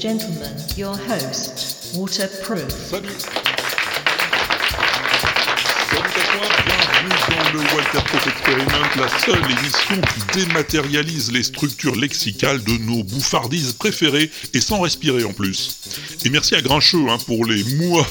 gentlemen, 0.00 0.56
your 0.78 0.96
host, 0.96 1.94
Waterproof. 1.94 2.70
Salut 2.70 3.10
Salut 5.90 6.08
à 6.08 6.24
toi, 6.24 6.48
bienvenue 6.64 7.20
dans 7.28 7.52
le 7.52 7.58
Walter 7.74 8.00
Proof 8.06 8.26
Experiment, 8.26 8.88
la 8.96 9.08
seule 9.18 9.44
émission 9.44 10.00
qui 10.00 10.38
dématérialise 10.38 11.30
les 11.30 11.42
structures 11.42 11.96
lexicales 11.96 12.64
de 12.64 12.78
nos 12.78 13.04
bouffardises 13.04 13.74
préférées 13.74 14.30
et 14.54 14.60
sans 14.62 14.80
respirer 14.80 15.24
en 15.24 15.34
plus. 15.34 15.78
Et 16.24 16.30
merci 16.30 16.54
à 16.54 16.62
Grincheux 16.62 17.10
hein, 17.10 17.18
pour 17.26 17.44
les 17.44 17.62
mois 17.74 18.06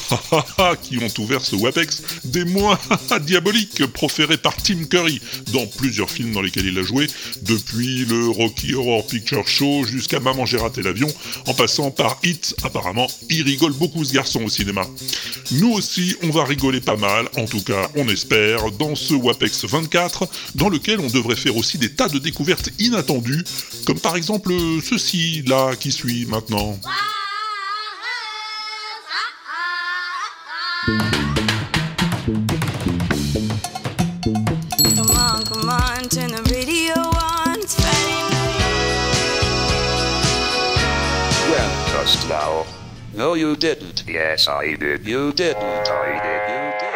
qui 0.84 1.00
ont 1.00 1.24
ouvert 1.24 1.42
ce 1.44 1.56
WAPEX, 1.56 2.04
des 2.30 2.46
mois 2.46 2.80
diaboliques 3.22 3.86
proférés 3.88 4.38
par 4.38 4.56
Tim 4.58 4.84
Curry 4.86 5.22
dans 5.54 5.66
plusieurs 5.66 6.10
films 6.10 6.32
dans 6.32 6.42
lesquels 6.42 6.66
il 6.66 6.78
a 6.78 6.84
joué, 6.84 7.08
depuis 7.42 8.06
le 8.06 8.30
Rocky 8.30 8.74
Horror 8.74 9.06
Picture 9.06 9.48
Show 9.48 9.84
jusqu'à 9.86 10.20
Maman 10.20 10.46
j'ai 10.46 10.58
raté 10.58 10.82
l'avion, 10.82 11.08
en 11.48 11.54
passant 11.54 11.92
par 11.92 12.20
Hit, 12.24 12.56
apparemment 12.64 13.08
il 13.30 13.44
rigole 13.44 13.74
beaucoup 13.74 14.04
ce 14.04 14.14
garçon 14.14 14.44
au 14.44 14.50
cinéma. 14.50 14.86
Nous 15.52 15.72
aussi 15.72 16.16
on 16.24 16.30
va 16.30 16.46
rigoler 16.46 16.82
pas 16.82 16.98
mal, 16.98 17.28
en 17.38 17.46
tout 17.46 17.62
cas 17.62 17.90
on 17.96 18.08
espère, 18.08 18.72
dans 18.72 18.96
ce 18.96 19.14
WAPEX 19.14 19.66
24, 19.66 20.28
dans 20.56 20.70
lequel 20.70 21.00
on 21.00 21.08
devrait 21.08 21.36
faire 21.36 21.58
aussi 21.58 21.78
des 21.78 21.92
tas 21.94 22.08
de 22.08 22.20
découvertes 22.20 22.70
inattendues, 22.80 23.44
comme 23.86 24.00
par 24.00 24.16
exemple 24.16 24.54
ceci 24.84 25.44
là 25.48 25.76
qui 25.76 25.92
suit 25.92 26.26
maintenant. 26.26 26.80
Now. 42.30 42.66
No, 43.14 43.34
you 43.34 43.56
didn't. 43.56 44.04
Yes, 44.08 44.48
I 44.48 44.76
did. 44.76 45.06
You 45.06 45.34
didn't. 45.34 45.64
I 45.64 46.20
did. 46.24 46.42
You 46.54 46.72
did. 46.80 46.94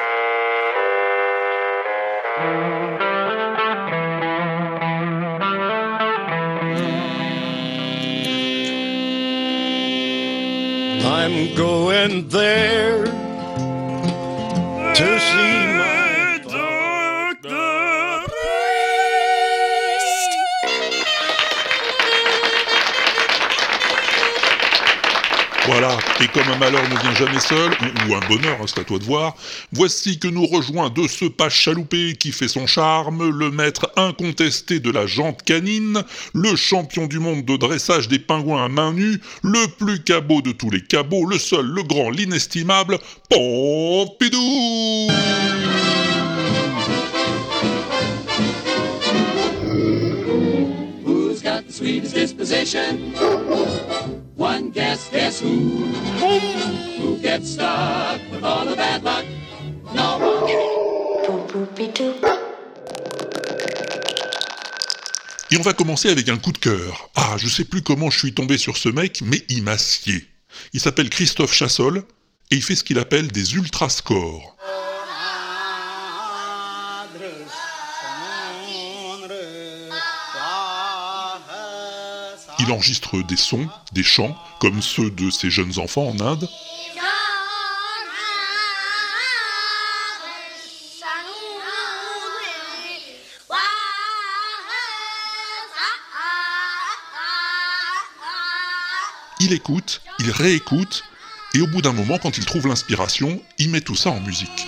I'm 11.06 11.56
going 11.56 12.28
there 12.30 13.06
to 14.94 15.20
see 15.20 15.73
et 26.24 26.28
comme 26.28 26.48
un 26.48 26.58
malheur 26.58 26.84
ne 26.90 26.98
vient 27.00 27.14
jamais 27.14 27.40
seul, 27.40 27.72
ou, 28.08 28.16
un 28.16 28.28
bonheur, 28.28 28.58
hein, 28.62 28.66
c'est 28.66 28.80
à 28.80 28.84
toi 28.84 28.98
de 28.98 29.04
voir, 29.04 29.36
voici 29.74 30.20
que 30.20 30.28
nous 30.28 30.46
rejoint 30.46 30.90
de 30.90 31.08
ce 31.08 31.26
pas 31.26 31.50
chaloupé 31.50 32.16
qui 32.16 32.32
fait 32.32 32.48
son 32.48 32.66
charme, 32.66 33.30
le 33.30 33.52
maître 33.52 33.92
incontesté 33.98 34.80
de 34.80 34.90
la 34.90 35.06
jante 35.06 35.44
canine, 35.44 36.04
le 36.34 36.56
champion 36.56 37.08
du 37.08 37.20
monde 37.20 37.44
de 37.44 37.58
dressage 37.58 38.08
des 38.08 38.20
pingouins 38.20 38.64
à 38.64 38.70
main 38.70 38.94
nue, 38.94 39.20
le 39.42 39.68
plus 39.68 40.02
cabot 40.02 40.42
de 40.42 40.52
tous 40.52 40.70
les 40.70 40.82
cabots, 40.82 41.26
le 41.26 41.38
seul, 41.38 41.66
le 41.66 41.84
grand, 41.84 42.10
l'inestimable, 42.10 43.00
Pompidou 43.30 45.10
sweetest 51.74 52.14
disposition? 52.14 53.14
One 54.36 54.70
guess, 54.70 55.10
guess 55.10 55.42
who? 55.42 55.86
Who 57.00 57.18
gets 57.18 57.54
stuck 57.54 58.22
with 58.32 58.44
all 58.44 58.66
the 58.66 58.76
bad 58.76 59.04
luck? 59.04 59.26
No 59.94 60.20
one. 60.20 60.34
Et 65.52 65.58
on 65.58 65.62
va 65.62 65.74
commencer 65.74 66.10
avec 66.10 66.30
un 66.30 66.38
coup 66.38 66.52
de 66.52 66.58
cœur. 66.58 67.10
Ah, 67.16 67.36
je 67.38 67.48
sais 67.48 67.64
plus 67.64 67.82
comment 67.82 68.10
je 68.10 68.20
suis 68.20 68.34
tombé 68.34 68.58
sur 68.58 68.78
ce 68.78 68.90
mec, 68.90 69.22
mais 69.24 69.44
il 69.50 69.64
m'a 69.64 69.78
scié. 69.78 70.28
Il 70.74 70.80
s'appelle 70.80 71.10
Christophe 71.10 71.54
Chassol, 71.54 72.04
et 72.52 72.56
il 72.56 72.64
fait 72.64 72.76
ce 72.76 72.84
qu'il 72.84 72.98
appelle 73.00 73.32
des 73.32 73.56
ultrascores. 73.56 74.56
Il 82.66 82.72
enregistre 82.72 83.22
des 83.24 83.36
sons, 83.36 83.68
des 83.92 84.04
chants, 84.04 84.38
comme 84.60 84.82
ceux 84.82 85.12
de 85.12 85.30
ses 85.30 85.50
jeunes 85.50 85.80
enfants 85.80 86.08
en 86.08 86.20
Inde, 86.22 86.50
il 99.42 99.52
écoute, 99.52 100.02
il 100.20 100.32
réécoute, 100.32 101.04
et 101.54 101.60
au 101.60 101.68
bout 101.68 101.82
d'un 101.82 101.92
moment, 101.92 102.18
quand 102.18 102.38
il 102.38 102.46
trouve 102.46 102.68
l'inspiration, 102.68 103.42
il 103.58 103.72
met 103.72 103.82
tout 103.82 103.96
ça 103.96 104.10
en 104.10 104.22
musique. 104.22 104.68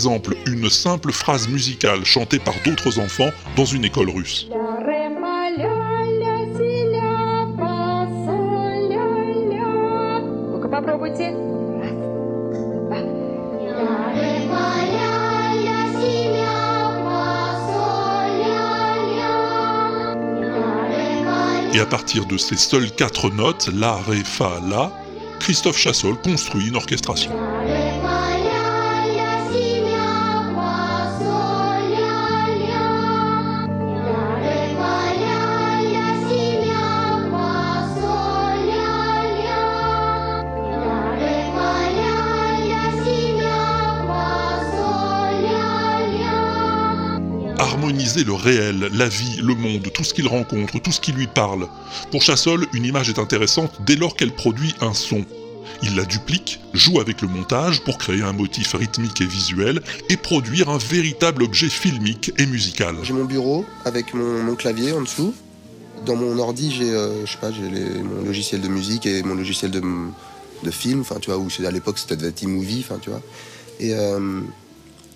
exemple 0.00 0.34
une 0.46 0.70
simple 0.70 1.12
phrase 1.12 1.46
musicale 1.46 2.06
chantée 2.06 2.38
par 2.38 2.54
d'autres 2.64 2.98
enfants 2.98 3.28
dans 3.54 3.66
une 3.66 3.84
école 3.84 4.08
russe. 4.08 4.48
Et 21.72 21.78
à 21.78 21.86
partir 21.86 22.24
de 22.24 22.38
ces 22.38 22.56
seules 22.56 22.90
quatre 22.90 23.28
notes, 23.28 23.68
La, 23.74 23.96
Ré, 23.96 24.24
Fa, 24.24 24.60
La, 24.66 24.90
Christophe 25.40 25.76
Chassol 25.76 26.16
construit 26.22 26.68
une 26.68 26.76
orchestration. 26.76 27.49
Le 48.24 48.34
réel, 48.34 48.90
la 48.92 49.08
vie, 49.08 49.40
le 49.42 49.54
monde, 49.54 49.88
tout 49.94 50.04
ce 50.04 50.12
qu'il 50.12 50.28
rencontre, 50.28 50.78
tout 50.78 50.92
ce 50.92 51.00
qui 51.00 51.12
lui 51.12 51.26
parle. 51.26 51.66
Pour 52.10 52.22
Chassol, 52.22 52.66
une 52.74 52.84
image 52.84 53.08
est 53.08 53.18
intéressante 53.18 53.80
dès 53.86 53.96
lors 53.96 54.14
qu'elle 54.14 54.34
produit 54.34 54.74
un 54.82 54.92
son. 54.92 55.24
Il 55.82 55.96
la 55.96 56.04
duplique, 56.04 56.60
joue 56.74 57.00
avec 57.00 57.22
le 57.22 57.28
montage 57.28 57.82
pour 57.82 57.96
créer 57.96 58.22
un 58.22 58.34
motif 58.34 58.74
rythmique 58.74 59.22
et 59.22 59.24
visuel 59.24 59.80
et 60.10 60.18
produire 60.18 60.68
un 60.68 60.76
véritable 60.76 61.42
objet 61.42 61.70
filmique 61.70 62.32
et 62.36 62.44
musical. 62.44 62.96
J'ai 63.02 63.14
mon 63.14 63.24
bureau 63.24 63.64
avec 63.86 64.12
mon, 64.12 64.54
clavier 64.54 64.92
en 64.92 65.00
dessous. 65.00 65.34
Dans 66.04 66.16
mon 66.16 66.38
ordi, 66.38 66.72
j'ai 66.72 66.90
euh, 66.90 67.24
mon 68.04 68.24
logiciel 68.24 68.60
de 68.60 68.68
musique 68.68 69.06
et 69.06 69.22
mon 69.22 69.34
logiciel 69.34 69.70
de, 69.70 70.70
film. 70.70 71.00
Enfin, 71.00 71.16
tu 71.20 71.30
vois, 71.30 71.38
où 71.38 71.48
à 71.66 71.70
l'époque 71.70 71.98
c'était 71.98 72.16
de 72.16 72.28
T-Movie. 72.28 72.84
Enfin, 72.86 72.98
tu 73.00 73.08
vois. 73.08 73.22
Et 73.78 73.94
euh, 73.94 74.42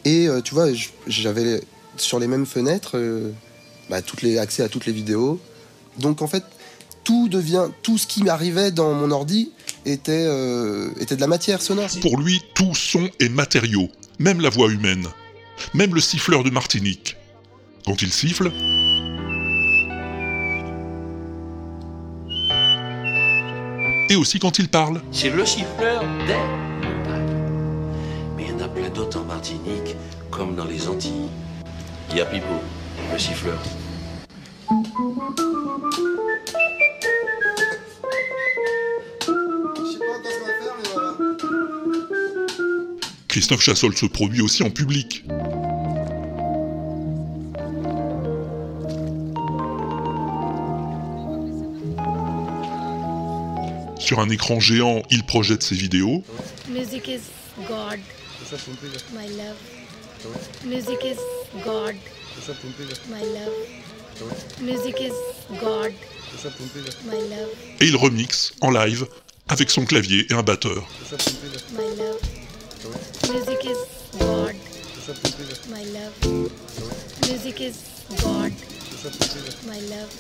et 0.04 0.28
euh, 0.28 0.40
tu 0.40 0.54
vois, 0.54 0.68
j'avais 1.06 1.60
sur 1.96 2.18
les 2.18 2.26
mêmes 2.26 2.46
fenêtres 2.46 2.92
euh, 2.96 3.32
bah, 3.90 4.02
toutes 4.02 4.22
les 4.22 4.38
accès 4.38 4.62
à 4.62 4.68
toutes 4.68 4.86
les 4.86 4.92
vidéos. 4.92 5.40
Donc 5.98 6.22
en 6.22 6.26
fait, 6.26 6.44
tout 7.04 7.28
devient 7.28 7.68
tout 7.82 7.98
ce 7.98 8.06
qui 8.06 8.22
m'arrivait 8.22 8.70
dans 8.70 8.92
mon 8.94 9.10
ordi 9.10 9.52
était 9.86 10.26
euh, 10.26 10.90
était 11.00 11.16
de 11.16 11.20
la 11.20 11.26
matière 11.26 11.60
sonore. 11.60 11.88
Pour 12.00 12.18
lui, 12.18 12.40
tout 12.54 12.74
son 12.74 13.08
est 13.20 13.28
matériau, 13.28 13.88
même 14.18 14.40
la 14.40 14.50
voix 14.50 14.70
humaine, 14.70 15.06
même 15.74 15.94
le 15.94 16.00
siffleur 16.00 16.42
de 16.42 16.50
Martinique. 16.50 17.16
Quand 17.86 18.00
il 18.00 18.10
siffle, 18.10 18.50
et 24.08 24.16
aussi 24.16 24.38
quand 24.38 24.58
il 24.58 24.68
parle. 24.68 25.02
C'est 25.12 25.30
le 25.30 25.44
siffleur 25.44 26.02
des 26.26 26.86
montagnes. 26.86 27.34
Mais 28.36 28.44
il 28.44 28.50
y 28.50 28.52
en 28.52 28.64
a 28.64 28.68
plein 28.68 28.88
d'autres 28.88 29.18
en 29.18 29.24
Martinique, 29.24 29.96
comme 30.30 30.54
dans 30.54 30.64
les 30.64 30.88
Antilles. 30.88 31.28
Il 32.10 32.16
y 32.16 32.20
a 32.20 32.26
Pipo, 32.26 32.46
le 33.12 33.18
siffleur. 33.18 33.58
Christophe 43.28 43.62
Chassol 43.62 43.96
se 43.96 44.06
produit 44.06 44.42
aussi 44.42 44.62
en 44.62 44.70
public. 44.70 45.24
Sur 53.98 54.20
un 54.20 54.28
écran 54.28 54.60
géant, 54.60 55.02
il 55.10 55.24
projette 55.24 55.62
ses 55.62 55.74
vidéos. 55.74 56.22
Music 56.68 57.08
is 57.08 57.22
God, 57.66 57.98
my 59.12 59.26
love. 59.36 59.56
Music 60.64 61.04
is 61.04 61.33
God, 61.62 61.94
my 63.08 63.22
love. 63.22 63.52
Music 64.60 65.00
is 65.00 65.14
God, 65.60 65.92
my 67.06 67.20
love, 67.30 67.50
et 67.80 67.86
il 67.86 67.96
remixe 67.96 68.52
en 68.60 68.70
live 68.70 69.06
avec 69.48 69.70
son 69.70 69.84
clavier 69.84 70.26
et 70.30 70.34
un 70.34 70.42
batteur. 70.42 70.86
my 71.72 71.96
love. 71.96 72.20
Music 73.32 73.64
is 73.64 73.78
God, 74.18 74.54
my 75.70 75.84
love. 75.92 76.12
Music 77.28 77.60
is 77.60 77.76
God, 78.22 78.52
my 79.66 79.80
love. 79.90 80.10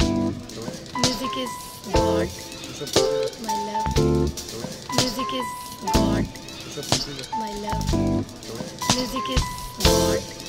Music 1.02 1.36
is 1.36 1.50
God, 1.92 2.28
my 3.42 3.56
love. 3.70 3.88
Music 4.96 5.32
is 5.34 5.46
God, 5.92 6.24
my 7.38 7.52
love. 7.60 8.24
Music 8.96 9.28
is 9.30 9.42
God, 9.84 10.43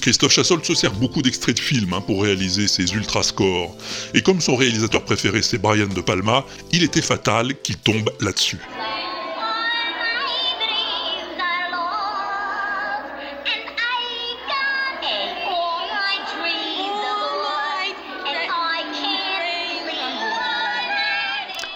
Christophe 0.00 0.32
Chassol 0.32 0.64
se 0.64 0.74
sert 0.74 0.92
beaucoup 0.92 1.20
d'extraits 1.20 1.56
de 1.56 1.60
films 1.60 1.92
hein, 1.92 2.00
pour 2.00 2.22
réaliser 2.22 2.68
ses 2.68 2.92
ultra 2.92 3.24
scores. 3.24 3.76
Et 4.14 4.22
comme 4.22 4.40
son 4.40 4.54
réalisateur 4.54 5.04
préféré 5.04 5.42
c'est 5.42 5.58
Brian 5.58 5.88
De 5.88 6.00
Palma, 6.00 6.44
il 6.70 6.84
était 6.84 7.02
fatal 7.02 7.60
qu'il 7.60 7.76
tombe 7.76 8.10
là-dessus. 8.20 8.60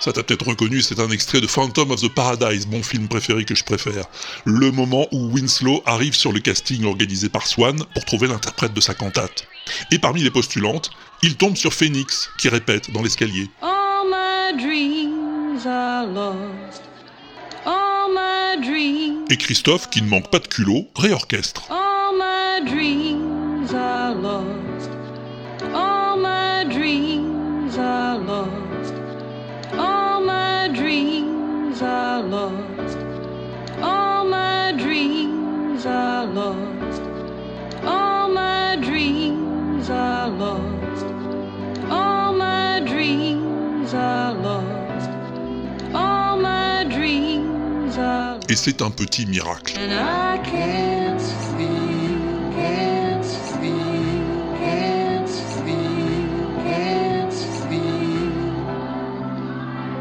Ça 0.01 0.13
t'a 0.15 0.23
peut-être 0.23 0.47
reconnu, 0.49 0.81
c'est 0.81 0.99
un 0.99 1.11
extrait 1.11 1.43
de 1.43 1.47
Phantom 1.47 1.91
of 1.91 2.01
the 2.01 2.09
Paradise, 2.09 2.67
mon 2.67 2.83
film 2.83 3.07
préféré 3.07 3.45
que 3.45 3.55
je 3.55 3.65
préfère. 3.65 4.07
Le 4.47 4.71
moment 4.71 5.07
où 5.13 5.31
Winslow 5.31 5.83
arrive 5.85 6.15
sur 6.15 6.33
le 6.33 6.41
casting 6.41 6.85
organisé 6.87 7.29
par 7.29 7.47
Swan 7.47 7.85
pour 7.95 8.05
trouver 8.07 8.27
l'interprète 8.27 8.73
de 8.73 8.81
sa 8.81 8.95
cantate. 8.95 9.45
Et 9.93 9.99
parmi 9.99 10.23
les 10.23 10.31
postulantes, 10.31 10.91
il 11.23 11.37
tombe 11.37 11.55
sur 11.57 11.75
Phoenix, 11.75 12.31
qui 12.39 12.49
répète 12.49 12.91
dans 12.93 13.03
l'escalier. 13.03 13.51
All 13.61 14.07
my 14.11 14.63
dreams 14.63 15.67
are 15.67 16.07
lost. 16.07 16.83
All 17.67 18.09
my 18.15 18.67
dreams, 18.67 19.27
Et 19.31 19.37
Christophe, 19.37 19.91
qui 19.91 20.01
ne 20.01 20.09
manque 20.09 20.31
pas 20.31 20.39
de 20.39 20.49
culot, 20.49 20.87
réorchestre. 20.97 21.63
all 21.71 22.17
my 22.17 22.65
dreams 22.71 23.75
are 23.75 24.15
lost. 24.15 24.91
All 25.75 26.17
my 26.19 26.65
dreams 26.75 27.77
are 27.79 28.19
lost. 28.19 28.70
Dreams 31.81 31.83
are 31.83 32.23
lost. 32.23 32.99
All 33.81 34.25
my 34.27 34.73
dreams 34.77 35.87
are 35.87 36.27
lost. 36.27 37.03
All 37.85 38.29
my 38.29 38.77
dreams 38.83 39.89
are 39.89 40.29
lost. 40.29 41.07
All 41.91 42.35
my 42.35 42.81
dreams 42.87 43.95
are 43.95 44.35
lost. 44.35 45.11
All 45.95 46.37
my 46.37 46.85
dreams 46.85 47.97
are 47.97 48.39
Et 48.51 48.57
c'est 48.57 48.83
un 48.83 48.91
petit 48.91 49.25
miracle. 49.27 49.79
And 49.79 49.93
I 49.93 50.39
can't 50.45 51.21
sleep, 51.21 52.21
can't 52.57 53.25
sleep, 53.25 53.73
can't 54.59 55.29
sleep, 55.29 56.29
can't 56.63 57.33
sleep. 57.33 58.35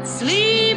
Sleep 0.04 0.69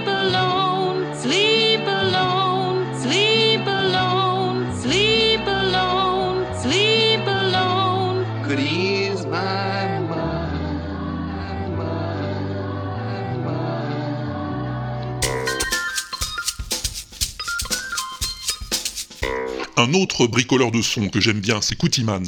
Un 19.75 19.93
autre 19.93 20.27
bricoleur 20.27 20.71
de 20.71 20.81
son 20.81 21.09
que 21.09 21.19
j'aime 21.19 21.39
bien, 21.39 21.59
c'est 21.61 21.75
Koutiman. 21.75 22.23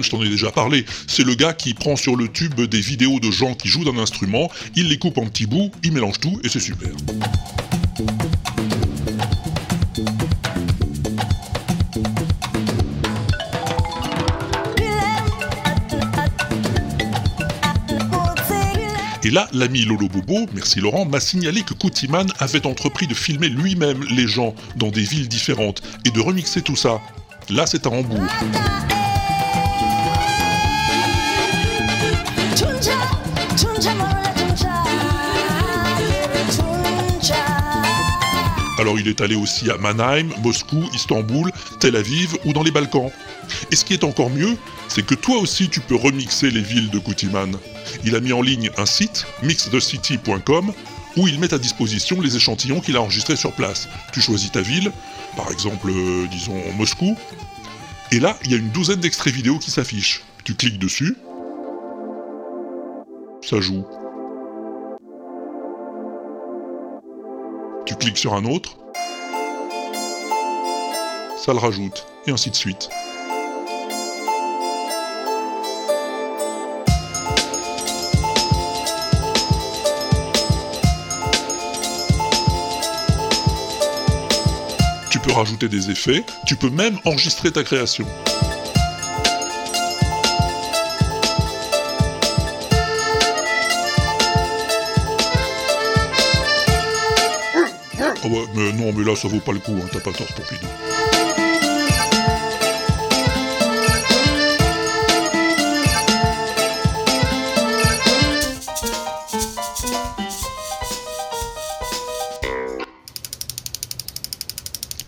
Je 0.00 0.10
t'en 0.10 0.22
ai 0.22 0.28
déjà 0.28 0.50
parlé, 0.50 0.86
c'est 1.06 1.24
le 1.24 1.34
gars 1.34 1.52
qui 1.52 1.74
prend 1.74 1.96
sur 1.96 2.16
le 2.16 2.28
tube 2.28 2.60
des 2.62 2.80
vidéos 2.80 3.20
de 3.20 3.30
gens 3.30 3.54
qui 3.54 3.68
jouent 3.68 3.84
d'un 3.84 3.98
instrument, 3.98 4.50
il 4.74 4.88
les 4.88 4.98
coupe 4.98 5.18
en 5.18 5.26
petits 5.26 5.46
bouts, 5.46 5.70
il 5.82 5.92
mélange 5.92 6.18
tout 6.18 6.40
et 6.42 6.48
c'est 6.48 6.60
super. 6.60 6.88
Et 19.24 19.30
là, 19.30 19.48
l'ami 19.52 19.84
Lolo 19.84 20.08
Bobo, 20.08 20.48
merci 20.54 20.80
Laurent, 20.80 21.04
m'a 21.04 21.20
signalé 21.20 21.62
que 21.62 21.74
Koutiman 21.74 22.26
avait 22.38 22.66
entrepris 22.66 23.06
de 23.06 23.14
filmer 23.14 23.48
lui-même 23.48 24.02
les 24.10 24.26
gens 24.26 24.54
dans 24.76 24.90
des 24.90 25.02
villes 25.02 25.28
différentes 25.28 25.82
et 26.04 26.10
de 26.10 26.20
remixer 26.20 26.62
tout 26.62 26.76
ça. 26.76 27.00
Là, 27.50 27.66
c'est 27.66 27.86
à 27.86 27.90
Hambourg. 27.90 28.26
Alors 38.82 38.98
il 38.98 39.06
est 39.06 39.20
allé 39.20 39.36
aussi 39.36 39.70
à 39.70 39.78
Mannheim, 39.78 40.30
Moscou, 40.42 40.82
Istanbul, 40.92 41.52
Tel 41.78 41.94
Aviv 41.94 42.36
ou 42.44 42.52
dans 42.52 42.64
les 42.64 42.72
Balkans. 42.72 43.12
Et 43.70 43.76
ce 43.76 43.84
qui 43.84 43.92
est 43.92 44.02
encore 44.02 44.28
mieux, 44.28 44.56
c'est 44.88 45.06
que 45.06 45.14
toi 45.14 45.38
aussi 45.38 45.68
tu 45.68 45.78
peux 45.78 45.94
remixer 45.94 46.50
les 46.50 46.62
villes 46.62 46.90
de 46.90 46.98
Koutiman. 46.98 47.52
Il 48.04 48.16
a 48.16 48.20
mis 48.20 48.32
en 48.32 48.42
ligne 48.42 48.70
un 48.76 48.84
site, 48.84 49.24
mixthecity.com, 49.44 50.72
où 51.16 51.28
il 51.28 51.38
met 51.38 51.54
à 51.54 51.58
disposition 51.58 52.20
les 52.20 52.34
échantillons 52.34 52.80
qu'il 52.80 52.96
a 52.96 53.02
enregistrés 53.02 53.36
sur 53.36 53.52
place. 53.52 53.88
Tu 54.12 54.20
choisis 54.20 54.50
ta 54.50 54.62
ville, 54.62 54.90
par 55.36 55.52
exemple, 55.52 55.88
euh, 55.88 56.26
disons 56.28 56.60
Moscou, 56.76 57.16
et 58.10 58.18
là, 58.18 58.36
il 58.42 58.50
y 58.50 58.54
a 58.54 58.56
une 58.56 58.70
douzaine 58.70 58.98
d'extraits 58.98 59.32
vidéo 59.32 59.60
qui 59.60 59.70
s'affichent. 59.70 60.22
Tu 60.42 60.56
cliques 60.56 60.80
dessus, 60.80 61.16
ça 63.42 63.60
joue. 63.60 63.86
Tu 67.84 67.96
cliques 67.96 68.18
sur 68.18 68.34
un 68.34 68.44
autre, 68.44 68.76
ça 71.36 71.52
le 71.52 71.58
rajoute, 71.58 72.06
et 72.26 72.30
ainsi 72.30 72.50
de 72.50 72.54
suite. 72.54 72.88
Tu 85.10 85.18
peux 85.18 85.32
rajouter 85.32 85.68
des 85.68 85.90
effets, 85.90 86.24
tu 86.46 86.56
peux 86.56 86.70
même 86.70 86.98
enregistrer 87.04 87.50
ta 87.50 87.64
création. 87.64 88.06
Ouais, 98.32 98.46
mais 98.54 98.72
non, 98.72 98.92
mais 98.92 99.04
là 99.04 99.14
ça 99.14 99.28
vaut 99.28 99.40
pas 99.40 99.52
le 99.52 99.58
coup, 99.58 99.72
hein, 99.72 99.88
t'as 99.92 100.00
pas 100.00 100.12
tort 100.12 100.26
Pompidou. 100.28 100.66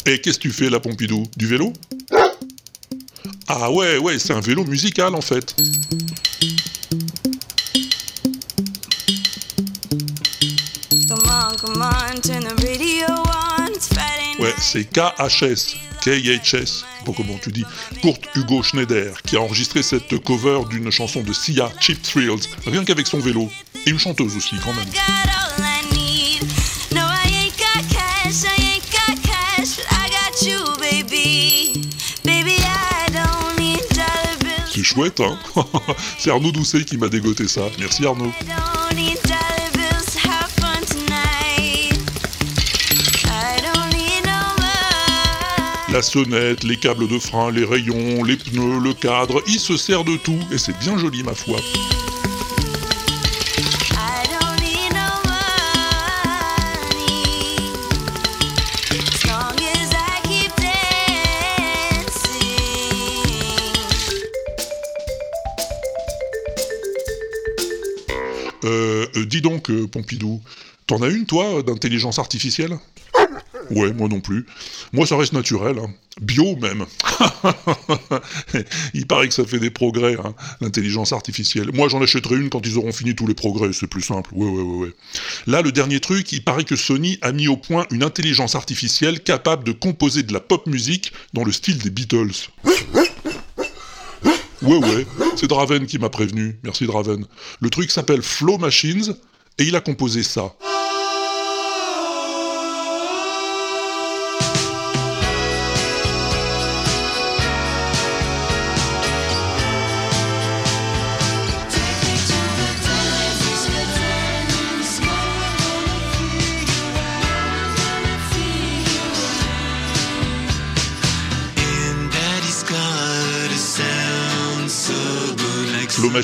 Et 0.07 0.21
qu'est-ce 0.21 0.37
que 0.37 0.43
tu 0.43 0.51
fais 0.51 0.69
là, 0.69 0.81
Pompidou? 0.81 1.27
Du 1.37 1.47
vélo? 1.47 1.73
Ah 3.49 3.71
ouais, 3.71 3.97
ouais, 3.99 4.19
c'est 4.19 4.35
un 4.35 4.41
vélo 4.41 4.65
musical 4.65 5.15
en 5.15 5.23
fait. 5.23 5.57
C'est 14.65 14.85
KHS, 14.85 15.77
KHS, 16.01 16.41
je 16.43 16.49
sais 16.55 16.85
pas 17.05 17.13
comment 17.15 17.39
tu 17.43 17.53
dis, 17.53 17.65
Kurt 18.01 18.21
Hugo 18.35 18.63
Schneider, 18.63 19.21
qui 19.23 19.37
a 19.37 19.41
enregistré 19.41 19.83
cette 19.83 20.19
cover 20.25 20.61
d'une 20.71 20.91
chanson 20.91 21.23
de 21.23 21.33
Sia, 21.33 21.71
Cheap 21.81 22.03
Thrills, 22.03 22.41
rien 22.67 22.83
qu'avec 22.85 23.07
son 23.07 23.19
vélo. 23.19 23.51
Et 23.87 23.91
une 23.91 23.99
chanteuse 23.99 24.35
aussi, 24.37 24.57
quand 24.65 24.73
même. 24.73 24.87
C'est 34.73 34.83
chouette, 34.83 35.21
hein? 35.21 35.39
C'est 36.19 36.31
Arnaud 36.31 36.53
Doucet 36.53 36.85
qui 36.85 36.97
m'a 36.97 37.09
dégoté 37.09 37.47
ça. 37.47 37.63
Merci 37.79 38.07
Arnaud. 38.07 38.33
La 45.95 46.03
sonnette, 46.03 46.65
les 46.65 46.77
câbles 46.77 47.07
de 47.07 47.21
frein, 47.21 47.53
les 47.53 47.65
rayons, 47.65 48.25
les 48.25 48.37
pneus, 48.37 48.81
le 48.81 48.95
cadre, 48.95 49.41
il 49.47 49.61
se 49.61 49.77
sert 49.77 50.03
de 50.03 50.17
tout, 50.17 50.41
et 50.51 50.59
c'est 50.59 50.77
bien 50.81 50.99
joli 50.99 51.23
ma 51.23 51.35
foi. 51.35 51.57
Euh, 68.65 69.07
euh, 69.15 69.27
dis 69.27 69.41
donc, 69.41 69.71
euh, 69.71 69.87
Pompidou, 69.87 70.43
t'en 70.89 71.03
as 71.03 71.09
une 71.09 71.25
toi 71.25 71.63
d'intelligence 71.63 72.19
artificielle? 72.19 72.81
Ouais, 73.71 73.93
moi 73.93 74.09
non 74.09 74.21
plus. 74.21 74.47
Moi 74.95 75.07
ça 75.09 75.17
reste 75.17 75.33
naturel, 75.33 75.77
hein. 75.79 75.93
bio 76.21 76.55
même. 76.57 76.87
il 78.95 79.09
paraît 79.09 79.27
que 79.27 79.35
ça 79.35 79.45
fait 79.45 79.59
des 79.59 79.71
progrès, 79.71 80.17
hein, 80.25 80.35
l'intelligence 80.61 81.13
artificielle. 81.13 81.71
Moi 81.75 81.89
j'en 81.89 82.01
achèterai 82.01 82.37
une 82.37 82.49
quand 82.49 82.65
ils 82.65 82.79
auront 82.79 82.93
fini 82.93 83.17
tous 83.17 83.27
les 83.27 83.35
progrès, 83.35 83.73
c'est 83.73 83.89
plus 83.89 84.03
simple. 84.03 84.31
Ouais, 84.33 84.49
ouais, 84.49 84.63
ouais. 84.63 84.93
Là, 85.49 85.63
le 85.63 85.73
dernier 85.73 85.99
truc, 85.99 86.31
il 86.31 86.45
paraît 86.45 86.63
que 86.63 86.77
Sony 86.77 87.19
a 87.23 87.33
mis 87.33 87.49
au 87.49 87.57
point 87.57 87.87
une 87.91 88.05
intelligence 88.05 88.55
artificielle 88.55 89.21
capable 89.21 89.65
de 89.65 89.73
composer 89.73 90.23
de 90.23 90.33
la 90.33 90.41
pop 90.41 90.65
musique 90.69 91.13
dans 91.33 91.43
le 91.43 91.51
style 91.51 91.79
des 91.79 91.91
Beatles. 91.91 92.51
Ouais, 94.63 94.77
ouais, 94.77 95.07
c'est 95.37 95.49
Draven 95.49 95.87
qui 95.87 95.99
m'a 95.99 96.09
prévenu. 96.09 96.59
Merci 96.63 96.87
Draven. 96.87 97.27
Le 97.61 97.71
truc 97.71 97.91
s'appelle 97.91 98.23
Flow 98.23 98.59
Machines 98.59 99.17
et 99.59 99.65
il 99.65 99.75
a 99.75 99.81
composé 99.81 100.23
ça. 100.23 100.55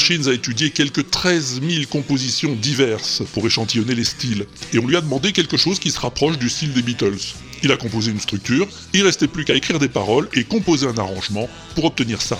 Machines 0.00 0.28
a 0.28 0.32
étudié 0.32 0.70
quelques 0.70 1.10
13 1.10 1.60
000 1.60 1.84
compositions 1.90 2.54
diverses 2.54 3.22
pour 3.34 3.46
échantillonner 3.46 3.94
les 3.94 4.04
styles, 4.04 4.46
et 4.72 4.78
on 4.78 4.86
lui 4.86 4.96
a 4.96 5.02
demandé 5.02 5.32
quelque 5.32 5.58
chose 5.58 5.78
qui 5.78 5.90
se 5.90 6.00
rapproche 6.00 6.38
du 6.38 6.48
style 6.48 6.72
des 6.72 6.80
Beatles. 6.80 7.18
Il 7.62 7.70
a 7.70 7.76
composé 7.76 8.10
une 8.10 8.18
structure, 8.18 8.66
il 8.94 9.02
restait 9.02 9.28
plus 9.28 9.44
qu'à 9.44 9.54
écrire 9.54 9.78
des 9.78 9.90
paroles 9.90 10.26
et 10.32 10.44
composer 10.44 10.86
un 10.86 10.96
arrangement 10.96 11.50
pour 11.74 11.84
obtenir 11.84 12.22
ça. 12.22 12.38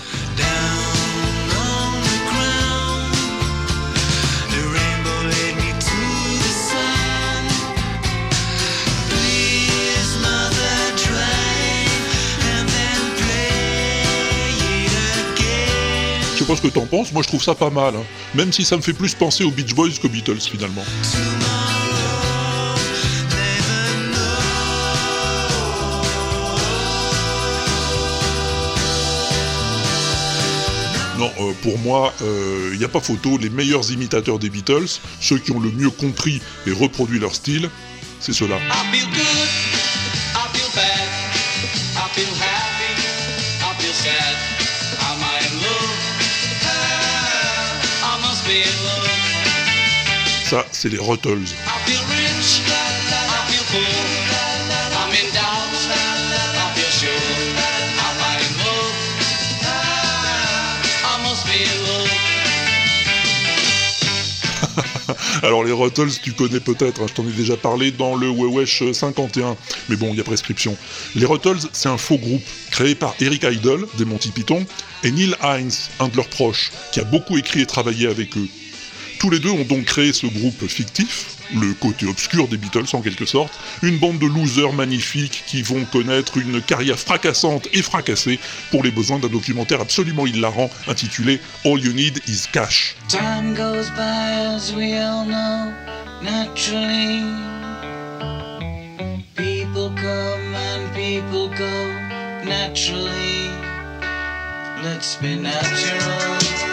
Sais 16.41 16.47
pas 16.47 16.55
ce 16.55 16.61
que 16.61 16.73
t'en 16.73 16.87
penses, 16.87 17.11
moi 17.13 17.21
je 17.21 17.27
trouve 17.27 17.43
ça 17.43 17.53
pas 17.53 17.69
mal, 17.69 17.95
hein. 17.95 18.03
même 18.33 18.51
si 18.51 18.65
ça 18.65 18.75
me 18.75 18.81
fait 18.81 18.93
plus 18.93 19.13
penser 19.13 19.43
aux 19.43 19.51
Beach 19.51 19.75
Boys 19.75 19.89
qu'aux 20.01 20.09
Beatles 20.09 20.39
finalement. 20.39 20.83
Non, 31.19 31.29
euh, 31.39 31.51
pour 31.61 31.77
moi, 31.77 32.11
il 32.71 32.79
n'y 32.79 32.85
a 32.85 32.89
pas 32.89 33.01
photo, 33.01 33.37
les 33.37 33.51
meilleurs 33.51 33.91
imitateurs 33.91 34.39
des 34.39 34.49
Beatles, 34.49 34.99
ceux 35.19 35.37
qui 35.37 35.51
ont 35.51 35.59
le 35.59 35.69
mieux 35.71 35.91
compris 35.91 36.41
et 36.65 36.71
reproduit 36.71 37.19
leur 37.19 37.35
style, 37.35 37.69
c'est 38.19 38.33
ceux-là. 38.33 38.57
Ça, 50.49 50.65
c'est 50.71 50.89
les 50.89 50.97
Ruttles. 50.97 51.45
Alors 65.43 65.63
les 65.63 65.71
Ruttles, 65.71 66.11
tu 66.21 66.33
connais 66.33 66.59
peut-être, 66.59 67.01
hein, 67.01 67.07
je 67.09 67.13
t'en 67.13 67.27
ai 67.27 67.31
déjà 67.31 67.57
parlé 67.57 67.91
dans 67.91 68.15
le 68.15 68.29
Wewesh 68.29 68.83
51, 68.93 69.57
mais 69.89 69.95
bon, 69.95 70.09
il 70.11 70.17
y 70.17 70.19
a 70.19 70.23
prescription. 70.23 70.77
Les 71.15 71.25
Ruttles, 71.25 71.57
c'est 71.73 71.89
un 71.89 71.97
faux 71.97 72.17
groupe 72.17 72.43
créé 72.69 72.93
par 72.93 73.15
Eric 73.19 73.43
Idle, 73.43 73.87
des 73.97 74.05
Monty 74.05 74.29
Python, 74.29 74.63
et 75.03 75.11
Neil 75.11 75.35
Hines, 75.41 75.71
un 75.99 76.09
de 76.09 76.15
leurs 76.15 76.27
proches, 76.27 76.71
qui 76.91 76.99
a 76.99 77.05
beaucoup 77.05 77.39
écrit 77.39 77.61
et 77.61 77.65
travaillé 77.65 78.07
avec 78.07 78.37
eux. 78.37 78.47
Tous 79.19 79.31
les 79.31 79.39
deux 79.39 79.49
ont 79.49 79.63
donc 79.63 79.85
créé 79.85 80.13
ce 80.13 80.27
groupe 80.27 80.67
fictif, 80.67 81.37
le 81.53 81.73
côté 81.73 82.05
obscur 82.05 82.47
des 82.47 82.57
Beatles 82.57 82.93
en 82.93 83.01
quelque 83.01 83.25
sorte, 83.25 83.53
une 83.83 83.97
bande 83.97 84.19
de 84.19 84.27
losers 84.27 84.73
magnifiques 84.73 85.43
qui 85.47 85.61
vont 85.61 85.85
connaître 85.85 86.37
une 86.37 86.61
carrière 86.61 86.99
fracassante 86.99 87.67
et 87.73 87.81
fracassée 87.81 88.39
pour 88.71 88.83
les 88.83 88.91
besoins 88.91 89.19
d'un 89.19 89.29
documentaire 89.29 89.81
absolument 89.81 90.25
hilarant 90.25 90.69
intitulé 90.87 91.39
All 91.65 91.79
You 91.79 91.93
Need 91.93 92.21
Is 92.27 92.47
Cash. 92.51 92.95
Time 93.07 93.53
goes 93.53 93.89
by 93.91 94.55
as 94.55 94.73
we 94.73 94.97
all 94.97 95.25
know. 95.25 95.71
naturally. 96.21 97.23
People 99.35 99.89
come 99.95 100.55
and 100.55 100.93
people 100.95 101.49
go 101.49 101.87
naturally. 102.45 103.49
Let's 104.83 105.15
be 105.15 105.35
natural. 105.35 106.70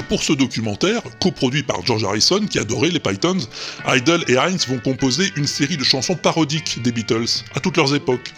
Et 0.00 0.02
pour 0.02 0.22
ce 0.22 0.32
documentaire, 0.32 1.02
coproduit 1.20 1.62
par 1.62 1.84
George 1.84 2.04
Harrison, 2.04 2.46
qui 2.46 2.58
adorait 2.58 2.88
les 2.88 3.00
Pythons, 3.00 3.36
Idle 3.86 4.24
et 4.28 4.38
Heinz 4.38 4.66
vont 4.66 4.78
composer 4.78 5.30
une 5.36 5.46
série 5.46 5.76
de 5.76 5.84
chansons 5.84 6.14
parodiques 6.16 6.80
des 6.80 6.90
Beatles, 6.90 7.44
à 7.54 7.60
toutes 7.60 7.76
leurs 7.76 7.94
époques. 7.94 8.32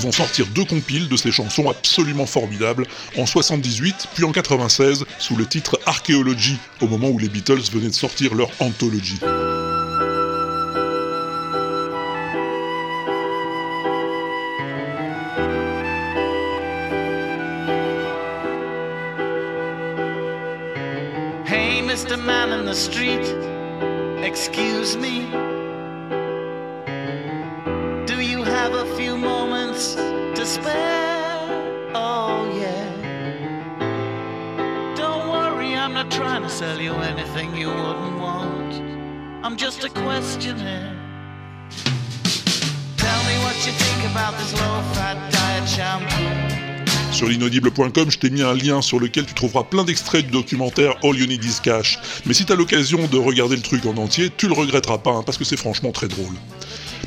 Ils 0.00 0.04
vont 0.04 0.12
sortir 0.12 0.46
deux 0.54 0.64
compiles 0.64 1.08
de 1.08 1.16
ces 1.18 1.30
chansons 1.30 1.68
absolument 1.68 2.24
formidables, 2.24 2.86
en 3.18 3.26
78 3.26 4.08
puis 4.14 4.24
en 4.24 4.32
96, 4.32 5.04
sous 5.18 5.36
le 5.36 5.44
titre 5.44 5.78
Archaeology, 5.84 6.56
au 6.80 6.88
moment 6.88 7.10
où 7.10 7.18
les 7.18 7.28
Beatles 7.28 7.60
venaient 7.70 7.90
de 7.90 7.92
sortir 7.92 8.34
leur 8.34 8.48
anthologie. 8.60 9.18
Hey, 21.44 21.82
Mr. 21.82 22.16
Man 22.16 22.52
in 22.52 22.64
the 22.64 22.74
street, 22.74 23.20
excuse 24.24 24.96
me. 24.96 25.49
Sur 47.12 47.28
l'inaudible.com, 47.28 48.10
je 48.10 48.18
t'ai 48.18 48.30
mis 48.30 48.42
un 48.42 48.54
lien 48.54 48.82
sur 48.82 48.98
lequel 48.98 49.26
tu 49.26 49.34
trouveras 49.34 49.62
plein 49.62 49.84
d'extraits 49.84 50.24
du 50.24 50.32
documentaire 50.32 50.96
All 51.04 51.16
You 51.16 51.26
Need 51.26 51.44
Is 51.44 51.60
Cash. 51.62 52.00
Mais 52.26 52.34
si 52.34 52.44
t'as 52.44 52.56
l'occasion 52.56 53.06
de 53.06 53.18
regarder 53.18 53.54
le 53.54 53.62
truc 53.62 53.86
en 53.86 53.96
entier, 53.98 54.30
tu 54.36 54.48
le 54.48 54.54
regretteras 54.54 54.98
pas, 54.98 55.12
hein, 55.12 55.22
parce 55.24 55.38
que 55.38 55.44
c'est 55.44 55.56
franchement 55.56 55.92
très 55.92 56.08
drôle. 56.08 56.34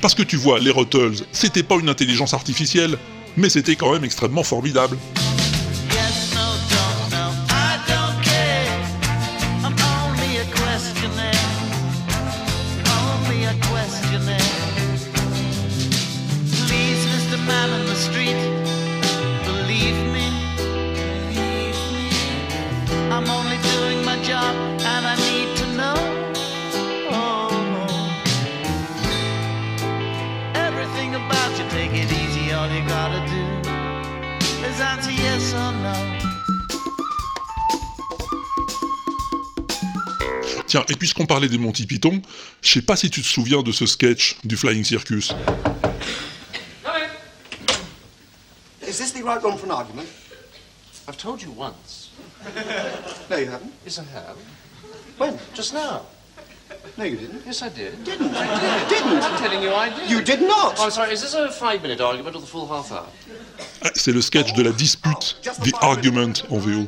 Parce 0.02 0.16
que 0.16 0.24
tu 0.24 0.38
vois, 0.38 0.60
les 0.60 0.72
Ruttles, 0.72 1.26
c'était 1.34 1.64
pas 1.64 1.76
une 1.76 1.90
intelligence 1.90 2.34
artificielle, 2.34 2.98
mais 3.38 3.50
c'était 3.50 3.76
quand 3.76 3.91
même 3.91 4.04
extrêmement 4.04 4.43
formidable. 4.43 4.98
Tiens, 40.74 40.84
et 40.90 40.96
puisqu'on 40.96 41.28
parlait 41.28 41.50
des 41.50 41.60
Monty 41.60 41.86
Python, 41.86 42.20
je 42.64 42.72
sais 42.72 42.82
pas 42.82 42.96
si 42.96 43.12
tu 43.12 43.22
te 43.22 43.28
souviens 43.28 43.62
de 43.62 43.72
ce 43.72 43.86
sketch 43.86 44.38
du 44.44 44.58
Flying 44.58 44.84
Circus. 44.84 45.32
Is 48.82 48.98
this 48.98 49.14
the 49.14 49.22
right 49.24 49.44
one 49.44 49.56
for 49.56 49.68
an 49.68 49.76
argument? 49.78 50.08
I've 51.08 51.16
told 51.16 51.44
you 51.44 51.54
once. 51.56 52.10
No, 53.30 53.38
you 53.38 53.52
haven't. 53.52 53.72
Yes, 53.86 54.00
I 54.00 54.06
have. 54.16 54.36
When? 55.20 55.38
Just 55.54 55.76
now? 55.76 56.08
No, 56.98 57.04
you 57.04 57.18
didn't. 57.18 57.44
Yes, 57.46 57.62
I 57.62 57.70
did. 57.70 58.04
Didn't. 58.04 58.34
I 58.34 58.48
did. 58.60 58.90
Didn't. 58.90 59.22
I'm 59.22 59.38
telling 59.38 59.62
you, 59.62 59.70
I 59.76 59.90
did. 59.90 60.10
You 60.10 60.24
did 60.24 60.42
not. 60.42 60.78
Oh, 60.80 60.86
I'm 60.86 60.90
sorry. 60.90 61.14
Is 61.14 61.22
this 61.22 61.36
a 61.36 61.52
five-minute 61.52 62.02
argument 62.02 62.36
or 62.36 62.40
the 62.40 62.48
full 62.48 62.68
half 62.68 62.92
hour? 62.92 63.06
Ah, 63.84 63.92
C'est 63.94 64.12
le 64.12 64.24
sketch 64.24 64.54
de 64.54 64.64
la 64.64 64.72
dispute, 64.72 65.38
The 65.44 65.76
Argument 65.82 66.34
en 66.50 66.58
VO. 66.58 66.88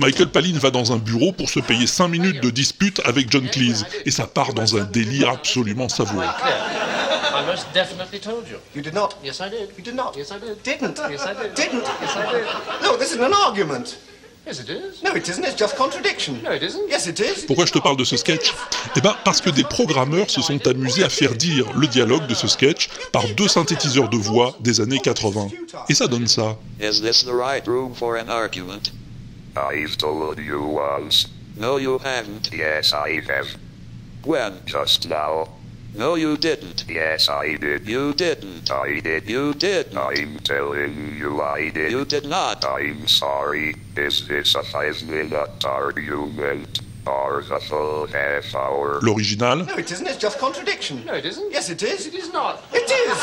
Michael 0.00 0.28
Palin 0.28 0.58
va 0.58 0.70
dans 0.70 0.92
un 0.92 0.96
bureau 0.96 1.30
pour 1.32 1.50
se 1.50 1.60
payer 1.60 1.86
5 1.86 2.08
minutes 2.08 2.42
de 2.42 2.48
dispute 2.48 3.02
avec 3.04 3.30
John 3.30 3.46
Cleese, 3.46 3.84
et 4.06 4.10
ça 4.10 4.26
part 4.26 4.54
dans 4.54 4.74
un 4.74 4.84
délire 4.84 5.28
absolument 5.28 5.90
savoureux. 5.90 6.24
I 6.24 7.46
most 7.46 7.66
definitely 7.74 8.18
told 8.18 8.48
you. 8.48 8.56
You 8.74 8.80
did 8.82 8.94
not. 8.94 9.10
Yes, 9.22 9.40
I 9.40 9.50
did. 9.50 9.68
You 9.76 9.84
did 9.84 9.94
not. 9.94 10.12
Yes, 10.16 10.30
I 10.30 10.38
did. 10.40 10.62
Didn't. 10.64 10.98
Yes, 11.10 11.22
I 11.22 11.34
did. 11.34 11.54
Didn't. 11.54 11.84
Yes, 12.00 12.16
I 12.16 12.32
did. 12.32 12.46
No, 12.82 12.96
this 12.96 13.12
isn't 13.12 13.22
an 13.22 13.34
argument. 13.44 13.98
Yes, 14.46 14.60
it 14.60 14.70
is. 14.70 15.02
No, 15.02 15.14
it 15.14 15.28
isn't. 15.28 15.44
It's 15.44 15.58
just 15.58 15.76
contradiction. 15.76 16.40
No, 16.42 16.52
it 16.52 16.62
isn't. 16.62 16.88
Yes, 16.88 17.06
it 17.06 17.20
is. 17.20 17.44
Pourquoi 17.46 17.66
je 17.66 17.72
te 17.72 17.78
parle 17.78 17.98
de 17.98 18.04
ce 18.04 18.16
sketch? 18.16 18.54
Eh 18.96 19.00
ben 19.02 19.14
parce 19.22 19.42
que 19.42 19.50
des 19.50 19.64
programmeurs 19.64 20.30
se 20.30 20.40
sont 20.40 20.66
amusés 20.66 21.04
à 21.04 21.10
faire 21.10 21.34
dire 21.34 21.66
le 21.74 21.86
dialogue 21.86 22.26
de 22.26 22.34
ce 22.34 22.48
sketch 22.48 22.88
par 23.12 23.28
deux 23.36 23.48
synthétiseurs 23.48 24.08
de 24.08 24.16
voix 24.16 24.56
des 24.60 24.80
années 24.80 25.00
80. 25.00 25.48
Et 25.90 25.94
ça 25.94 26.06
donne 26.08 26.26
ça. 26.26 26.56
Is 26.80 27.02
this 27.02 27.22
the 27.22 27.34
right 27.34 27.66
room 27.66 27.94
for 27.94 28.16
an 28.16 28.30
argument? 28.30 28.90
I've 29.56 29.96
told 29.96 30.38
you 30.38 30.62
once. 30.62 31.26
No, 31.56 31.76
you 31.76 31.98
haven't. 31.98 32.52
Yes, 32.52 32.92
I 32.92 33.20
have. 33.20 33.48
When? 34.24 34.60
Just 34.66 35.08
now. 35.08 35.48
No, 35.94 36.14
you 36.14 36.36
didn't. 36.36 36.84
Yes, 36.88 37.28
I 37.28 37.56
did. 37.56 37.88
You 37.88 38.12
didn't. 38.12 38.70
I 38.70 39.00
did. 39.00 39.28
You 39.28 39.54
did. 39.54 39.96
I'm 39.96 40.38
telling 40.38 41.16
you 41.18 41.42
I 41.42 41.70
did. 41.70 41.90
You 41.90 42.04
did 42.04 42.26
not. 42.26 42.64
I'm 42.64 43.08
sorry. 43.08 43.74
Is 43.96 44.28
this 44.28 44.54
a 44.54 44.62
five-minute 44.62 45.64
argument? 45.64 46.80
Or 47.06 47.40
a 47.40 47.60
full 47.60 48.06
half 48.06 48.54
hour? 48.54 49.00
L'original 49.02 49.56
No, 49.64 49.76
it 49.76 49.90
isn't. 49.90 50.06
It's 50.06 50.18
just 50.18 50.38
contradiction. 50.38 51.04
No, 51.06 51.14
it 51.14 51.24
isn't. 51.24 51.50
Yes, 51.50 51.70
it 51.70 51.82
is. 51.82 52.06
It 52.06 52.14
is 52.14 52.32
not. 52.32 52.62
It 52.72 52.90
is. 52.90 53.18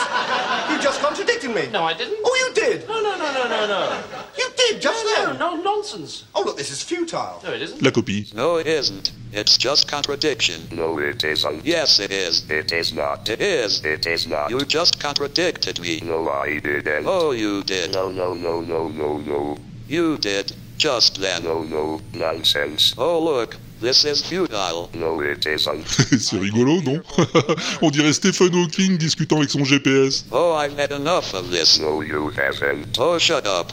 You 0.72 0.82
just 0.82 1.00
contradicted 1.02 1.52
me. 1.54 1.68
No, 1.72 1.84
I 1.84 1.94
didn't. 1.94 2.18
Oh, 2.24 2.36
you 2.48 2.54
did. 2.56 2.88
No, 2.88 3.02
no, 3.02 3.16
no, 3.18 3.34
no, 3.34 3.48
no, 3.48 3.68
no. 3.68 4.04
You 4.38 4.50
did 4.58 4.82
just 4.82 5.06
No, 5.06 5.26
then. 5.28 5.40
no, 5.40 5.56
nonsense. 5.62 6.24
Oh, 6.34 6.44
look, 6.44 6.58
this 6.58 6.72
is 6.72 6.82
futile. 6.82 7.40
No, 7.44 7.54
it 7.54 7.62
isn't. 7.62 7.82
La 7.82 7.92
copie. 7.92 8.34
No, 8.34 8.58
it 8.58 8.68
isn't. 8.68 9.12
It's 9.32 9.58
just 9.58 9.88
contradiction. 9.88 10.68
No, 10.72 10.98
it 11.00 11.24
isn't. 11.24 11.64
Yes, 11.66 12.00
it 12.00 12.12
is. 12.12 12.50
It 12.50 12.72
is 12.72 12.94
not. 12.94 13.30
It 13.30 13.42
is. 13.42 13.86
It 13.86 14.08
is 14.08 14.26
not. 14.28 14.50
You 14.50 14.60
just 14.66 15.00
contradicted 15.00 15.80
me. 15.80 16.02
No, 16.04 16.30
I 16.30 16.60
didn't. 16.60 17.06
Oh, 17.06 17.32
you 17.32 17.64
did. 17.64 17.94
No, 17.94 18.10
no, 18.10 18.34
no, 18.34 18.60
no, 18.62 18.88
no, 18.88 19.18
no. 19.20 19.58
You 19.88 20.18
did. 20.18 20.54
Just 20.78 21.20
then. 21.22 21.44
No, 21.44 21.64
no. 21.64 22.02
Nonsense. 22.14 22.96
Oh, 22.98 23.24
look. 23.24 23.56
This 23.80 24.06
is 24.06 24.24
futile. 24.24 24.90
No, 24.96 25.22
it 25.22 25.46
isn't. 25.46 25.86
C'est 26.20 26.40
rigolo, 26.40 26.82
non? 26.82 27.00
On 27.84 27.92
dirait 27.92 28.12
Stephen 28.14 28.56
Hawking 28.56 28.98
discutant 28.98 29.38
avec 29.38 29.52
son 29.52 29.64
GPS. 29.64 30.26
Oh, 30.32 30.58
I've 30.60 30.78
had 30.80 30.92
enough 30.92 31.36
of 31.36 31.52
this. 31.52 31.80
No, 31.80 32.02
you 32.02 32.32
haven't. 32.36 32.98
Oh, 33.00 33.20
shut 33.20 33.46
up. 33.46 33.72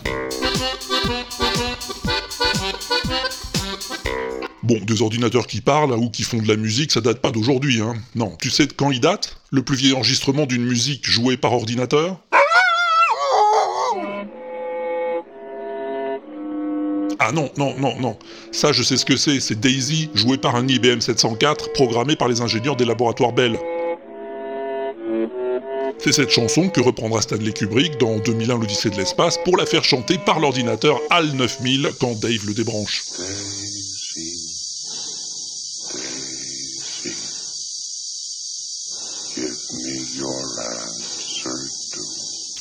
Bon, 4.63 4.79
des 4.83 5.03
ordinateurs 5.03 5.47
qui 5.47 5.63
parlent 5.63 5.93
ou 5.93 6.11
qui 6.11 6.23
font 6.23 6.39
de 6.39 6.49
la 6.49 6.57
musique, 6.57 6.93
ça 6.93 7.01
date 7.01 7.21
pas 7.21 7.31
d'aujourd'hui, 7.31 7.81
hein. 7.81 7.95
Non, 8.15 8.37
tu 8.41 8.51
sais 8.51 8.67
de 8.67 8.73
quand 8.73 8.91
ils 8.91 9.01
datent? 9.01 9.39
Le 9.51 9.63
plus 9.63 9.77
vieil 9.77 9.95
enregistrement 9.95 10.45
d'une 10.45 10.65
musique 10.65 11.09
jouée 11.09 11.37
par 11.37 11.53
ordinateur? 11.55 12.19
Ah 17.27 17.33
non, 17.33 17.51
non, 17.57 17.75
non, 17.79 17.99
non. 18.01 18.19
Ça, 18.53 18.73
je 18.73 18.83
sais 18.83 18.99
ce 18.99 19.07
que 19.07 19.17
c'est. 19.17 19.41
C'est 19.41 19.59
Daisy, 19.59 20.11
joué 20.13 20.37
par 20.37 20.57
un 20.57 20.69
IBM 20.69 21.01
704, 21.01 21.73
programmé 21.73 22.17
par 22.17 22.29
les 22.29 22.43
ingénieurs 22.43 22.77
des 22.77 22.85
laboratoires 22.85 23.33
Bell. 23.33 23.59
C'est 25.97 26.13
cette 26.13 26.29
chanson 26.29 26.69
que 26.69 26.83
reprendra 26.83 27.23
Stanley 27.23 27.53
Kubrick 27.53 27.99
dans 27.99 28.19
2001 28.19 28.59
l'Odyssée 28.59 28.91
de 28.91 28.97
l'espace 28.97 29.39
pour 29.43 29.57
la 29.57 29.65
faire 29.65 29.85
chanter 29.85 30.19
par 30.19 30.39
l'ordinateur 30.39 31.01
HAL 31.09 31.33
9000 31.33 31.93
quand 31.99 32.21
Dave 32.21 32.45
le 32.47 32.53
débranche. 32.53 33.03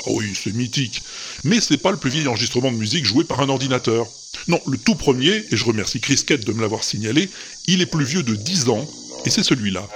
Oh 0.06 0.18
oui, 0.18 0.34
c'est 0.36 0.54
mythique. 0.54 1.02
Mais 1.44 1.62
c'est 1.62 1.78
pas 1.78 1.92
le 1.92 1.98
plus 1.98 2.10
vieil 2.10 2.28
enregistrement 2.28 2.72
de 2.72 2.78
musique 2.78 3.06
joué 3.06 3.24
par 3.24 3.40
un 3.40 3.50
ordinateur. 3.50 4.08
Non, 4.48 4.60
le 4.68 4.78
tout 4.78 4.96
premier, 4.96 5.46
et 5.52 5.56
je 5.56 5.66
remercie 5.66 6.00
Chris 6.00 6.24
Kett 6.26 6.46
de 6.46 6.54
me 6.54 6.62
l'avoir 6.62 6.84
signalé, 6.84 7.30
il 7.68 7.82
est 7.82 7.86
plus 7.86 8.06
vieux 8.06 8.24
de 8.24 8.36
10 8.36 8.70
ans, 8.70 8.86
et 9.26 9.30
c'est 9.30 9.44
celui-là. 9.44 9.88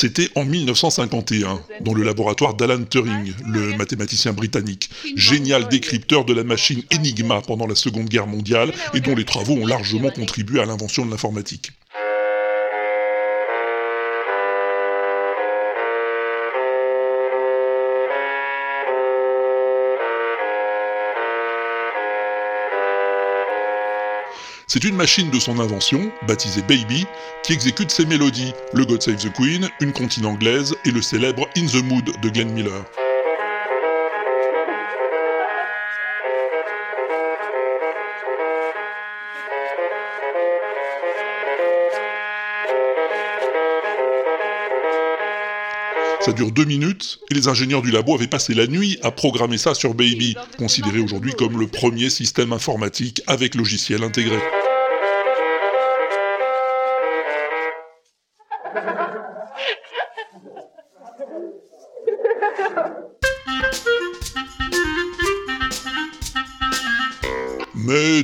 C'était 0.00 0.28
en 0.36 0.44
1951, 0.44 1.60
dans 1.80 1.92
le 1.92 2.04
laboratoire 2.04 2.54
d'Alan 2.54 2.84
Turing, 2.84 3.34
le 3.48 3.76
mathématicien 3.76 4.32
britannique, 4.32 4.90
génial 5.16 5.66
décrypteur 5.66 6.24
de 6.24 6.32
la 6.32 6.44
machine 6.44 6.84
Enigma 6.94 7.42
pendant 7.42 7.66
la 7.66 7.74
Seconde 7.74 8.08
Guerre 8.08 8.28
mondiale 8.28 8.72
et 8.94 9.00
dont 9.00 9.16
les 9.16 9.24
travaux 9.24 9.54
ont 9.54 9.66
largement 9.66 10.10
contribué 10.10 10.60
à 10.60 10.66
l'invention 10.66 11.04
de 11.04 11.10
l'informatique. 11.10 11.72
C'est 24.70 24.84
une 24.84 24.96
machine 24.96 25.30
de 25.30 25.40
son 25.40 25.60
invention, 25.60 26.12
baptisée 26.26 26.60
Baby, 26.60 27.06
qui 27.42 27.54
exécute 27.54 27.90
ses 27.90 28.04
mélodies, 28.04 28.52
le 28.74 28.84
God 28.84 29.00
Save 29.00 29.16
the 29.16 29.32
Queen, 29.32 29.66
une 29.80 29.94
comptine 29.94 30.26
anglaise 30.26 30.74
et 30.84 30.90
le 30.90 31.00
célèbre 31.00 31.48
In 31.56 31.64
the 31.64 31.82
Mood 31.82 32.04
de 32.20 32.28
Glenn 32.28 32.50
Miller. 32.50 32.84
Ça 46.20 46.34
dure 46.34 46.52
deux 46.52 46.66
minutes, 46.66 47.20
et 47.30 47.34
les 47.34 47.48
ingénieurs 47.48 47.80
du 47.80 47.90
labo 47.90 48.14
avaient 48.14 48.26
passé 48.26 48.52
la 48.52 48.66
nuit 48.66 48.98
à 49.02 49.10
programmer 49.10 49.56
ça 49.56 49.72
sur 49.72 49.94
Baby, 49.94 50.36
considéré 50.58 50.98
aujourd'hui 50.98 51.32
comme 51.32 51.58
le 51.58 51.68
premier 51.68 52.10
système 52.10 52.52
informatique 52.52 53.22
avec 53.26 53.54
logiciel 53.54 54.04
intégré. 54.04 54.36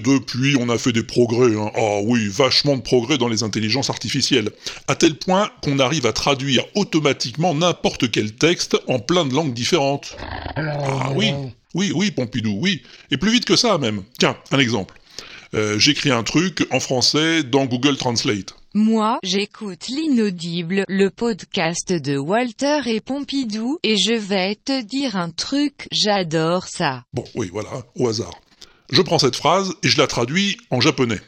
Depuis, 0.04 0.56
on 0.58 0.68
a 0.68 0.78
fait 0.78 0.92
des 0.92 1.02
progrès. 1.02 1.56
Hein. 1.56 1.70
Ah 1.74 2.00
oui, 2.04 2.28
vachement 2.28 2.76
de 2.76 2.82
progrès 2.82 3.18
dans 3.18 3.28
les 3.28 3.42
intelligences 3.42 3.90
artificielles. 3.90 4.50
À 4.86 4.94
tel 4.94 5.16
point 5.16 5.50
qu'on 5.62 5.78
arrive 5.78 6.06
à 6.06 6.12
traduire 6.12 6.64
automatiquement 6.74 7.54
n'importe 7.54 8.10
quel 8.10 8.34
texte 8.34 8.76
en 8.86 8.98
plein 8.98 9.24
de 9.24 9.34
langues 9.34 9.54
différentes. 9.54 10.16
Ah 10.56 11.10
oui, 11.14 11.32
oui, 11.74 11.92
oui, 11.94 12.10
Pompidou, 12.10 12.56
oui. 12.60 12.82
Et 13.10 13.16
plus 13.16 13.32
vite 13.32 13.44
que 13.44 13.56
ça 13.56 13.78
même. 13.78 14.02
Tiens, 14.18 14.36
un 14.52 14.58
exemple. 14.58 14.94
Euh, 15.54 15.78
J'écris 15.78 16.10
un 16.10 16.22
truc 16.22 16.66
en 16.70 16.80
français 16.80 17.42
dans 17.42 17.64
Google 17.64 17.96
Translate. 17.96 18.54
Moi, 18.76 19.20
j'écoute 19.22 19.86
l'inaudible, 19.86 20.84
le 20.88 21.08
podcast 21.08 21.92
de 21.92 22.16
Walter 22.16 22.80
et 22.86 23.00
Pompidou, 23.00 23.78
et 23.84 23.96
je 23.96 24.14
vais 24.14 24.56
te 24.56 24.82
dire 24.82 25.14
un 25.14 25.30
truc, 25.30 25.86
j'adore 25.92 26.66
ça. 26.66 27.04
Bon, 27.12 27.24
oui, 27.36 27.50
voilà, 27.52 27.70
au 27.94 28.08
hasard. 28.08 28.34
Je 28.90 29.00
prends 29.00 29.18
cette 29.18 29.36
phrase 29.36 29.72
et 29.82 29.88
je 29.88 29.98
la 29.98 30.06
traduis 30.06 30.58
en 30.70 30.80
japonais. 30.80 31.18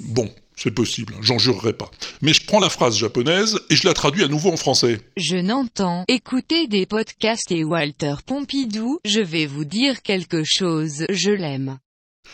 Bon, 0.00 0.30
c'est 0.54 0.70
possible, 0.70 1.14
hein, 1.16 1.20
j'en 1.22 1.38
jurerai 1.38 1.72
pas. 1.72 1.90
Mais 2.20 2.34
je 2.34 2.44
prends 2.44 2.60
la 2.60 2.70
phrase 2.70 2.96
japonaise 2.96 3.58
et 3.70 3.76
je 3.76 3.86
la 3.86 3.94
traduis 3.94 4.24
à 4.24 4.28
nouveau 4.28 4.50
en 4.50 4.56
français. 4.56 5.00
Je 5.16 5.36
n'entends 5.36 6.04
écouter 6.08 6.66
des 6.66 6.86
podcasts 6.86 7.50
et 7.52 7.64
Walter 7.64 8.16
Pompidou, 8.26 8.98
je 9.04 9.20
vais 9.20 9.46
vous 9.46 9.64
dire 9.64 10.02
quelque 10.02 10.44
chose, 10.44 11.06
je 11.08 11.30
l'aime. 11.30 11.78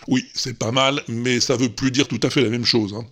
Oui, 0.09 0.25
c'est 0.35 0.59
pas 0.59 0.73
mal, 0.73 1.03
mais 1.09 1.41
ça 1.41 1.57
veut 1.57 1.69
plus 1.69 1.91
dire 1.91 2.09
tout 2.09 2.21
à 2.23 2.31
fait 2.31 2.43
la 2.43 2.51
même 2.51 2.65
chose. 2.65 2.95
hein. 2.95 3.05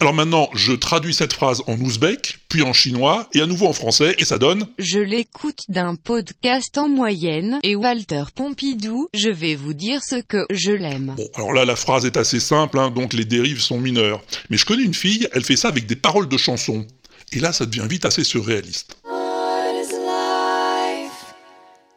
Alors 0.00 0.14
maintenant, 0.14 0.50
je 0.54 0.72
traduis 0.72 1.14
cette 1.14 1.32
phrase 1.32 1.62
en 1.68 1.78
ouzbek, 1.78 2.38
puis 2.48 2.62
en 2.62 2.72
chinois, 2.72 3.28
et 3.34 3.40
à 3.40 3.46
nouveau 3.46 3.68
en 3.68 3.72
français, 3.72 4.16
et 4.18 4.24
ça 4.24 4.36
donne... 4.36 4.66
Je 4.78 4.98
l'écoute 4.98 5.60
d'un 5.68 5.94
podcast 5.94 6.76
en 6.76 6.88
moyenne, 6.88 7.60
et 7.62 7.76
Walter 7.76 8.24
Pompidou, 8.34 9.08
je 9.14 9.28
vais 9.28 9.54
vous 9.54 9.74
dire 9.74 10.00
ce 10.02 10.16
que 10.16 10.44
je 10.50 10.72
l'aime. 10.72 11.14
Bon, 11.16 11.28
alors 11.36 11.52
là, 11.52 11.64
la 11.64 11.76
phrase 11.76 12.04
est 12.04 12.16
assez 12.16 12.40
simple, 12.40 12.80
hein, 12.80 12.90
donc 12.90 13.12
les 13.12 13.24
dérives 13.24 13.60
sont 13.60 13.78
mineures. 13.78 14.20
Mais 14.50 14.56
je 14.56 14.66
connais 14.66 14.82
une 14.82 14.94
fille, 14.94 15.28
elle 15.32 15.44
fait 15.44 15.56
ça 15.56 15.68
avec 15.68 15.86
des 15.86 15.94
paroles 15.96 16.28
de 16.28 16.36
chansons. 16.36 16.84
Et 17.32 17.38
là, 17.38 17.52
ça 17.52 17.64
devient 17.64 17.86
vite 17.88 18.04
assez 18.04 18.24
surréaliste. 18.24 18.96
What 19.04 19.82
is 19.82 19.92
life? 19.92 21.12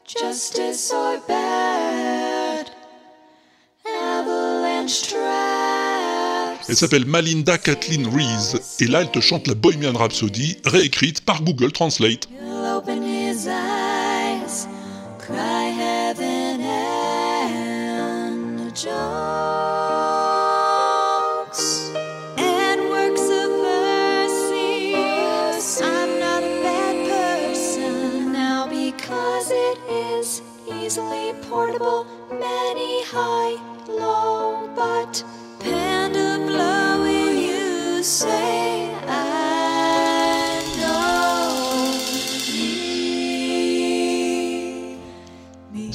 Justice 0.07 0.91
or 0.93 1.17
bad? 1.27 1.74
Elle 6.67 6.75
s'appelle 6.75 7.05
Malinda 7.05 7.57
Kathleen 7.57 8.07
Reese, 8.07 8.59
et 8.79 8.87
là, 8.87 9.01
elle 9.01 9.11
te 9.11 9.19
chante 9.19 9.47
la 9.47 9.53
Bohemian 9.53 9.93
Rhapsody, 9.93 10.57
réécrite 10.65 11.21
par 11.21 11.43
Google 11.43 11.71
Translate. 11.71 12.27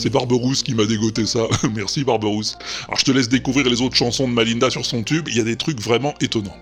C'est 0.00 0.08
Barberousse 0.08 0.62
qui 0.62 0.74
m'a 0.74 0.86
dégoté 0.86 1.26
ça. 1.26 1.40
Merci 1.74 2.04
Barberousse. 2.04 2.56
Alors 2.88 2.98
je 2.98 3.04
te 3.04 3.10
laisse 3.10 3.28
découvrir 3.28 3.68
les 3.68 3.82
autres 3.82 3.96
chansons 3.96 4.26
de 4.26 4.32
Malinda 4.32 4.70
sur 4.70 4.86
son 4.86 5.02
tube, 5.02 5.28
il 5.28 5.36
y 5.36 5.40
a 5.40 5.44
des 5.44 5.56
trucs 5.56 5.78
vraiment 5.78 6.14
étonnants. 6.22 6.56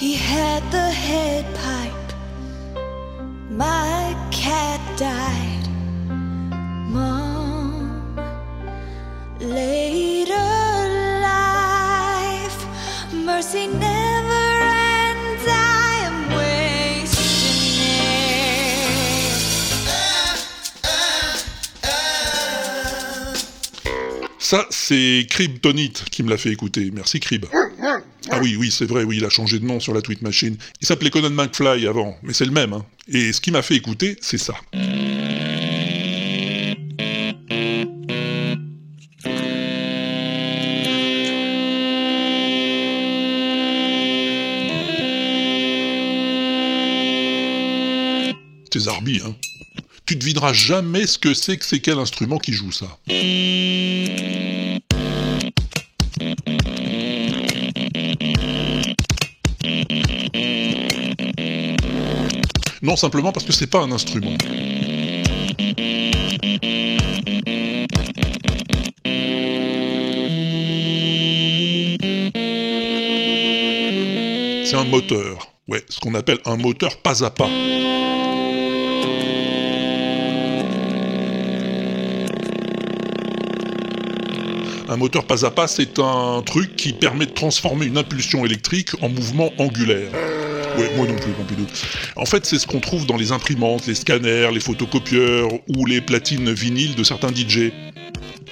He 0.00 0.14
had 0.14 0.62
the. 0.70 0.88
My 3.50 4.14
cat 4.30 4.78
died. 4.96 5.58
Mercy 13.12 13.66
never 13.66 13.87
Ça, 24.48 24.66
c'est 24.70 25.26
Kryptonite 25.28 26.06
qui 26.10 26.22
me 26.22 26.30
l'a 26.30 26.38
fait 26.38 26.48
écouter. 26.50 26.90
Merci 26.90 27.20
Crib. 27.20 27.44
Ah 28.30 28.38
oui, 28.40 28.56
oui, 28.56 28.70
c'est 28.70 28.86
vrai, 28.86 29.04
oui, 29.04 29.18
il 29.18 29.24
a 29.26 29.28
changé 29.28 29.58
de 29.58 29.66
nom 29.66 29.78
sur 29.78 29.92
la 29.92 30.00
Tweet 30.00 30.22
Machine. 30.22 30.56
Il 30.80 30.86
s'appelait 30.86 31.10
Conan 31.10 31.28
McFly 31.28 31.86
avant, 31.86 32.16
mais 32.22 32.32
c'est 32.32 32.46
le 32.46 32.50
même. 32.50 32.72
hein. 32.72 32.86
Et 33.12 33.34
ce 33.34 33.42
qui 33.42 33.50
m'a 33.50 33.60
fait 33.60 33.74
écouter, 33.74 34.16
c'est 34.22 34.38
ça. 34.38 34.54
C'est 48.72 48.80
Zarbi, 48.80 49.20
hein. 49.22 49.36
tu 50.06 50.16
devineras 50.16 50.54
jamais 50.54 51.06
ce 51.06 51.18
que 51.18 51.34
c'est 51.34 51.58
que 51.58 51.66
c'est 51.66 51.80
quel 51.80 51.98
instrument 51.98 52.38
qui 52.38 52.54
joue 52.54 52.72
ça. 52.72 52.98
Non, 62.88 62.96
simplement 62.96 63.32
parce 63.32 63.44
que 63.44 63.52
c'est 63.52 63.66
pas 63.66 63.80
un 63.80 63.92
instrument. 63.92 64.32
C'est 74.64 74.74
un 74.74 74.84
moteur. 74.84 75.52
Ouais, 75.68 75.84
ce 75.90 76.00
qu'on 76.00 76.14
appelle 76.14 76.38
un 76.46 76.56
moteur 76.56 76.96
pas 77.02 77.22
à 77.22 77.28
pas. 77.28 77.50
Un 84.88 84.96
moteur 84.96 85.26
pas 85.26 85.44
à 85.44 85.50
pas, 85.50 85.68
c'est 85.68 85.98
un 85.98 86.42
truc 86.46 86.74
qui 86.76 86.94
permet 86.94 87.26
de 87.26 87.32
transformer 87.32 87.84
une 87.84 87.98
impulsion 87.98 88.46
électrique 88.46 88.92
en 89.02 89.10
mouvement 89.10 89.52
angulaire. 89.58 90.37
Moi 90.96 91.06
non 91.06 91.16
plus, 91.16 91.32
Pompidou. 91.32 91.66
En 92.16 92.24
fait, 92.24 92.46
c'est 92.46 92.58
ce 92.58 92.66
qu'on 92.66 92.80
trouve 92.80 93.06
dans 93.06 93.16
les 93.16 93.32
imprimantes, 93.32 93.86
les 93.86 93.94
scanners, 93.94 94.50
les 94.52 94.60
photocopieurs 94.60 95.48
ou 95.76 95.86
les 95.86 96.00
platines 96.00 96.52
vinyles 96.52 96.94
de 96.94 97.04
certains 97.04 97.28
DJ. 97.34 97.72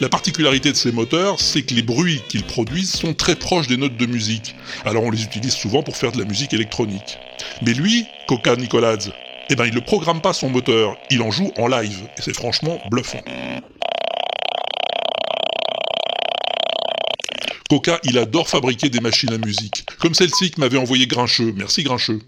La 0.01 0.09
particularité 0.11 0.73
de 0.73 0.77
ces 0.77 0.93
moteurs, 0.93 1.41
c'est 1.41 1.63
que 1.63 1.73
les 1.73 1.83
bruits 1.83 2.21
qu'ils 2.29 2.45
produisent 2.45 2.93
sont 2.93 3.15
très 3.15 3.35
proches 3.35 3.67
des 3.67 3.79
notes 3.79 3.97
de 3.97 4.07
musique. 4.07 4.55
Alors 4.85 5.05
on 5.05 5.11
les 5.11 5.23
utilise 5.23 5.55
souvent 5.55 5.83
pour 5.83 5.97
faire 5.97 6.13
de 6.13 6.19
la 6.19 6.27
musique 6.27 6.53
électronique. 6.53 7.19
Mais 7.63 7.73
lui, 7.73 8.05
Coca 8.29 8.57
Nicoladze, 8.57 9.13
eh 9.49 9.57
ben 9.57 9.65
il 9.65 9.75
ne 9.75 9.81
programme 9.81 10.21
pas 10.21 10.35
son 10.35 10.51
moteur, 10.51 10.97
il 11.11 11.23
en 11.23 11.31
joue 11.31 11.51
en 11.57 11.67
live. 11.67 12.09
Et 12.19 12.23
c'est 12.23 12.35
franchement 12.35 12.79
bluffant. 12.91 13.23
Coca, 17.69 17.99
il 18.05 18.17
adore 18.19 18.49
fabriquer 18.49 18.89
des 18.91 19.01
machines 19.01 19.33
à 19.33 19.39
musique. 19.39 19.85
Comme 19.99 20.15
celle-ci 20.15 20.53
que 20.53 20.61
m'avait 20.61 20.79
envoyé 20.79 21.07
Grincheux. 21.07 21.53
Merci 21.57 21.83
Grincheux. 21.83 22.21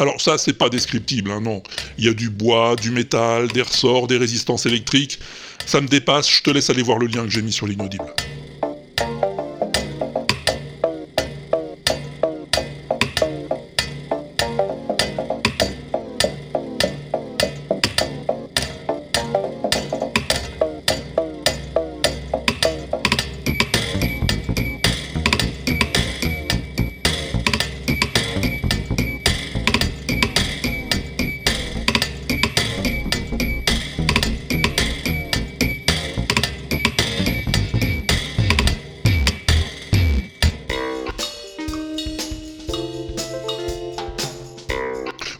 Alors 0.00 0.20
ça, 0.20 0.38
c'est 0.38 0.52
pas 0.52 0.68
descriptible, 0.68 1.32
hein, 1.32 1.40
non. 1.40 1.60
Il 1.98 2.04
y 2.04 2.08
a 2.08 2.14
du 2.14 2.30
bois, 2.30 2.76
du 2.76 2.92
métal, 2.92 3.48
des 3.48 3.62
ressorts, 3.62 4.06
des 4.06 4.16
résistances 4.16 4.66
électriques. 4.66 5.18
Ça 5.66 5.80
me 5.80 5.88
dépasse, 5.88 6.30
je 6.30 6.42
te 6.42 6.50
laisse 6.50 6.70
aller 6.70 6.82
voir 6.82 6.98
le 6.98 7.08
lien 7.08 7.24
que 7.24 7.30
j'ai 7.30 7.42
mis 7.42 7.52
sur 7.52 7.66
l'inaudible. 7.66 8.06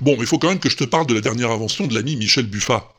Bon, 0.09 0.15
mais 0.17 0.23
il 0.23 0.27
faut 0.27 0.39
quand 0.39 0.49
même 0.49 0.59
que 0.59 0.71
je 0.71 0.77
te 0.79 0.85
parle 0.85 1.07
de 1.07 1.13
la 1.13 1.21
dernière 1.21 1.51
invention 1.51 1.87
de 1.87 1.95
l'ami 1.95 2.17
Michel 2.17 2.47
Buffat. 2.47 2.95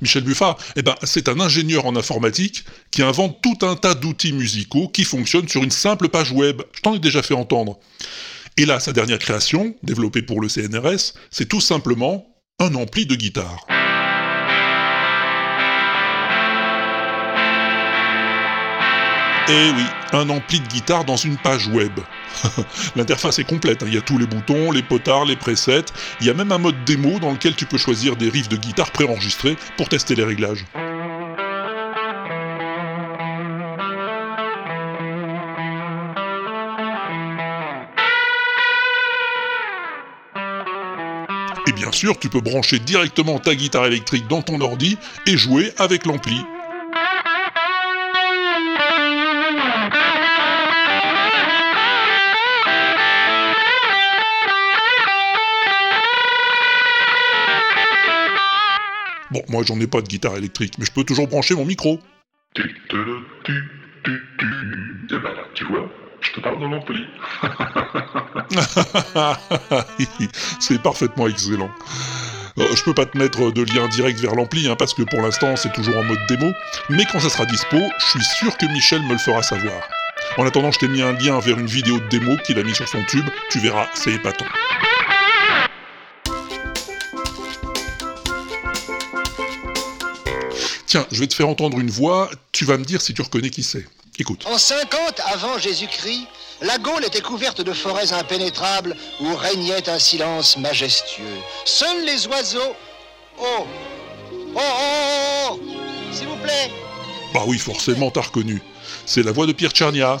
Michel 0.00 0.24
Buffat, 0.24 0.56
eh 0.74 0.80
ben, 0.80 0.94
c'est 1.02 1.28
un 1.28 1.40
ingénieur 1.40 1.84
en 1.84 1.94
informatique 1.94 2.64
qui 2.90 3.02
invente 3.02 3.42
tout 3.42 3.66
un 3.66 3.76
tas 3.76 3.94
d'outils 3.94 4.32
musicaux 4.32 4.88
qui 4.88 5.04
fonctionnent 5.04 5.46
sur 5.46 5.62
une 5.62 5.70
simple 5.70 6.08
page 6.08 6.32
web. 6.32 6.62
Je 6.72 6.80
t'en 6.80 6.94
ai 6.94 7.00
déjà 7.00 7.20
fait 7.22 7.34
entendre. 7.34 7.78
Et 8.56 8.64
là, 8.64 8.80
sa 8.80 8.94
dernière 8.94 9.18
création, 9.18 9.74
développée 9.82 10.22
pour 10.22 10.40
le 10.40 10.48
CNRS, 10.48 11.12
c'est 11.30 11.50
tout 11.50 11.60
simplement 11.60 12.26
un 12.60 12.74
ampli 12.76 13.04
de 13.04 13.14
guitare. 13.14 13.66
Eh 19.48 19.70
oui, 19.76 19.84
un 20.12 20.28
ampli 20.28 20.58
de 20.58 20.66
guitare 20.66 21.04
dans 21.04 21.16
une 21.16 21.36
page 21.36 21.68
web. 21.68 21.92
L'interface 22.96 23.38
est 23.38 23.44
complète, 23.44 23.84
hein. 23.84 23.86
il 23.86 23.94
y 23.94 23.96
a 23.96 24.00
tous 24.00 24.18
les 24.18 24.26
boutons, 24.26 24.72
les 24.72 24.82
potards, 24.82 25.24
les 25.24 25.36
presets, 25.36 25.84
il 26.20 26.26
y 26.26 26.30
a 26.30 26.34
même 26.34 26.50
un 26.50 26.58
mode 26.58 26.84
démo 26.84 27.20
dans 27.20 27.30
lequel 27.30 27.54
tu 27.54 27.64
peux 27.64 27.78
choisir 27.78 28.16
des 28.16 28.28
riffs 28.28 28.48
de 28.48 28.56
guitare 28.56 28.90
préenregistrés 28.90 29.56
pour 29.76 29.88
tester 29.88 30.16
les 30.16 30.24
réglages. 30.24 30.64
Et 41.68 41.72
bien 41.72 41.92
sûr, 41.92 42.18
tu 42.18 42.28
peux 42.28 42.40
brancher 42.40 42.80
directement 42.80 43.38
ta 43.38 43.54
guitare 43.54 43.86
électrique 43.86 44.26
dans 44.26 44.42
ton 44.42 44.60
ordi 44.60 44.98
et 45.28 45.36
jouer 45.36 45.72
avec 45.78 46.04
l'ampli. 46.04 46.44
Bon, 59.30 59.42
moi 59.48 59.62
j'en 59.64 59.78
ai 59.80 59.86
pas 59.86 60.00
de 60.00 60.06
guitare 60.06 60.36
électrique, 60.36 60.74
mais 60.78 60.84
je 60.84 60.92
peux 60.92 61.04
toujours 61.04 61.28
brancher 61.28 61.54
mon 61.54 61.64
micro. 61.64 62.00
Eh 62.58 62.62
ben 65.10 65.20
tu 65.54 65.64
vois, 65.64 65.90
je 66.20 66.32
te 66.32 66.40
parle 66.40 66.60
dans 66.60 66.68
l'ampli. 66.68 67.04
c'est 70.60 70.80
parfaitement 70.80 71.26
excellent. 71.26 71.70
Euh, 72.58 72.64
je 72.74 72.82
peux 72.84 72.94
pas 72.94 73.04
te 73.04 73.18
mettre 73.18 73.50
de 73.50 73.62
lien 73.62 73.86
direct 73.88 74.18
vers 74.20 74.34
l'ampli, 74.34 74.68
hein, 74.68 74.76
parce 74.78 74.94
que 74.94 75.02
pour 75.02 75.20
l'instant 75.20 75.56
c'est 75.56 75.72
toujours 75.72 75.96
en 75.96 76.04
mode 76.04 76.20
démo, 76.28 76.52
mais 76.88 77.04
quand 77.12 77.20
ça 77.20 77.28
sera 77.28 77.44
dispo, 77.44 77.76
je 77.98 78.06
suis 78.06 78.24
sûr 78.24 78.56
que 78.56 78.66
Michel 78.66 79.02
me 79.02 79.12
le 79.12 79.18
fera 79.18 79.42
savoir. 79.42 79.82
En 80.38 80.46
attendant, 80.46 80.70
je 80.70 80.78
t'ai 80.78 80.88
mis 80.88 81.02
un 81.02 81.12
lien 81.12 81.38
vers 81.40 81.58
une 81.58 81.66
vidéo 81.66 81.98
de 81.98 82.08
démo 82.08 82.36
qu'il 82.44 82.58
a 82.58 82.62
mis 82.62 82.74
sur 82.74 82.88
son 82.88 83.02
tube, 83.04 83.26
tu 83.50 83.58
verras, 83.58 83.88
c'est 83.94 84.12
épatant. 84.12 84.46
Tiens, 90.96 91.06
je 91.12 91.20
vais 91.20 91.26
te 91.26 91.34
faire 91.34 91.50
entendre 91.50 91.78
une 91.78 91.90
voix, 91.90 92.30
tu 92.52 92.64
vas 92.64 92.78
me 92.78 92.84
dire 92.86 93.02
si 93.02 93.12
tu 93.12 93.20
reconnais 93.20 93.50
qui 93.50 93.62
c'est. 93.62 93.84
Écoute. 94.18 94.46
En 94.46 94.56
50 94.56 95.20
avant 95.30 95.58
Jésus-Christ, 95.58 96.26
la 96.62 96.78
Gaule 96.78 97.04
était 97.04 97.20
couverte 97.20 97.60
de 97.60 97.74
forêts 97.74 98.14
impénétrables 98.14 98.96
où 99.20 99.34
régnait 99.36 99.90
un 99.90 99.98
silence 99.98 100.56
majestueux. 100.56 101.36
Seuls 101.66 102.02
les 102.06 102.26
oiseaux. 102.28 102.74
Oh 103.38 103.66
Oh 104.54 104.58
oh 104.58 105.50
oh 105.50 105.60
S'il 106.12 106.28
vous 106.28 106.36
plaît 106.36 106.70
Bah 107.34 107.42
oui, 107.46 107.58
forcément, 107.58 108.10
t'as 108.10 108.22
reconnu. 108.22 108.62
C'est 109.04 109.22
la 109.22 109.32
voix 109.32 109.46
de 109.46 109.52
Pierre 109.52 109.72
Tchernia. 109.72 110.16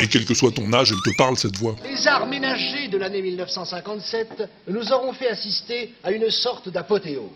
Et 0.00 0.06
quel 0.06 0.24
que 0.24 0.34
soit 0.34 0.52
ton 0.52 0.72
âge, 0.72 0.92
elle 0.92 1.12
te 1.12 1.16
parle, 1.16 1.36
cette 1.36 1.56
voix. 1.56 1.74
Les 1.82 2.06
arts 2.06 2.28
ménagers 2.28 2.86
de 2.86 2.96
l'année 2.96 3.22
1957 3.22 4.44
nous 4.68 4.92
auront 4.92 5.14
fait 5.14 5.30
assister 5.30 5.94
à 6.04 6.12
une 6.12 6.30
sorte 6.30 6.68
d'apothéose. 6.68 7.26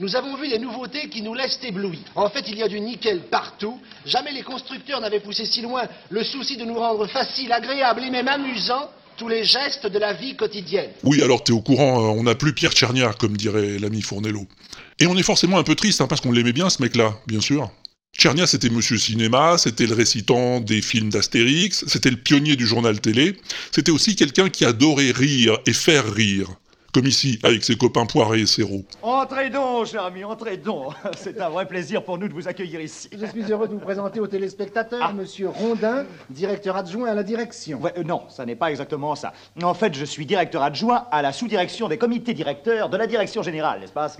Nous 0.00 0.16
avons 0.16 0.36
vu 0.36 0.48
des 0.48 0.58
nouveautés 0.58 1.08
qui 1.08 1.22
nous 1.22 1.34
laissent 1.34 1.60
éblouis. 1.62 2.00
En 2.16 2.28
fait, 2.28 2.44
il 2.48 2.58
y 2.58 2.62
a 2.62 2.68
du 2.68 2.80
nickel 2.80 3.20
partout. 3.30 3.78
Jamais 4.04 4.32
les 4.32 4.42
constructeurs 4.42 5.00
n'avaient 5.00 5.20
poussé 5.20 5.44
si 5.44 5.62
loin 5.62 5.84
le 6.10 6.24
souci 6.24 6.56
de 6.56 6.64
nous 6.64 6.74
rendre 6.74 7.06
facile, 7.06 7.52
agréable 7.52 8.02
et 8.02 8.10
même 8.10 8.26
amusant 8.26 8.90
tous 9.16 9.28
les 9.28 9.44
gestes 9.44 9.86
de 9.86 9.98
la 10.00 10.12
vie 10.12 10.34
quotidienne. 10.34 10.90
Oui, 11.04 11.22
alors 11.22 11.44
t'es 11.44 11.52
au 11.52 11.60
courant, 11.60 12.00
euh, 12.00 12.18
on 12.18 12.24
n'a 12.24 12.34
plus 12.34 12.52
Pierre 12.52 12.72
Tchernia, 12.72 13.12
comme 13.12 13.36
dirait 13.36 13.78
l'ami 13.78 14.02
Fournello. 14.02 14.46
Et 14.98 15.06
on 15.06 15.16
est 15.16 15.22
forcément 15.22 15.58
un 15.58 15.62
peu 15.62 15.76
triste, 15.76 16.00
hein, 16.00 16.08
parce 16.08 16.20
qu'on 16.20 16.32
l'aimait 16.32 16.52
bien, 16.52 16.68
ce 16.70 16.82
mec-là, 16.82 17.14
bien 17.28 17.40
sûr. 17.40 17.70
Tchernia, 18.16 18.48
c'était 18.48 18.70
Monsieur 18.70 18.98
Cinéma, 18.98 19.58
c'était 19.58 19.86
le 19.86 19.94
récitant 19.94 20.60
des 20.60 20.82
films 20.82 21.10
d'Astérix, 21.10 21.84
c'était 21.86 22.10
le 22.10 22.16
pionnier 22.16 22.56
du 22.56 22.66
journal 22.66 23.00
télé, 23.00 23.36
c'était 23.72 23.90
aussi 23.92 24.16
quelqu'un 24.16 24.48
qui 24.48 24.64
adorait 24.64 25.12
rire 25.12 25.58
et 25.66 25.72
faire 25.72 26.12
rire. 26.12 26.48
Comme 26.94 27.06
ici 27.06 27.40
avec 27.42 27.64
ses 27.64 27.74
copains 27.74 28.06
Poiré 28.06 28.42
et 28.42 28.46
Serrault. 28.46 28.84
Entrez 29.02 29.50
donc, 29.50 29.86
cher 29.86 30.04
ami, 30.04 30.22
entrez 30.22 30.56
donc. 30.56 30.94
C'est 31.16 31.40
un 31.40 31.48
vrai 31.48 31.66
plaisir 31.66 32.04
pour 32.04 32.18
nous 32.18 32.28
de 32.28 32.32
vous 32.32 32.46
accueillir 32.46 32.80
ici. 32.80 33.10
Je 33.12 33.26
suis 33.26 33.50
heureux 33.50 33.66
de 33.66 33.72
vous 33.72 33.80
présenter 33.80 34.20
aux 34.20 34.28
téléspectateurs 34.28 35.12
Monsieur 35.12 35.48
Rondin, 35.48 36.04
directeur 36.30 36.76
adjoint 36.76 37.08
à 37.08 37.14
la 37.14 37.24
direction. 37.24 37.80
Ouais, 37.80 37.92
euh, 37.98 38.04
non, 38.04 38.22
ça 38.28 38.46
n'est 38.46 38.54
pas 38.54 38.70
exactement 38.70 39.16
ça. 39.16 39.32
En 39.60 39.74
fait, 39.74 39.92
je 39.92 40.04
suis 40.04 40.24
directeur 40.24 40.62
adjoint 40.62 41.06
à 41.10 41.20
la 41.20 41.32
sous-direction 41.32 41.88
des 41.88 41.98
comités 41.98 42.32
directeurs 42.32 42.88
de 42.88 42.96
la 42.96 43.08
direction 43.08 43.42
générale, 43.42 43.80
n'est-ce 43.80 43.92
pas 43.92 44.14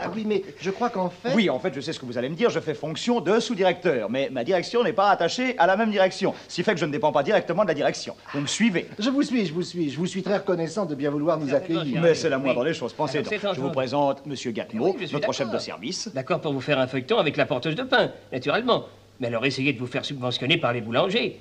Ah 0.00 0.08
oui, 0.14 0.24
mais 0.24 0.44
je 0.60 0.70
crois 0.70 0.90
qu'en 0.90 1.10
fait... 1.10 1.34
Oui, 1.34 1.50
en 1.50 1.58
fait, 1.58 1.74
je 1.74 1.80
sais 1.80 1.92
ce 1.92 1.98
que 1.98 2.06
vous 2.06 2.16
allez 2.16 2.28
me 2.28 2.36
dire, 2.36 2.50
je 2.50 2.60
fais 2.60 2.74
fonction 2.74 3.20
de 3.20 3.40
sous-directeur, 3.40 4.08
mais 4.08 4.28
ma 4.30 4.44
direction 4.44 4.84
n'est 4.84 4.92
pas 4.92 5.10
attachée 5.10 5.58
à 5.58 5.66
la 5.66 5.76
même 5.76 5.90
direction, 5.90 6.32
ce 6.46 6.54
qui 6.54 6.62
fait 6.62 6.74
que 6.74 6.80
je 6.80 6.86
ne 6.86 6.92
dépends 6.92 7.10
pas 7.10 7.24
directement 7.24 7.64
de 7.64 7.68
la 7.68 7.74
direction. 7.74 8.14
Vous 8.34 8.40
me 8.40 8.46
suivez 8.46 8.88
Je 9.00 9.10
vous 9.10 9.24
suis, 9.24 9.46
je 9.46 9.52
vous 9.52 9.62
suis. 9.62 9.90
Je 9.90 9.98
vous 9.98 10.06
suis 10.06 10.22
très 10.22 10.36
reconnaissant 10.36 10.86
de 10.86 10.94
bien 10.94 11.10
vouloir 11.10 11.38
nous 11.38 11.52
accueillir. 11.52 11.87
Mais 12.00 12.14
c'est 12.14 12.28
la 12.28 12.38
moindre 12.38 12.64
des 12.64 12.74
choses, 12.74 12.92
pensez 12.92 13.22
donc. 13.22 13.34
Je 13.54 13.60
vous 13.60 13.70
présente 13.70 14.26
Monsieur 14.26 14.50
Gatmo, 14.50 14.96
je 15.00 15.06
suis 15.06 15.14
notre 15.14 15.32
chef 15.32 15.50
de 15.50 15.58
service. 15.58 16.08
D'accord 16.14 16.40
pour 16.40 16.52
vous 16.52 16.60
faire 16.60 16.78
un 16.78 16.86
feuilleton 16.86 17.18
avec 17.18 17.36
la 17.36 17.46
porteuse 17.46 17.74
de 17.74 17.82
pain, 17.82 18.10
naturellement. 18.32 18.86
Mais 19.20 19.28
alors 19.28 19.44
essayez 19.44 19.72
de 19.72 19.78
vous 19.78 19.86
faire 19.86 20.04
subventionner 20.04 20.58
par 20.58 20.72
les 20.72 20.80
boulangers. 20.80 21.40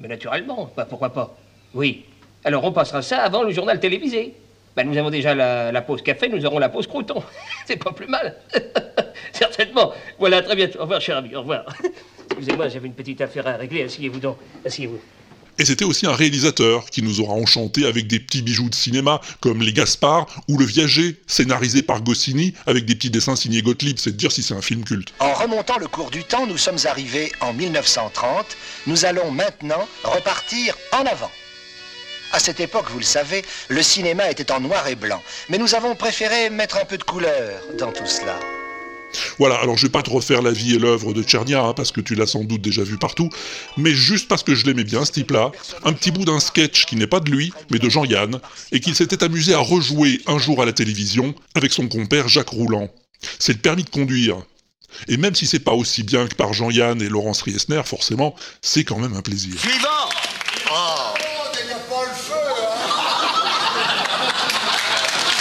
Mais 0.00 0.08
naturellement, 0.08 0.70
bah, 0.76 0.86
pourquoi 0.88 1.10
pas 1.10 1.36
Oui. 1.74 2.04
Alors 2.44 2.64
on 2.64 2.72
passera 2.72 3.02
ça 3.02 3.18
avant 3.22 3.42
le 3.42 3.50
journal 3.50 3.80
télévisé. 3.80 4.34
Bah, 4.76 4.84
nous 4.84 4.96
avons 4.98 5.10
déjà 5.10 5.34
la, 5.34 5.72
la 5.72 5.82
pause 5.82 6.02
café, 6.02 6.28
nous 6.28 6.44
aurons 6.44 6.58
la 6.58 6.68
pause 6.68 6.86
crouton. 6.86 7.22
C'est 7.66 7.82
pas 7.82 7.92
plus 7.92 8.06
mal. 8.08 8.36
Certainement. 9.32 9.92
Voilà, 10.18 10.42
très 10.42 10.54
bientôt. 10.54 10.78
Au 10.80 10.82
revoir, 10.82 11.00
cher 11.00 11.16
ami, 11.16 11.34
au 11.34 11.40
revoir. 11.40 11.64
Excusez-moi, 12.30 12.68
j'avais 12.68 12.86
une 12.86 12.94
petite 12.94 13.20
affaire 13.20 13.46
à 13.46 13.52
régler. 13.56 13.84
Asseyez-vous 13.84 14.20
donc. 14.20 14.36
Asseyez-vous. 14.64 15.00
Et 15.58 15.64
c'était 15.64 15.84
aussi 15.84 16.06
un 16.06 16.14
réalisateur 16.14 16.90
qui 16.90 17.02
nous 17.02 17.20
aura 17.20 17.34
enchantés 17.34 17.86
avec 17.86 18.06
des 18.06 18.20
petits 18.20 18.42
bijoux 18.42 18.68
de 18.68 18.74
cinéma 18.74 19.20
comme 19.40 19.62
Les 19.62 19.72
Gaspard 19.72 20.26
ou 20.48 20.58
Le 20.58 20.66
Viager, 20.66 21.16
scénarisé 21.26 21.82
par 21.82 22.02
Goscinny 22.02 22.52
avec 22.66 22.84
des 22.84 22.94
petits 22.94 23.10
dessins 23.10 23.36
signés 23.36 23.62
Gottlieb, 23.62 23.96
c'est 23.98 24.10
de 24.10 24.16
dire 24.16 24.32
si 24.32 24.42
c'est 24.42 24.54
un 24.54 24.60
film 24.60 24.84
culte. 24.84 25.14
En 25.18 25.32
remontant 25.32 25.78
le 25.78 25.86
cours 25.86 26.10
du 26.10 26.24
temps, 26.24 26.46
nous 26.46 26.58
sommes 26.58 26.78
arrivés 26.84 27.32
en 27.40 27.54
1930. 27.54 28.44
Nous 28.86 29.06
allons 29.06 29.30
maintenant 29.30 29.88
repartir 30.04 30.76
en 30.92 31.06
avant. 31.06 31.30
À 32.32 32.38
cette 32.38 32.60
époque, 32.60 32.86
vous 32.90 32.98
le 32.98 33.04
savez, 33.04 33.42
le 33.68 33.82
cinéma 33.82 34.30
était 34.30 34.52
en 34.52 34.60
noir 34.60 34.86
et 34.88 34.94
blanc. 34.94 35.22
Mais 35.48 35.58
nous 35.58 35.74
avons 35.74 35.94
préféré 35.94 36.50
mettre 36.50 36.76
un 36.76 36.84
peu 36.84 36.98
de 36.98 37.04
couleur 37.04 37.62
dans 37.78 37.92
tout 37.92 38.06
cela. 38.06 38.38
Voilà, 39.38 39.56
alors 39.56 39.76
je 39.76 39.86
vais 39.86 39.92
pas 39.92 40.02
te 40.02 40.10
refaire 40.10 40.42
la 40.42 40.52
vie 40.52 40.74
et 40.74 40.78
l'œuvre 40.78 41.12
de 41.12 41.22
Tchernia, 41.22 41.62
hein, 41.62 41.74
parce 41.74 41.92
que 41.92 42.00
tu 42.00 42.14
l'as 42.14 42.26
sans 42.26 42.44
doute 42.44 42.60
déjà 42.60 42.82
vu 42.82 42.98
partout, 42.98 43.30
mais 43.76 43.92
juste 43.92 44.28
parce 44.28 44.42
que 44.42 44.54
je 44.54 44.66
l'aimais 44.66 44.84
bien, 44.84 45.04
ce 45.04 45.12
type-là, 45.12 45.52
un 45.84 45.92
petit 45.92 46.10
bout 46.10 46.24
d'un 46.24 46.40
sketch 46.40 46.86
qui 46.86 46.96
n'est 46.96 47.06
pas 47.06 47.20
de 47.20 47.30
lui, 47.30 47.52
mais 47.70 47.78
de 47.78 47.88
Jean-Yann, 47.88 48.40
et 48.72 48.80
qu'il 48.80 48.94
s'était 48.94 49.24
amusé 49.24 49.54
à 49.54 49.58
rejouer 49.58 50.20
un 50.26 50.38
jour 50.38 50.62
à 50.62 50.66
la 50.66 50.72
télévision 50.72 51.34
avec 51.54 51.72
son 51.72 51.88
compère 51.88 52.28
Jacques 52.28 52.50
Rouland. 52.50 52.90
C'est 53.38 53.54
le 53.54 53.58
permis 53.58 53.84
de 53.84 53.90
conduire. 53.90 54.36
Et 55.08 55.16
même 55.16 55.34
si 55.34 55.46
c'est 55.46 55.58
pas 55.58 55.72
aussi 55.72 56.02
bien 56.02 56.26
que 56.26 56.34
par 56.34 56.52
Jean-Yann 56.52 57.00
et 57.02 57.08
Laurence 57.08 57.42
Riesner, 57.42 57.82
forcément, 57.84 58.34
c'est 58.62 58.84
quand 58.84 58.98
même 58.98 59.14
un 59.14 59.22
plaisir. 59.22 59.58
Suivant 59.60 59.88
Oh 60.70 61.14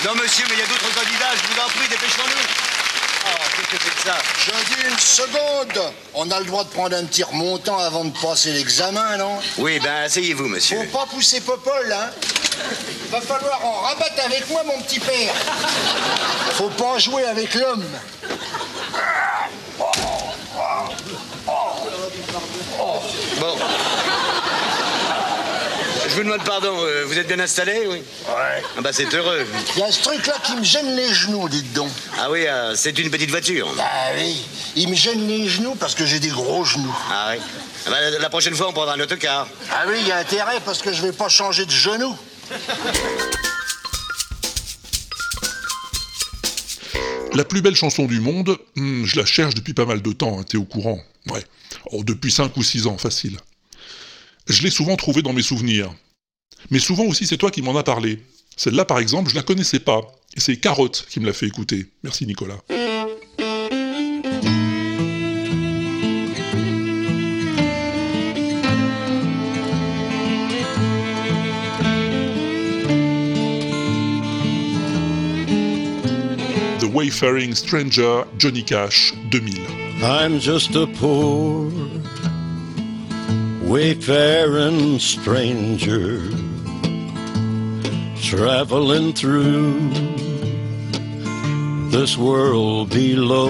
Non, 0.06 0.13
monsieur, 0.21 0.45
mais 0.47 0.54
il 0.54 0.60
y 0.60 0.62
a 0.62 0.67
d'autres 0.67 0.93
candidats, 0.93 1.34
je 1.36 1.54
vous 1.54 1.60
en 1.60 1.69
prie, 1.69 1.89
dépêchons-nous 1.89 2.44
que 3.77 3.83
c'est 3.83 3.95
que 3.95 4.09
ça 4.09 4.17
Je 4.45 4.51
dis 4.51 4.89
une 4.89 4.99
seconde. 4.99 5.93
On 6.13 6.29
a 6.31 6.39
le 6.39 6.45
droit 6.45 6.63
de 6.63 6.69
prendre 6.69 6.95
un 6.95 7.03
petit 7.05 7.23
remontant 7.23 7.77
avant 7.79 8.05
de 8.05 8.17
passer 8.17 8.51
l'examen, 8.51 9.17
non? 9.17 9.39
Oui, 9.57 9.79
ben, 9.79 10.03
asseyez-vous, 10.05 10.47
monsieur. 10.47 10.77
Faut 10.91 10.97
pas 10.97 11.05
pousser 11.05 11.41
Popol, 11.41 11.91
hein 11.91 12.09
Va 13.09 13.21
falloir 13.21 13.63
en 13.65 13.81
rabattre 13.81 14.25
avec 14.25 14.49
moi, 14.49 14.63
mon 14.65 14.81
petit 14.81 14.99
père. 14.99 15.33
Faut 16.53 16.69
pas 16.69 16.97
jouer 16.99 17.25
avec 17.25 17.53
l'homme. 17.55 17.85
Bon. 23.39 23.57
Je 26.15 26.21
vous 26.21 26.28
demande 26.28 26.45
pardon, 26.45 26.73
euh, 26.80 27.04
vous 27.06 27.19
êtes 27.19 27.28
bien 27.28 27.41
installé, 27.41 27.88
oui 27.89 27.97
Ouais. 27.97 28.63
Ah 28.78 28.82
bah 28.82 28.91
c'est 28.93 29.13
heureux. 29.13 29.45
Il 29.75 29.82
y 29.82 29.84
a 29.84 29.91
ce 29.91 30.01
truc-là 30.01 30.36
qui 30.45 30.56
me 30.56 30.63
gêne 30.63 30.95
les 30.95 31.13
genoux, 31.13 31.49
dites 31.49 31.73
donc. 31.73 31.91
Ah 32.17 32.32
oui, 32.32 32.47
euh, 32.47 32.73
c'est 32.73 32.97
une 32.97 33.10
petite 33.10 33.32
voiture. 33.32 33.67
Ah 33.78 34.12
oui, 34.17 34.38
il 34.78 34.88
me 34.88 34.95
gêne 34.95 35.28
les 35.28 35.49
genoux 35.49 35.75
parce 35.75 35.93
que 35.93 36.06
j'ai 36.06 36.21
des 36.21 36.30
gros 36.30 36.63
genoux. 36.63 36.95
Ah 37.12 37.34
oui. 37.34 37.41
Ah 37.86 37.89
bah, 37.89 37.97
la 38.17 38.30
prochaine 38.30 38.56
fois, 38.56 38.69
on 38.69 38.71
prendra 38.71 38.93
un 38.93 38.99
autocar. 39.01 39.45
Ah 39.69 39.84
oui, 39.89 39.95
il 39.99 40.08
y 40.08 40.12
a 40.13 40.17
intérêt 40.19 40.62
parce 40.63 40.82
que 40.82 40.93
je 40.93 41.01
vais 41.01 41.12
pas 41.12 41.28
changer 41.28 41.65
de 41.65 41.71
genoux. 41.71 42.15
La 47.34 47.43
plus 47.43 47.62
belle 47.62 47.75
chanson 47.75 48.06
du 48.06 48.21
monde, 48.21 48.58
hmm, 48.78 49.04
je 49.04 49.19
la 49.19 49.25
cherche 49.25 49.54
depuis 49.54 49.73
pas 49.73 49.86
mal 49.86 50.01
de 50.01 50.13
temps, 50.13 50.39
hein, 50.39 50.43
t'es 50.47 50.56
au 50.56 50.63
courant. 50.63 51.01
Ouais. 51.30 51.43
Oh, 51.91 52.06
depuis 52.06 52.32
5 52.32 52.56
ou 52.56 52.63
6 52.63 52.88
ans, 52.88 52.97
facile. 52.97 53.38
Je 54.47 54.63
l'ai 54.63 54.71
souvent 54.71 54.95
trouvée 54.95 55.21
dans 55.21 55.34
mes 55.34 55.41
souvenirs. 55.41 55.93
Mais 56.71 56.80
souvent 56.80 57.04
aussi, 57.06 57.28
c'est 57.28 57.38
toi 57.38 57.51
qui 57.51 57.62
m'en 57.62 57.75
as 57.78 57.84
parlé. 57.84 58.19
Celle-là, 58.58 58.86
par 58.86 58.99
exemple, 58.99 59.30
je 59.30 59.36
la 59.36 59.43
connaissais 59.43 59.80
pas. 59.80 60.01
Et 60.36 60.39
c'est 60.39 60.58
Carotte 60.58 61.06
qui 61.10 61.19
me 61.19 61.25
l'a 61.25 61.34
fait 61.34 61.47
écouter. 61.47 61.88
Merci, 62.04 62.25
Nicolas. 62.25 62.60
The 76.80 76.93
Wayfaring 76.93 77.54
Stranger, 77.56 78.23
Johnny 78.38 78.63
Cash, 78.63 79.13
2000. 79.32 79.86
I'm 80.01 80.39
just 80.39 80.75
a 80.75 80.86
poor 80.86 81.71
wayfaring 83.65 84.99
stranger 84.99 86.21
traveling 88.25 89.13
through 89.13 89.88
this 91.91 92.17
world 92.17 92.89
below. 92.89 93.49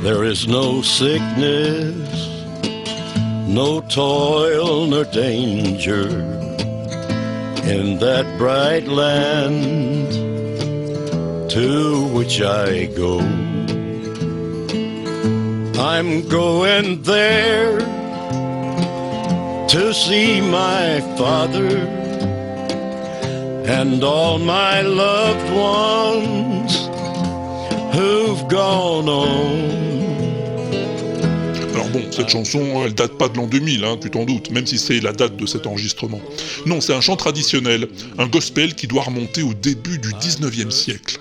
There 0.00 0.24
is 0.24 0.48
no 0.48 0.80
sickness, 0.80 2.08
no 3.46 3.82
toil 3.90 4.86
nor 4.86 5.04
danger 5.04 6.08
in 7.68 7.98
that 7.98 8.24
bright 8.38 8.88
land 8.88 10.12
to 11.50 12.08
which 12.14 12.40
I 12.40 12.86
go. 12.86 13.20
I'm 15.78 16.26
going 16.26 17.02
there 17.02 18.01
to 19.68 19.92
see 19.92 20.40
my 20.40 21.00
father 21.16 21.86
and 23.66 24.02
all 24.02 24.38
my 24.38 24.82
loved 24.82 25.50
ones 25.52 26.88
who've 27.94 28.46
gone 28.48 29.08
on. 29.08 29.82
Alors 31.74 31.88
bon, 31.88 32.02
cette 32.10 32.28
chanson, 32.28 32.84
elle 32.84 32.94
date 32.94 33.16
pas 33.16 33.28
de 33.28 33.38
l'an 33.38 33.46
2000, 33.46 33.84
hein, 33.84 33.96
tu 34.00 34.10
t'en 34.10 34.24
doutes, 34.24 34.50
même 34.50 34.66
si 34.66 34.78
c'est 34.78 35.00
la 35.00 35.12
date 35.12 35.36
de 35.36 35.46
cet 35.46 35.66
enregistrement. 35.66 36.20
Non, 36.66 36.80
c'est 36.80 36.94
un 36.94 37.00
chant 37.00 37.16
traditionnel, 37.16 37.88
un 38.18 38.26
gospel 38.26 38.74
qui 38.74 38.86
doit 38.86 39.02
remonter 39.02 39.42
au 39.42 39.54
début 39.54 39.98
du 39.98 40.12
19e 40.12 40.70
siècle. 40.70 41.18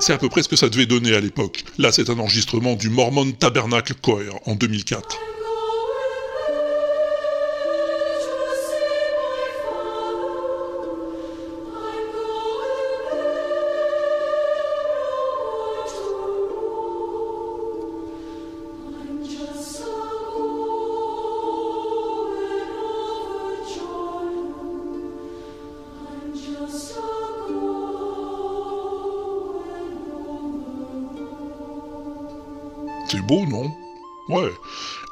C'est 0.00 0.14
à 0.14 0.18
peu 0.18 0.30
près 0.30 0.42
ce 0.42 0.48
que 0.48 0.56
ça 0.56 0.70
devait 0.70 0.86
donner 0.86 1.14
à 1.14 1.20
l'époque. 1.20 1.62
Là, 1.76 1.92
c'est 1.92 2.08
un 2.08 2.18
enregistrement 2.18 2.74
du 2.74 2.88
Mormon 2.88 3.32
Tabernacle 3.32 3.94
Choir 4.00 4.40
en 4.46 4.54
2004. 4.54 5.29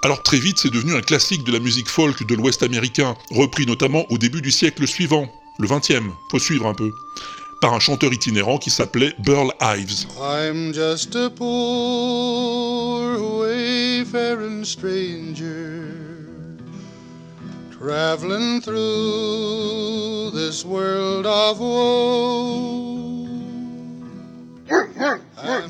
Alors 0.02 0.22
très 0.22 0.38
vite, 0.38 0.58
c'est 0.58 0.70
devenu 0.70 0.94
un 0.94 1.00
classique 1.00 1.42
de 1.42 1.50
la 1.50 1.58
musique 1.58 1.88
folk 1.88 2.24
de 2.24 2.34
l'Ouest 2.36 2.62
américain, 2.62 3.16
repris 3.30 3.66
notamment 3.66 4.04
au 4.10 4.18
début 4.18 4.40
du 4.40 4.52
siècle 4.52 4.86
suivant, 4.86 5.28
le 5.58 5.66
20e, 5.66 6.10
faut 6.30 6.38
suivre 6.38 6.66
un 6.66 6.74
peu, 6.74 6.92
par 7.60 7.74
un 7.74 7.80
chanteur 7.80 8.12
itinérant 8.12 8.58
qui 8.58 8.70
s'appelait 8.70 9.12
Burl 9.18 9.52
Ives. 9.60 10.06
Traveling 17.80 18.60
through 18.60 20.32
this 20.32 20.64
world 20.64 21.26
of 21.26 21.60
woe. 21.60 22.87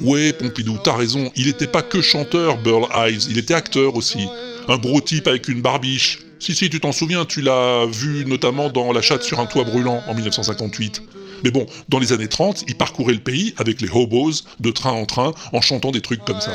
Ouais, 0.01 0.33
Pompidou, 0.33 0.79
t'as 0.83 0.97
raison, 0.97 1.31
il 1.35 1.49
était 1.49 1.67
pas 1.67 1.83
que 1.83 2.01
chanteur, 2.01 2.59
Burl 2.59 2.87
Ives, 2.95 3.27
il 3.31 3.39
était 3.39 3.55
acteur 3.55 3.97
aussi. 3.97 4.27
Un 4.69 4.77
gros 4.77 5.01
type 5.01 5.27
avec 5.27 5.49
une 5.49 5.61
barbiche. 5.61 6.21
Si, 6.39 6.55
si, 6.55 6.71
tu 6.71 6.79
t'en 6.79 6.93
souviens, 6.93 7.25
tu 7.25 7.41
l'as 7.41 7.85
vu 7.87 8.25
notamment 8.25 8.71
dans 8.71 8.93
La 8.93 9.03
chatte 9.03 9.23
sur 9.23 9.41
un 9.41 9.47
toit 9.47 9.65
brûlant 9.65 10.03
en 10.07 10.15
1958. 10.15 11.03
Mais 11.45 11.51
bon, 11.51 11.67
dans 11.89 11.99
les 11.99 12.13
années 12.13 12.29
30, 12.29 12.65
il 12.69 12.77
parcourait 12.77 13.15
le 13.15 13.21
pays 13.21 13.55
avec 13.57 13.81
les 13.81 13.89
hobos, 13.89 14.45
de 14.61 14.71
train 14.71 14.93
en 14.93 15.07
train, 15.07 15.33
en 15.53 15.61
chantant 15.61 15.91
des 15.91 16.01
trucs 16.01 16.25
comme 16.25 16.41
ça. 16.41 16.53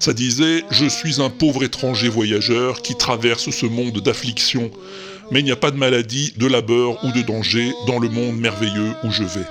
Ça 0.00 0.14
disait 0.14 0.64
Je 0.70 0.86
suis 0.86 1.20
un 1.20 1.28
pauvre 1.28 1.62
étranger 1.62 2.08
voyageur 2.08 2.80
qui 2.80 2.96
traverse 2.96 3.50
ce 3.50 3.66
monde 3.66 4.00
d'affliction, 4.00 4.70
mais 5.30 5.40
il 5.40 5.44
n'y 5.44 5.52
a 5.52 5.56
pas 5.56 5.70
de 5.70 5.76
maladie, 5.76 6.32
de 6.38 6.46
labeur 6.46 7.04
ou 7.04 7.12
de 7.12 7.20
danger 7.20 7.70
dans 7.86 7.98
le 7.98 8.08
monde 8.08 8.38
merveilleux 8.38 8.94
où 9.04 9.10
je 9.10 9.24
vais. 9.24 9.46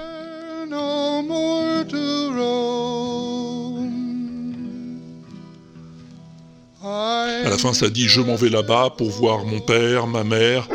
À 7.46 7.50
la 7.50 7.58
fin, 7.60 7.74
ça 7.74 7.90
dit 7.90 8.08
Je 8.08 8.22
m'en 8.22 8.36
vais 8.36 8.50
là-bas 8.50 8.96
pour 8.98 9.12
voir 9.12 9.46
mon 9.46 9.60
père, 9.60 10.08
ma 10.08 10.24
mère. 10.24 10.68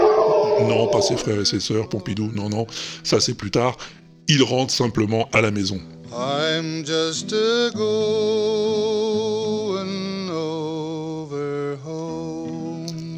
Non, 0.61 0.87
pas 0.87 1.03
ses 1.03 1.17
frères 1.17 1.41
et 1.41 1.45
ses 1.45 1.59
sœurs, 1.59 1.89
Pompidou, 1.89 2.31
non, 2.33 2.49
non, 2.49 2.69
ça 3.03 3.19
c'est 3.19 3.35
plus 3.35 3.51
tard. 3.51 3.77
Il 4.29 4.45
rentre 4.45 4.73
simplement 4.73 5.29
à 5.33 5.41
la 5.41 5.51
maison. 5.51 5.81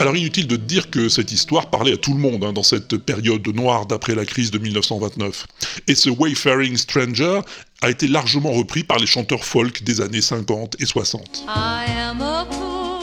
Alors 0.07 0.15
inutile 0.17 0.47
de 0.47 0.55
dire 0.55 0.89
que 0.89 1.09
cette 1.09 1.33
histoire 1.33 1.69
parlait 1.69 1.95
à 1.95 1.97
tout 1.97 2.15
le 2.15 2.21
monde 2.21 2.45
hein, 2.45 2.53
dans 2.53 2.63
cette 2.63 2.97
période 2.97 3.45
noire 3.49 3.87
d'après 3.87 4.15
la 4.15 4.25
crise 4.25 4.53
de 4.53 4.59
1929. 4.59 5.49
Et 5.89 5.97
ce 5.97 6.09
Wayfaring 6.09 6.77
Stranger 6.77 7.41
a 7.83 7.91
été 7.91 8.07
largement 8.07 8.53
repris 8.53 8.85
par 8.85 9.01
les 9.01 9.07
chanteurs 9.07 9.45
folk 9.45 9.83
des 9.83 10.01
années 10.01 10.21
50 10.21 10.77
et 10.79 10.87
60. 10.87 11.47
I 11.49 11.87
am 11.99 12.23
a 12.23 12.45
poor 12.45 13.01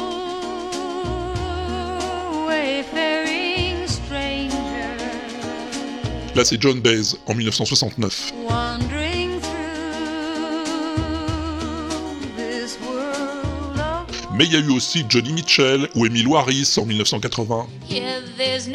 wayfaring 2.47 3.85
stranger 3.85 4.95
Là 6.35 6.45
c'est 6.45 6.61
John 6.61 6.79
Baez 6.79 7.17
en 7.25 7.33
1969. 7.35 8.31
wandering 8.47 8.92
Mais 14.35 14.45
il 14.45 14.53
y 14.53 14.55
a 14.55 14.59
eu 14.59 14.71
aussi 14.71 15.05
Johnny 15.07 15.31
Mitchell 15.31 15.87
ou 15.95 16.07
Emile 16.07 16.27
Harris 16.35 16.73
en 16.77 16.85
1980. 16.85 17.67
Yeah, 17.89 18.19
there's 18.37 18.67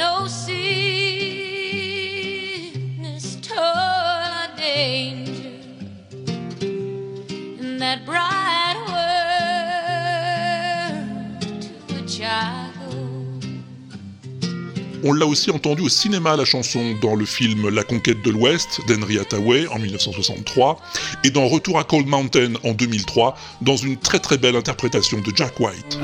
On 15.05 15.13
l'a 15.13 15.27
aussi 15.27 15.51
entendu 15.51 15.83
au 15.83 15.89
cinéma 15.89 16.37
la 16.37 16.45
chanson 16.45 16.95
dans 17.01 17.15
le 17.15 17.25
film 17.25 17.69
La 17.69 17.85
conquête 17.85 18.23
de 18.23 18.31
l'Ouest 18.31 18.81
d'Henry 18.89 19.19
Hathaway 19.19 19.67
en 19.69 19.79
1963 19.79 20.81
et 21.25 21.31
dans 21.31 21.47
Retour 21.47 21.79
à 21.79 21.85
Cold 21.85 22.07
Mountain 22.07 22.55
en 22.65 22.73
2003 22.73 23.37
dans 23.61 23.77
une 23.77 23.97
très 23.97 24.19
très 24.19 24.39
belle 24.39 24.57
interprétation 24.57 25.19
de 25.21 25.33
Jack 25.35 25.61
White. 25.61 25.99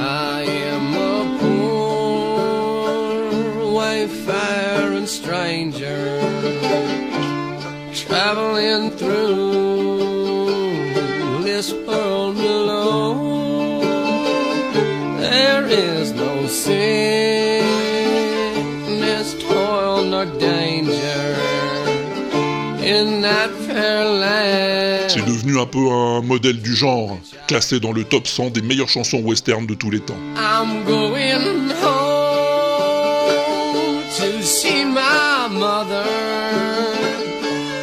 Devenu 25.55 25.61
un 25.61 25.67
peu 25.67 25.91
un 25.91 26.21
modèle 26.23 26.61
du 26.61 26.75
genre, 26.75 27.19
classé 27.47 27.79
dans 27.81 27.93
le 27.93 28.05
top 28.05 28.27
100 28.27 28.51
des 28.51 28.63
meilleures 28.63 28.89
chansons 28.89 29.19
western 29.19 29.67
de 29.67 29.75
tous 29.75 29.91
les 29.91 30.01
temps. 30.01 30.17
I'm 30.37 30.85
going 30.85 31.71
home 31.83 32.43
to 34.17 34.43
see 34.43 34.85
my 34.85 35.49
mother. 35.51 36.05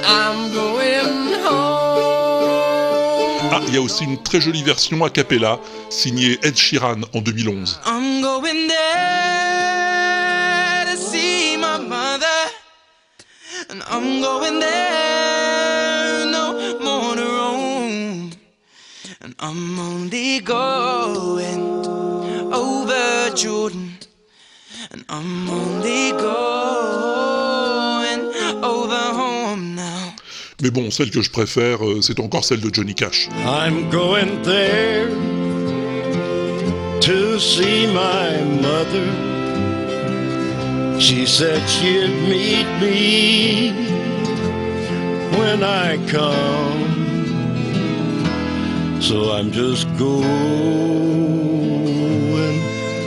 I'm 0.05 0.51
going 0.53 1.33
home. 1.45 1.79
Ah, 3.53 3.59
il 3.67 3.73
y 3.73 3.77
a 3.77 3.81
aussi 3.81 4.05
une 4.05 4.21
très 4.21 4.39
jolie 4.41 4.63
version 4.63 5.03
a 5.03 5.09
cappella 5.09 5.59
signée 5.89 6.39
Ed 6.43 6.55
Sheeran 6.57 7.01
en 7.13 7.21
2011. 7.21 7.79
I'm 7.85 8.21
going 8.21 8.67
there 8.67 8.75
to 10.85 10.97
see 10.97 11.57
my 11.57 11.79
mother. 11.79 12.25
And 13.69 13.81
I'm 13.89 14.21
going 14.21 14.59
there 14.59 15.40
I'm 19.43 19.79
only 19.79 20.39
going 20.41 21.83
over 22.53 23.31
Jordan. 23.35 23.97
And 24.91 25.03
I'm 25.09 25.49
only 25.49 26.11
going 26.11 26.21
over 28.63 28.95
home 28.95 29.73
now. 29.75 30.13
Mais 30.61 30.69
bon, 30.69 30.91
celle 30.91 31.09
que 31.09 31.23
je 31.23 31.31
préfère, 31.31 31.83
euh, 31.83 32.01
c'est 32.03 32.19
encore 32.19 32.45
celle 32.45 32.61
de 32.61 32.71
Johnny 32.71 32.93
Cash. 32.93 33.29
I'm 33.43 33.89
going 33.89 34.43
there 34.43 35.09
to 36.99 37.39
see 37.39 37.87
my 37.87 38.43
mother. 38.61 39.07
She 40.99 41.25
said 41.25 41.67
she'd 41.67 42.11
meet 42.29 42.67
me 42.79 43.71
when 45.35 45.63
I 45.63 45.97
come. 46.11 47.00
So 49.01 49.33
I'm 49.33 49.51
just 49.51 49.87
going 49.97 50.21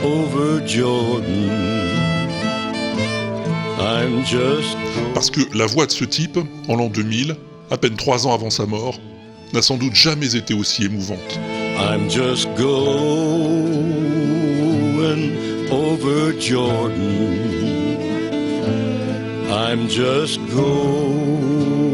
over 0.03 0.59
Jordan. 0.67 1.49
I'm 3.79 4.23
just 4.25 4.77
Parce 5.13 5.31
que 5.31 5.39
la 5.57 5.65
voix 5.65 5.85
de 5.85 5.91
ce 5.91 6.03
type, 6.03 6.37
en 6.67 6.75
l'an 6.75 6.89
2000, 6.89 7.37
à 7.71 7.77
peine 7.77 7.95
trois 7.95 8.27
ans 8.27 8.33
avant 8.33 8.49
sa 8.49 8.65
mort, 8.65 8.99
n'a 9.53 9.61
sans 9.61 9.77
doute 9.77 9.95
jamais 9.95 10.35
été 10.35 10.53
aussi 10.53 10.83
émouvante. 10.83 11.39
I'm 11.77 12.09
just 12.09 12.49
going 12.57 13.55
over 15.71 16.33
Jordan. 16.37 17.55
I'm 19.49 19.87
just 19.87 20.39
going 20.53 21.84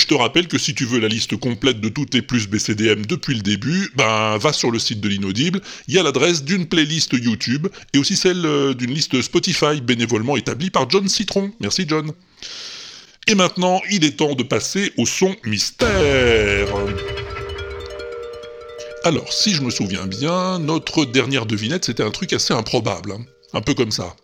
je 0.00 0.06
te 0.06 0.14
rappelle 0.14 0.48
que 0.48 0.58
si 0.58 0.74
tu 0.74 0.84
veux 0.84 0.98
la 0.98 1.08
liste 1.08 1.36
complète 1.36 1.80
de 1.80 1.88
tous 1.88 2.06
tes 2.06 2.22
plus 2.22 2.48
BCDM 2.48 3.04
depuis 3.06 3.34
le 3.34 3.42
début, 3.42 3.90
ben 3.94 4.38
va 4.38 4.52
sur 4.52 4.70
le 4.70 4.78
site 4.78 5.00
de 5.00 5.08
l'inaudible, 5.08 5.60
il 5.88 5.94
y 5.94 5.98
a 5.98 6.02
l'adresse 6.02 6.42
d'une 6.42 6.66
playlist 6.66 7.12
YouTube 7.12 7.68
et 7.92 7.98
aussi 7.98 8.16
celle 8.16 8.44
euh, 8.46 8.74
d'une 8.74 8.92
liste 8.92 9.20
Spotify 9.20 9.80
bénévolement 9.82 10.36
établie 10.36 10.70
par 10.70 10.88
John 10.88 11.08
Citron. 11.08 11.52
Merci 11.60 11.84
John. 11.86 12.12
Et 13.26 13.34
maintenant, 13.34 13.80
il 13.90 14.04
est 14.04 14.16
temps 14.16 14.34
de 14.34 14.42
passer 14.42 14.92
au 14.96 15.04
son 15.06 15.36
mystère. 15.44 16.68
Alors, 19.04 19.32
si 19.32 19.54
je 19.54 19.62
me 19.62 19.70
souviens 19.70 20.06
bien, 20.06 20.58
notre 20.58 21.04
dernière 21.04 21.46
devinette, 21.46 21.84
c'était 21.84 22.02
un 22.02 22.10
truc 22.10 22.32
assez 22.32 22.52
improbable. 22.52 23.12
hein. 23.12 23.20
Un 23.52 23.60
peu 23.60 23.74
comme 23.74 23.90
ça. 23.90 24.14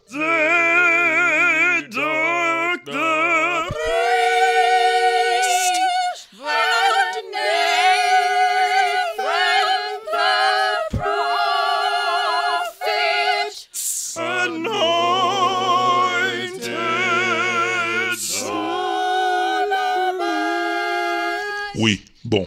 Bon. 22.26 22.46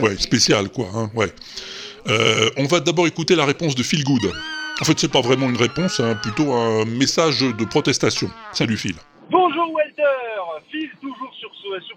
Ouais, 0.00 0.16
spécial 0.18 0.68
quoi, 0.70 0.88
hein, 0.94 1.10
ouais. 1.14 1.32
Euh, 2.08 2.50
on 2.56 2.66
va 2.66 2.80
d'abord 2.80 3.06
écouter 3.06 3.36
la 3.36 3.44
réponse 3.44 3.76
de 3.76 3.82
Phil 3.84 4.02
Good. 4.02 4.32
En 4.80 4.84
fait, 4.84 4.98
c'est 4.98 5.10
pas 5.10 5.20
vraiment 5.20 5.48
une 5.48 5.56
réponse, 5.56 6.00
hein, 6.00 6.16
plutôt 6.20 6.52
un 6.52 6.84
message 6.84 7.40
de 7.40 7.64
protestation. 7.64 8.28
Salut 8.52 8.76
Phil. 8.76 8.96
Bonjour 9.32 9.72
Walter, 9.72 10.04
Phil 10.70 10.90
toujours 11.00 11.32
sur, 11.36 11.50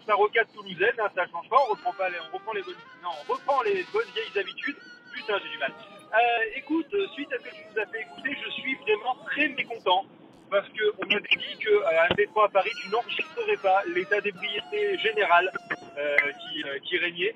sa 0.08 0.14
rocade 0.16 0.48
toulousaine, 0.56 0.96
hein, 1.00 1.10
ça 1.14 1.28
change 1.28 1.50
pas, 1.50 1.58
on 1.68 1.74
reprend 1.74 3.62
les 3.64 3.84
bonnes 3.92 4.08
vieilles 4.16 4.40
habitudes. 4.40 4.78
Putain, 5.12 5.34
j'ai 5.44 5.50
du 5.50 5.58
mal. 5.58 5.74
Euh, 5.74 6.18
écoute, 6.56 6.88
euh, 6.94 7.06
suite 7.14 7.28
à 7.34 7.38
ce 7.40 7.44
que 7.44 7.50
tu 7.50 7.62
nous 7.74 7.82
as 7.82 7.86
fait 7.88 8.04
écouter, 8.04 8.38
je 8.42 8.52
suis 8.52 8.76
vraiment 8.76 9.18
très 9.26 9.50
mécontent 9.50 10.06
parce 10.50 10.68
que 10.70 10.84
on 11.00 11.06
m'avait 11.06 11.22
dit 11.22 11.58
que 11.60 11.70
euh, 11.70 12.02
à 12.10 12.14
métro 12.16 12.42
à 12.44 12.50
Paris, 12.50 12.72
tu 12.82 12.90
n'enregistrerais 12.90 13.58
pas 13.58 13.84
l'état 13.88 14.22
d'ébriété 14.22 14.98
général 15.00 15.52
euh, 15.98 16.18
qui, 16.18 16.64
euh, 16.64 16.80
qui 16.84 16.98
régnait. 16.98 17.36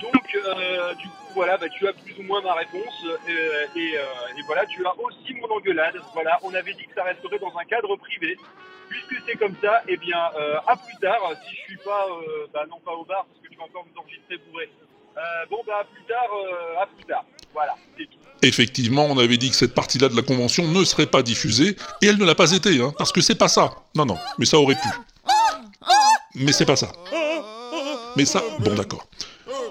Donc, 0.00 0.34
euh, 0.34 0.94
du 0.94 1.08
coup, 1.08 1.32
voilà, 1.34 1.56
bah, 1.56 1.68
tu 1.68 1.86
as 1.86 1.92
plus 1.92 2.18
ou 2.18 2.22
moins 2.22 2.40
ma 2.42 2.54
réponse 2.54 3.04
euh, 3.06 3.66
et, 3.76 3.96
euh, 3.98 4.38
et 4.38 4.42
voilà, 4.46 4.66
tu 4.66 4.84
as 4.86 4.94
aussi 4.98 5.34
mon 5.34 5.50
engueulade. 5.50 5.96
Voilà, 6.12 6.38
on 6.42 6.52
avait 6.54 6.74
dit 6.74 6.84
que 6.84 6.94
ça 6.94 7.04
resterait 7.04 7.38
dans 7.38 7.56
un 7.56 7.64
cadre 7.64 7.96
privé. 7.96 8.36
Puisque 8.88 9.16
c'est 9.26 9.36
comme 9.36 9.56
ça, 9.60 9.82
eh 9.88 9.96
bien, 9.96 10.16
à 10.16 10.76
plus 10.76 10.96
tard, 11.00 11.20
si 11.44 11.56
je 11.56 11.60
suis 11.62 11.76
pas, 11.78 12.06
bah 12.54 12.64
non 12.70 12.78
pas 12.78 12.92
au 12.92 13.04
bar, 13.04 13.26
parce 13.26 13.40
que 13.40 13.48
tu 13.48 13.58
vas 13.58 13.64
encore 13.64 13.84
nous 13.84 14.00
enregistrer 14.00 14.38
bourré. 14.38 14.70
Bon, 15.50 15.60
bah 15.66 15.78
à 15.80 15.84
plus 15.84 16.04
tard, 16.04 16.30
à 16.80 16.86
plus 16.86 17.04
tard. 17.04 17.24
Voilà, 17.56 17.74
c'est 17.96 18.04
tout. 18.04 18.18
Effectivement, 18.42 19.06
on 19.06 19.16
avait 19.16 19.38
dit 19.38 19.48
que 19.48 19.56
cette 19.56 19.72
partie-là 19.72 20.10
de 20.10 20.14
la 20.14 20.20
convention 20.20 20.68
ne 20.68 20.84
serait 20.84 21.06
pas 21.06 21.22
diffusée, 21.22 21.74
et 22.02 22.06
elle 22.06 22.18
ne 22.18 22.24
l'a 22.26 22.34
pas 22.34 22.52
été, 22.52 22.82
hein, 22.82 22.92
parce 22.98 23.12
que 23.12 23.22
c'est 23.22 23.34
pas 23.34 23.48
ça. 23.48 23.74
Non, 23.94 24.04
non, 24.04 24.18
mais 24.38 24.44
ça 24.44 24.58
aurait 24.58 24.74
pu. 24.74 24.88
Mais 26.34 26.52
c'est 26.52 26.66
pas 26.66 26.76
ça. 26.76 26.92
Mais 28.14 28.26
ça, 28.26 28.44
bon 28.58 28.74
d'accord. 28.74 29.08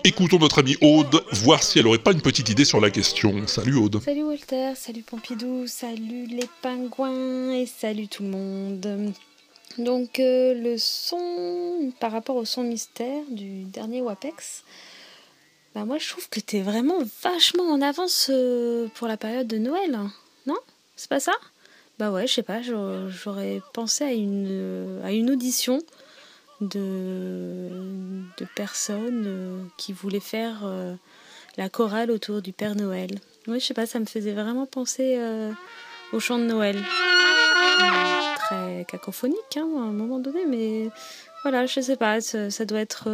Écoutons 0.03 0.39
notre 0.39 0.59
amie 0.59 0.77
Aude, 0.81 1.23
voir 1.31 1.61
si 1.61 1.77
elle 1.77 1.85
aurait 1.85 1.99
pas 1.99 2.11
une 2.11 2.21
petite 2.21 2.49
idée 2.49 2.65
sur 2.65 2.81
la 2.81 2.89
question. 2.89 3.45
Salut 3.45 3.75
Aude. 3.75 4.01
Salut 4.03 4.23
Walter, 4.23 4.73
salut 4.75 5.03
Pompidou, 5.03 5.67
salut 5.67 6.25
les 6.25 6.49
pingouins 6.63 7.51
et 7.51 7.67
salut 7.67 8.07
tout 8.07 8.23
le 8.23 8.29
monde. 8.29 9.13
Donc 9.77 10.19
euh, 10.19 10.55
le 10.55 10.77
son, 10.79 11.91
par 11.99 12.11
rapport 12.11 12.35
au 12.35 12.45
son 12.45 12.63
mystère 12.63 13.21
du 13.29 13.63
dernier 13.63 14.01
WAPEX, 14.01 14.63
bah 15.75 15.83
moi 15.83 15.97
je 15.97 16.09
trouve 16.09 16.29
que 16.29 16.39
t'es 16.39 16.61
vraiment 16.61 16.99
vachement 17.21 17.65
en 17.65 17.81
avance 17.81 18.31
euh, 18.33 18.87
pour 18.95 19.09
la 19.09 19.17
période 19.17 19.45
de 19.45 19.57
Noël, 19.57 19.93
hein. 19.93 20.09
non? 20.47 20.57
C'est 20.95 21.09
pas 21.09 21.19
ça? 21.19 21.33
Bah 21.99 22.11
ouais, 22.11 22.27
je 22.27 22.33
sais 22.33 22.43
pas, 22.43 22.61
j'aurais 22.61 23.61
pensé 23.73 24.05
à 24.05 24.13
une, 24.13 24.47
euh, 24.49 25.05
à 25.05 25.11
une 25.11 25.29
audition 25.29 25.81
de, 26.61 27.69
de 28.37 28.45
personnes 28.55 29.25
euh, 29.27 29.63
qui 29.77 29.91
voulaient 29.91 30.21
faire 30.21 30.63
la 31.57 31.67
chorale 31.67 32.09
autour 32.09 32.41
du 32.41 32.53
Père 32.53 32.75
Noël. 32.75 33.19
Oui, 33.47 33.59
je 33.59 33.65
sais 33.65 33.73
pas, 33.73 33.85
ça 33.85 33.99
me 33.99 34.05
faisait 34.05 34.31
vraiment 34.31 34.65
penser 34.65 35.19
au 36.13 36.19
chant 36.21 36.39
de 36.39 36.45
Noël. 36.45 36.81
Très 38.37 38.85
cacophonique 38.87 39.57
hein, 39.57 39.67
à 39.75 39.81
un 39.81 39.91
moment 39.91 40.19
donné, 40.19 40.45
mais 40.45 40.89
voilà, 41.43 41.65
je 41.65 41.81
sais 41.81 41.97
pas, 41.97 42.21
ça, 42.21 42.65
doit 42.65 42.79
être 42.79 43.09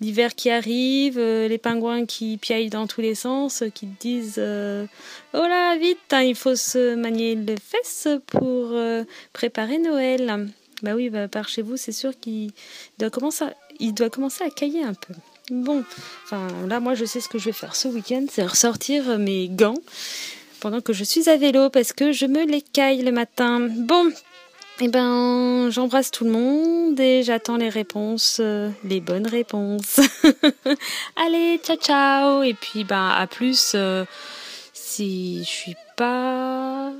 l'hiver 0.00 0.34
qui 0.34 0.50
arrive, 0.50 1.18
euh, 1.18 1.48
les 1.48 1.58
pingouins 1.58 2.06
qui 2.06 2.36
piaillent 2.38 2.70
dans 2.70 2.86
tous 2.86 3.00
les 3.00 3.14
sens, 3.14 3.62
euh, 3.62 3.68
qui 3.68 3.86
disent 3.86 4.36
euh, 4.38 4.86
Oh 5.34 5.42
là, 5.42 5.76
vite, 5.76 5.98
hein, 6.12 6.22
il 6.22 6.34
faut 6.34 6.56
se 6.56 6.94
manier 6.94 7.34
les 7.34 7.56
fesses 7.56 8.08
pour 8.26 8.70
euh, 8.72 9.04
préparer 9.32 9.78
Noël. 9.78 10.48
Bah 10.82 10.94
oui, 10.94 11.10
bah, 11.10 11.28
par 11.28 11.48
chez 11.48 11.62
vous, 11.62 11.76
c'est 11.76 11.92
sûr 11.92 12.12
qu'il 12.18 12.52
doit 12.98 13.10
commencer 13.10 13.44
à, 13.44 13.54
il 13.78 13.92
doit 13.92 14.10
commencer 14.10 14.44
à 14.44 14.50
cailler 14.50 14.82
un 14.82 14.94
peu. 14.94 15.14
Bon, 15.50 15.84
enfin 16.24 16.48
là, 16.68 16.80
moi, 16.80 16.94
je 16.94 17.04
sais 17.04 17.20
ce 17.20 17.28
que 17.28 17.38
je 17.38 17.46
vais 17.46 17.52
faire 17.52 17.74
ce 17.74 17.88
week-end, 17.88 18.24
c'est 18.30 18.46
ressortir 18.46 19.18
mes 19.18 19.48
gants 19.48 19.78
pendant 20.60 20.80
que 20.80 20.92
je 20.92 21.04
suis 21.04 21.28
à 21.28 21.36
vélo 21.36 21.70
parce 21.70 21.92
que 21.92 22.12
je 22.12 22.26
me 22.26 22.44
les 22.46 22.62
caille 22.62 23.02
le 23.02 23.10
matin. 23.10 23.60
Bon, 23.60 24.10
eh 24.82 24.88
ben, 24.88 25.68
j'embrasse 25.70 26.10
tout 26.10 26.24
le 26.24 26.30
monde 26.30 26.98
et 26.98 27.22
j'attends 27.22 27.56
les 27.56 27.68
réponses, 27.68 28.38
euh, 28.40 28.70
les 28.82 29.00
bonnes 29.00 29.26
réponses. 29.26 30.00
Allez, 31.16 31.60
ciao 31.62 31.76
ciao 31.76 32.42
et 32.42 32.54
puis 32.54 32.84
ben 32.84 33.08
à 33.08 33.26
plus 33.26 33.72
euh, 33.74 34.06
si 34.72 35.40
je 35.44 35.48
suis 35.48 35.76
pas 35.96 36.92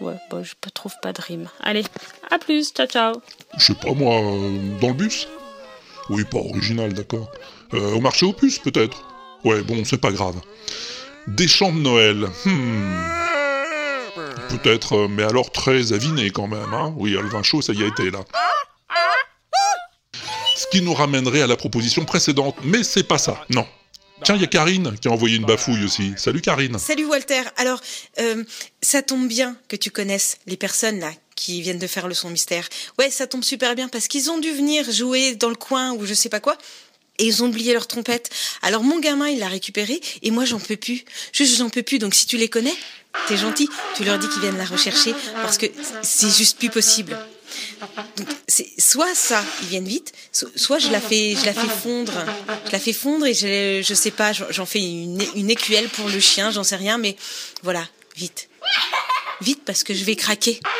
Ouais, 0.00 0.16
bon, 0.30 0.42
je 0.42 0.54
trouve 0.74 0.92
pas 1.00 1.12
de 1.12 1.20
rime. 1.22 1.48
Allez, 1.60 1.84
à 2.30 2.38
plus, 2.38 2.72
ciao 2.72 2.86
ciao. 2.86 3.14
Je 3.56 3.66
sais 3.66 3.74
pas 3.74 3.92
moi, 3.94 4.16
euh, 4.16 4.78
dans 4.80 4.88
le 4.88 4.94
bus? 4.94 5.28
Oui, 6.10 6.24
pas 6.24 6.38
original, 6.38 6.92
d'accord. 6.92 7.30
Au 7.72 8.00
marché 8.00 8.26
aux 8.26 8.32
puces, 8.32 8.58
peut-être? 8.58 9.04
Ouais, 9.44 9.62
bon, 9.62 9.82
c'est 9.84 10.00
pas 10.00 10.10
grave. 10.10 10.34
Des 11.26 11.48
chants 11.48 11.72
de 11.72 11.78
Noël. 11.78 12.26
Hmm. 12.44 13.31
Peut-être, 14.48 14.96
euh, 14.96 15.08
mais 15.08 15.22
alors 15.22 15.50
très 15.50 15.92
aviné 15.92 16.30
quand 16.30 16.46
même, 16.46 16.72
hein 16.74 16.94
Oui, 16.96 17.12
le 17.12 17.28
vin 17.28 17.42
chaud, 17.42 17.62
ça 17.62 17.72
y 17.72 17.82
a 17.82 17.86
été, 17.86 18.10
là. 18.10 18.20
Ce 20.56 20.66
qui 20.70 20.82
nous 20.82 20.94
ramènerait 20.94 21.42
à 21.42 21.46
la 21.46 21.56
proposition 21.56 22.04
précédente, 22.04 22.56
mais 22.62 22.82
c'est 22.82 23.02
pas 23.02 23.18
ça, 23.18 23.44
non. 23.50 23.66
Tiens, 24.24 24.36
il 24.36 24.40
y 24.40 24.44
a 24.44 24.48
Karine 24.48 24.94
qui 25.00 25.08
a 25.08 25.10
envoyé 25.10 25.36
une 25.36 25.44
bafouille 25.44 25.84
aussi. 25.84 26.12
Salut 26.16 26.40
Karine. 26.40 26.78
Salut 26.78 27.06
Walter. 27.06 27.42
Alors, 27.56 27.80
euh, 28.20 28.44
ça 28.80 29.02
tombe 29.02 29.26
bien 29.26 29.56
que 29.68 29.74
tu 29.74 29.90
connaisses 29.90 30.36
les 30.46 30.56
personnes 30.56 31.00
là 31.00 31.10
qui 31.34 31.60
viennent 31.60 31.80
de 31.80 31.86
faire 31.88 32.06
le 32.06 32.14
son 32.14 32.30
mystère. 32.30 32.68
Ouais, 32.98 33.10
ça 33.10 33.26
tombe 33.26 33.42
super 33.42 33.74
bien 33.74 33.88
parce 33.88 34.06
qu'ils 34.06 34.30
ont 34.30 34.38
dû 34.38 34.52
venir 34.52 34.90
jouer 34.92 35.34
dans 35.34 35.48
le 35.48 35.56
coin 35.56 35.92
ou 35.92 36.06
je 36.06 36.14
sais 36.14 36.28
pas 36.28 36.38
quoi. 36.38 36.56
Et 37.18 37.26
ils 37.26 37.42
ont 37.42 37.48
oublié 37.48 37.72
leur 37.72 37.88
trompette. 37.88 38.30
Alors 38.62 38.84
mon 38.84 39.00
gamin, 39.00 39.28
il 39.28 39.40
l'a 39.40 39.48
récupéré 39.48 40.00
et 40.22 40.30
moi 40.30 40.44
j'en 40.44 40.60
peux 40.60 40.76
plus. 40.76 41.04
Juste 41.32 41.56
j'en 41.56 41.68
peux 41.68 41.82
plus. 41.82 41.98
Donc 41.98 42.14
si 42.14 42.26
tu 42.26 42.36
les 42.36 42.48
connais, 42.48 42.74
t'es 43.28 43.36
gentil. 43.36 43.68
Tu 43.96 44.04
leur 44.04 44.18
dis 44.18 44.28
qu'ils 44.28 44.40
viennent 44.40 44.58
la 44.58 44.64
rechercher 44.64 45.14
parce 45.34 45.58
que 45.58 45.66
c'est 46.02 46.30
juste 46.30 46.58
plus 46.58 46.70
possible. 46.70 47.18
Soit 48.78 49.14
ça, 49.14 49.42
ils 49.62 49.68
viennent 49.68 49.86
vite, 49.88 50.12
so- 50.32 50.48
soit 50.56 50.78
je 50.78 50.88
la 50.90 51.00
fais, 51.00 51.36
je 51.38 51.44
la 51.44 51.52
fais 51.52 51.68
fondre, 51.68 52.12
je 52.66 52.72
la 52.72 52.78
fais 52.78 52.92
fondre 52.94 53.26
et 53.26 53.34
je, 53.34 53.82
je 53.86 53.94
sais 53.94 54.10
pas, 54.10 54.32
j'en- 54.32 54.64
fais 54.66 54.80
une, 54.80 55.22
une 55.34 55.50
écuelle 55.50 55.88
pour 55.90 56.08
le 56.08 56.18
chien, 56.20 56.50
j'en 56.50 56.64
sais 56.64 56.76
rien, 56.76 56.96
mais 56.98 57.14
voilà, 57.62 57.86
vite, 58.16 58.48
vite 59.42 59.62
parce 59.66 59.84
que 59.84 59.92
je 59.94 60.04
vais 60.04 60.16
craquer. 60.16 60.60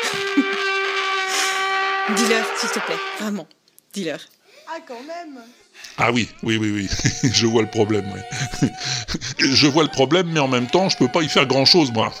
Dis-leur, 2.15 2.45
s'il 2.59 2.69
te 2.69 2.79
plaît, 2.79 2.97
vraiment, 3.19 3.47
dis-leur. 3.93 4.19
Ah, 4.67 4.77
quand 4.87 5.01
même 5.03 5.39
Ah 5.97 6.11
oui, 6.11 6.27
oui, 6.41 6.57
oui, 6.57 6.71
oui. 6.71 6.89
je 7.33 7.45
vois 7.45 7.61
le 7.61 7.69
problème, 7.69 8.05
je 9.39 9.67
vois 9.67 9.83
le 9.83 9.89
problème, 9.89 10.27
mais 10.31 10.39
en 10.39 10.47
même 10.47 10.67
temps, 10.67 10.89
je 10.89 10.97
peux 10.97 11.07
pas 11.07 11.21
y 11.21 11.29
faire 11.29 11.45
grand-chose, 11.45 11.91
moi. 11.91 12.11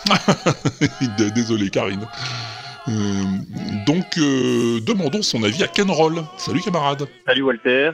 Désolé, 1.35 1.69
Karine. 1.69 2.05
Euh, 2.87 3.23
donc, 3.85 4.17
euh, 4.17 4.79
demandons 4.81 5.21
son 5.21 5.43
avis 5.43 5.63
à 5.63 5.67
Ken 5.67 5.89
Roll. 5.89 6.21
Salut, 6.37 6.61
camarade. 6.61 7.07
Salut 7.25 7.41
Walter, 7.43 7.91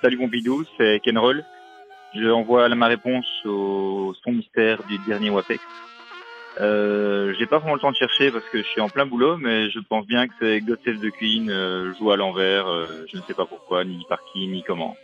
salut 0.00 0.16
Pompidou, 0.16 0.64
c'est 0.78 1.00
Ken 1.02 1.18
Roll. 1.18 1.44
Je 2.14 2.28
envoie 2.28 2.68
ma 2.70 2.86
réponse 2.86 3.26
au 3.44 4.14
son 4.24 4.32
mystère 4.32 4.82
du 4.88 4.98
dernier 5.06 5.30
WAPEX. 5.30 5.60
Euh, 6.58 7.32
j'ai 7.38 7.46
pas 7.46 7.58
vraiment 7.58 7.74
le 7.74 7.80
temps 7.80 7.92
de 7.92 7.96
chercher 7.96 8.30
parce 8.30 8.44
que 8.46 8.58
je 8.58 8.66
suis 8.66 8.80
en 8.80 8.88
plein 8.88 9.06
boulot, 9.06 9.36
mais 9.36 9.70
je 9.70 9.78
pense 9.78 10.06
bien 10.06 10.26
que 10.26 10.34
c'est 10.40 10.60
God 10.60 10.78
Save 10.84 10.98
the 10.98 11.10
Queen, 11.10 11.50
euh, 11.50 11.94
joue 11.98 12.10
à 12.10 12.16
l'envers, 12.16 12.66
euh, 12.66 13.06
je 13.10 13.16
ne 13.16 13.22
sais 13.22 13.34
pas 13.34 13.46
pourquoi, 13.46 13.84
ni 13.84 14.04
par 14.08 14.18
qui, 14.32 14.46
ni 14.48 14.62
comment. 14.64 14.96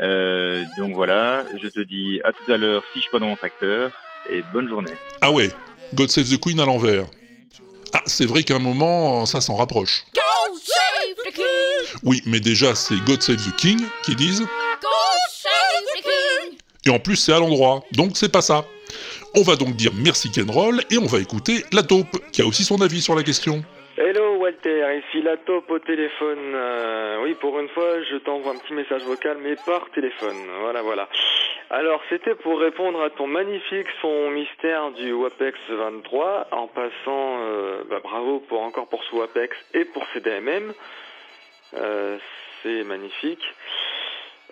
Euh, 0.00 0.64
donc 0.78 0.94
voilà, 0.94 1.44
je 1.62 1.68
te 1.68 1.80
dis 1.80 2.20
à 2.24 2.32
tout 2.32 2.50
à 2.50 2.56
l'heure 2.56 2.82
si 2.92 2.98
je 2.98 3.02
suis 3.02 3.10
pas 3.10 3.18
dans 3.18 3.26
mon 3.26 3.36
tracteur, 3.36 3.92
et 4.30 4.42
bonne 4.52 4.68
journée. 4.68 4.92
Ah 5.20 5.30
ouais, 5.30 5.50
God 5.94 6.08
Save 6.08 6.28
the 6.30 6.40
Queen 6.40 6.58
à 6.60 6.64
l'envers. 6.64 7.04
Ah, 7.92 8.02
c'est 8.06 8.24
vrai 8.24 8.42
qu'à 8.42 8.56
un 8.56 8.58
moment, 8.58 9.26
ça 9.26 9.42
s'en 9.42 9.54
rapproche. 9.54 10.04
God 10.14 10.58
save 10.58 11.14
the 11.26 11.34
king! 11.34 12.00
Oui, 12.04 12.22
mais 12.24 12.40
déjà, 12.40 12.74
c'est 12.74 12.96
God 13.04 13.20
Save 13.20 13.36
the 13.36 13.54
King 13.56 13.80
qui 14.02 14.16
disent. 14.16 14.40
God 14.40 14.90
save 15.30 16.56
Et 16.86 16.90
en 16.90 16.98
plus, 16.98 17.16
c'est 17.16 17.34
à 17.34 17.38
l'endroit, 17.38 17.84
donc 17.92 18.16
c'est 18.16 18.32
pas 18.32 18.40
ça. 18.40 18.64
On 19.34 19.42
va 19.42 19.56
donc 19.56 19.76
dire 19.76 19.92
merci 19.96 20.30
Kenroll 20.30 20.82
et 20.90 20.98
on 20.98 21.06
va 21.06 21.18
écouter 21.18 21.64
la 21.72 21.82
taupe, 21.82 22.20
qui 22.32 22.42
a 22.42 22.46
aussi 22.46 22.64
son 22.64 22.82
avis 22.82 23.00
sur 23.00 23.14
la 23.14 23.22
question. 23.22 23.62
Hello 23.96 24.36
Walter, 24.36 24.84
ici 24.98 25.22
la 25.22 25.38
taupe 25.38 25.70
au 25.70 25.78
téléphone. 25.78 26.52
Euh, 26.54 27.22
oui, 27.24 27.34
pour 27.40 27.58
une 27.58 27.68
fois, 27.70 28.02
je 28.10 28.16
t'envoie 28.18 28.52
un 28.52 28.58
petit 28.58 28.74
message 28.74 29.02
vocal, 29.04 29.38
mais 29.42 29.56
par 29.64 29.88
téléphone. 29.94 30.36
Voilà, 30.60 30.82
voilà. 30.82 31.08
Alors, 31.70 32.02
c'était 32.10 32.34
pour 32.34 32.60
répondre 32.60 33.00
à 33.00 33.08
ton 33.08 33.26
magnifique 33.26 33.86
son 34.02 34.30
mystère 34.30 34.90
du 34.90 35.14
WAPEX 35.14 35.58
23, 35.70 36.48
en 36.52 36.66
passant, 36.66 36.92
euh, 37.40 37.84
bah, 37.88 38.00
bravo 38.02 38.40
pour 38.40 38.60
encore 38.60 38.88
pour 38.88 39.02
ce 39.04 39.16
WAPEX 39.16 39.56
et 39.72 39.86
pour 39.86 40.06
CDMM. 40.12 40.74
Euh, 41.78 42.18
C'est 42.62 42.84
magnifique. 42.84 43.42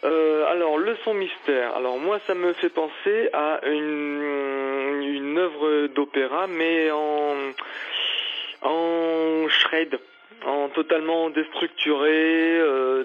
Euh, 0.05 0.46
alors, 0.51 0.78
le 0.78 0.96
son 1.05 1.14
mystère. 1.14 1.76
Alors, 1.76 1.98
moi, 1.98 2.18
ça 2.26 2.34
me 2.34 2.53
fait 2.55 2.70
penser 2.70 3.28
à 3.32 3.61
une, 3.66 5.03
une 5.03 5.38
œuvre 5.38 5.88
d'opéra, 5.88 6.46
mais 6.46 6.90
en, 6.90 7.34
en 8.62 9.48
shred, 9.48 9.98
en 10.46 10.68
totalement 10.70 11.28
déstructuré, 11.30 12.61
euh, 12.61 13.05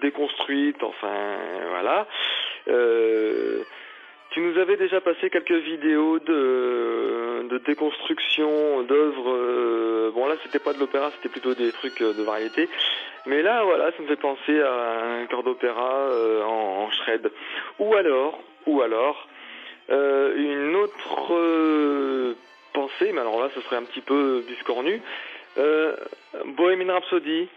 déconstruite, 0.00 0.82
enfin, 0.82 1.36
voilà. 1.70 2.06
Euh, 2.68 3.62
tu 4.36 4.42
nous 4.42 4.58
avais 4.58 4.76
déjà 4.76 5.00
passé 5.00 5.30
quelques 5.30 5.50
vidéos 5.50 6.18
de, 6.18 7.48
de 7.48 7.56
déconstruction 7.56 8.82
d'œuvres. 8.82 9.32
euh, 9.32 10.10
bon 10.14 10.26
là, 10.26 10.34
c'était 10.42 10.58
pas 10.58 10.74
de 10.74 10.78
l'opéra, 10.78 11.10
c'était 11.16 11.30
plutôt 11.30 11.54
des 11.54 11.72
trucs 11.72 12.02
euh, 12.02 12.12
de 12.12 12.22
variété. 12.22 12.68
Mais 13.24 13.40
là, 13.40 13.64
voilà, 13.64 13.92
ça 13.92 14.02
me 14.02 14.06
fait 14.06 14.20
penser 14.20 14.60
à 14.60 15.22
un 15.22 15.24
corps 15.24 15.42
d'opéra 15.42 15.90
euh, 15.90 16.42
en, 16.44 16.90
shred. 16.90 17.32
Ou 17.78 17.94
alors, 17.94 18.38
ou 18.66 18.82
alors, 18.82 19.26
une 19.88 20.76
autre 20.76 22.34
pensée, 22.74 23.12
mais 23.14 23.22
alors 23.22 23.40
là, 23.40 23.48
ce 23.54 23.62
serait 23.62 23.76
un 23.76 23.84
petit 23.84 24.02
peu 24.02 24.44
biscornu. 24.46 25.00
Euh, 25.56 25.96
Rhapsody, 26.90 27.48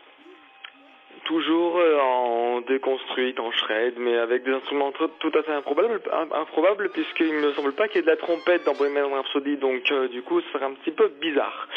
toujours 1.25 1.77
euh, 1.77 1.99
en 1.99 2.61
déconstruite, 2.61 3.39
en 3.39 3.51
shred, 3.51 3.95
mais 3.97 4.17
avec 4.17 4.43
des 4.43 4.51
instruments 4.51 4.91
tr- 4.91 5.09
tout 5.19 5.31
à 5.37 5.43
fait 5.43 5.51
improbables, 5.53 6.01
im- 6.11 6.31
improbables 6.33 6.89
puisqu'il 6.89 7.33
me 7.33 7.51
semble 7.53 7.73
pas 7.73 7.87
qu'il 7.87 7.97
y 7.97 7.99
ait 7.99 8.03
de 8.03 8.07
la 8.07 8.17
trompette 8.17 8.65
dans 8.65 8.73
Bohemian 8.73 9.09
Rhapsody, 9.09 9.57
donc 9.57 9.91
euh, 9.91 10.07
du 10.07 10.21
coup, 10.21 10.41
ce 10.41 10.49
serait 10.51 10.65
un 10.65 10.73
petit 10.73 10.91
peu 10.91 11.07
bizarre. 11.21 11.67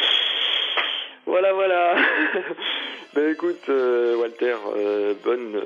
Voilà, 1.26 1.52
voilà. 1.52 1.94
ben 3.14 3.30
écoute, 3.32 3.68
euh, 3.68 4.16
Walter, 4.16 4.56
bonne 5.24 5.62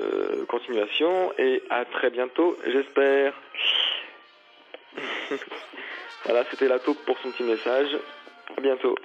continuation 0.47 1.33
et 1.37 1.63
à 1.69 1.83
très 1.85 2.09
bientôt, 2.11 2.55
j'espère. 2.67 3.33
voilà, 6.25 6.43
c'était 6.51 6.67
la 6.67 6.79
taupe 6.79 7.03
pour 7.05 7.17
son 7.19 7.31
petit 7.31 7.43
message. 7.43 7.97
À 8.57 8.61
bientôt. 8.61 8.95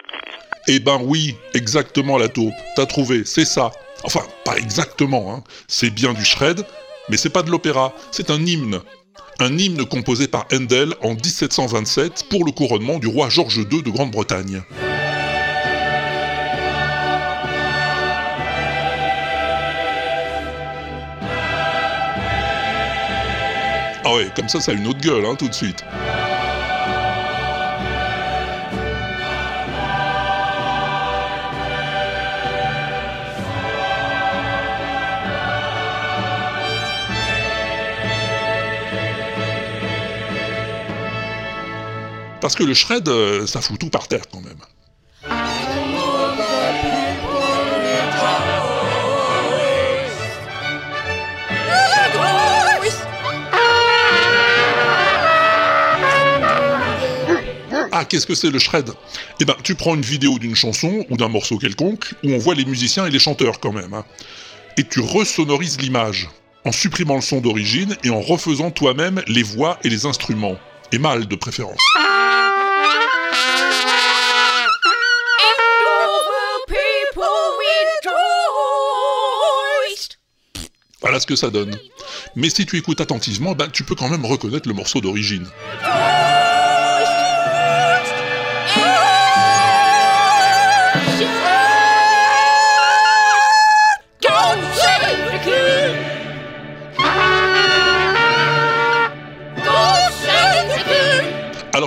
Eh 0.69 0.79
ben 0.79 1.01
oui, 1.03 1.35
exactement 1.55 2.19
la 2.19 2.29
taupe. 2.29 2.55
T'as 2.77 2.87
trouvé, 2.87 3.25
c'est 3.25 3.45
ça. 3.45 3.73
Enfin, 4.05 4.23
pas 4.45 4.57
exactement, 4.57 5.35
hein. 5.35 5.43
C'est 5.67 5.91
bien 5.91 6.13
du 6.13 6.25
shred, 6.25 6.65
mais 7.09 7.17
c'est 7.17 7.31
pas 7.31 7.43
de 7.43 7.51
l'opéra, 7.51 7.93
c'est 8.13 8.31
un 8.31 8.41
hymne. 8.45 8.81
Un 9.41 9.59
hymne 9.59 9.85
composé 9.87 10.29
par 10.29 10.47
Handel 10.53 10.95
en 11.03 11.15
1727 11.15 12.27
pour 12.31 12.45
le 12.45 12.53
couronnement 12.53 13.01
du 13.01 13.09
roi 13.09 13.29
George 13.29 13.57
II 13.57 13.83
de 13.83 13.91
Grande-Bretagne. 13.91 14.63
Ah 24.05 24.15
ouais, 24.15 24.29
comme 24.37 24.49
ça, 24.49 24.61
ça 24.61 24.73
a 24.73 24.75
une 24.75 24.87
autre 24.87 25.01
gueule, 25.01 25.25
hein, 25.25 25.35
tout 25.37 25.49
de 25.49 25.55
suite. 25.55 25.85
Parce 42.53 42.65
que 42.65 42.69
le 42.69 42.75
shred, 42.75 43.09
euh, 43.09 43.47
ça 43.47 43.63
fout 43.63 43.79
tout 43.79 43.89
par 43.89 44.09
terre 44.09 44.25
quand 44.31 44.43
même. 44.43 44.59
Ah, 57.91 58.05
qu'est-ce 58.05 58.27
que 58.27 58.35
c'est 58.35 58.51
le 58.51 58.59
shred? 58.59 58.91
Eh 59.41 59.47
ben, 59.47 59.57
tu 59.65 59.75
prends 59.75 59.95
une 59.95 60.03
vidéo 60.03 60.39
d'une 60.39 60.55
chanson 60.55 61.07
ou 61.09 61.17
d'un 61.17 61.29
morceau 61.29 61.57
quelconque 61.57 62.13
où 62.23 62.33
on 62.33 62.39
voit 62.39 62.55
les 62.55 62.67
musiciens 62.67 63.07
et 63.07 63.11
les 63.11 63.19
chanteurs 63.19 63.61
quand 63.61 63.73
même, 63.73 63.95
hein, 63.95 64.05
et 64.77 64.85
tu 64.85 65.01
resonorises 65.01 65.81
l'image 65.81 66.29
en 66.67 66.73
supprimant 66.73 67.15
le 67.15 67.23
son 67.23 67.41
d'origine 67.41 67.97
et 68.05 68.11
en 68.11 68.21
refaisant 68.21 68.71
toi-même 68.71 69.23
les 69.27 69.43
voix 69.43 69.79
et 69.85 69.89
les 69.89 70.05
instruments, 70.05 70.59
et 70.93 70.99
mal 70.99 71.27
de 71.27 71.35
préférence. 71.35 71.81
Voilà 81.03 81.19
ce 81.21 81.27
que 81.27 81.37
ça 81.37 81.51
donne. 81.51 81.77
Mais 82.37 82.49
si 82.49 82.65
tu 82.65 82.79
écoutes 82.79 83.01
attentivement, 83.01 83.55
ben, 83.55 83.69
tu 83.69 83.83
peux 83.85 83.95
quand 83.95 84.09
même 84.09 84.25
reconnaître 84.25 84.69
le 84.69 84.75
morceau 84.75 85.01
d'origine. 85.01 85.47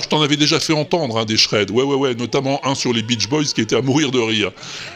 Je 0.05 0.09
t'en 0.09 0.21
avais 0.21 0.37
déjà 0.37 0.59
fait 0.59 0.73
entendre 0.73 1.17
hein, 1.17 1.25
des 1.25 1.35
shreds, 1.35 1.71
ouais 1.71 1.83
ouais 1.83 1.95
ouais, 1.95 2.13
notamment 2.13 2.63
un 2.63 2.75
sur 2.75 2.93
les 2.93 3.01
Beach 3.01 3.27
Boys 3.27 3.45
qui 3.45 3.61
était 3.61 3.75
à 3.75 3.81
mourir 3.81 4.11
de 4.11 4.19
rire. 4.19 4.51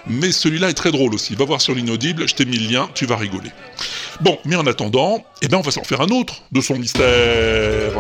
Mais 0.07 0.32
celui-là 0.32 0.70
est 0.70 0.76
très 0.76 0.91
drôle 0.91 1.16
aussi, 1.16 1.34
va 1.34 1.45
voir 1.45 1.62
sur 1.62 1.74
l'inaudible, 1.74 2.28
je 2.28 2.36
t'ai 2.36 2.45
mis 2.45 2.57
le 2.57 2.72
lien, 2.72 2.89
tu 2.93 3.07
vas 3.07 3.18
rigoler. 3.18 3.49
Bon, 4.22 4.38
mais 4.45 4.55
en 4.55 4.68
attendant, 4.68 5.26
eh 5.41 5.47
ben 5.47 5.57
on 5.57 5.62
va 5.62 5.72
s'en 5.72 5.84
faire 5.84 6.01
un 6.01 6.10
autre 6.10 6.43
de 6.51 6.62
son 6.62 6.78
mystère. 6.78 7.91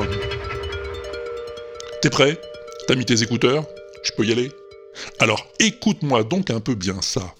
T'es 2.03 2.11
prêt? 2.11 2.39
T'as 2.87 2.93
mis 2.93 3.05
tes 3.05 3.23
écouteurs? 3.23 3.65
Je 4.03 4.11
peux 4.11 4.23
y 4.23 4.31
aller? 4.31 4.51
Alors 5.17 5.47
écoute-moi 5.59 6.23
donc 6.23 6.51
un 6.51 6.59
peu 6.59 6.75
bien 6.75 7.01
ça. 7.01 7.33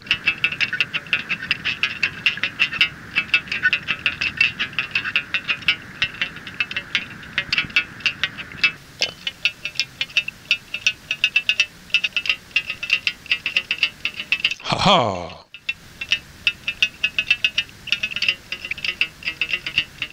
Ha 14.82 15.45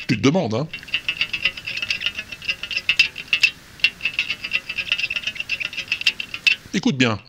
Tu 0.08 0.16
te 0.16 0.22
demandes, 0.22 0.54
hein 0.54 0.66
Écoute 6.74 6.96
bien. 6.96 7.20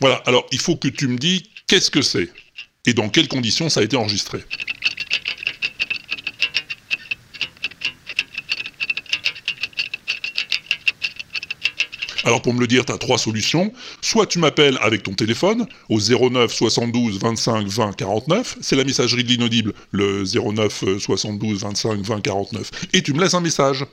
Voilà, 0.00 0.22
alors 0.26 0.46
il 0.52 0.60
faut 0.60 0.76
que 0.76 0.86
tu 0.86 1.08
me 1.08 1.18
dis 1.18 1.50
qu'est-ce 1.66 1.90
que 1.90 2.00
c'est 2.00 2.30
et 2.86 2.94
dans 2.94 3.08
quelles 3.08 3.26
conditions 3.26 3.68
ça 3.68 3.80
a 3.80 3.82
été 3.82 3.96
enregistré. 3.96 4.44
Alors 12.26 12.42
pour 12.42 12.52
me 12.52 12.60
le 12.60 12.66
dire, 12.66 12.84
tu 12.84 12.92
as 12.92 12.98
trois 12.98 13.18
solutions. 13.18 13.72
Soit 14.02 14.26
tu 14.26 14.40
m'appelles 14.40 14.78
avec 14.82 15.04
ton 15.04 15.14
téléphone 15.14 15.66
au 15.88 16.00
09 16.00 16.52
72 16.52 17.20
25 17.20 17.68
20 17.68 17.92
49, 17.92 18.58
c'est 18.60 18.74
la 18.74 18.82
messagerie 18.82 19.22
de 19.22 19.28
l'inaudible, 19.28 19.72
le 19.92 20.24
09 20.24 20.98
72 20.98 21.60
25 21.60 22.00
20 22.00 22.20
49, 22.20 22.70
et 22.94 23.02
tu 23.02 23.14
me 23.14 23.20
laisses 23.20 23.34
un 23.34 23.40
message. 23.40 23.86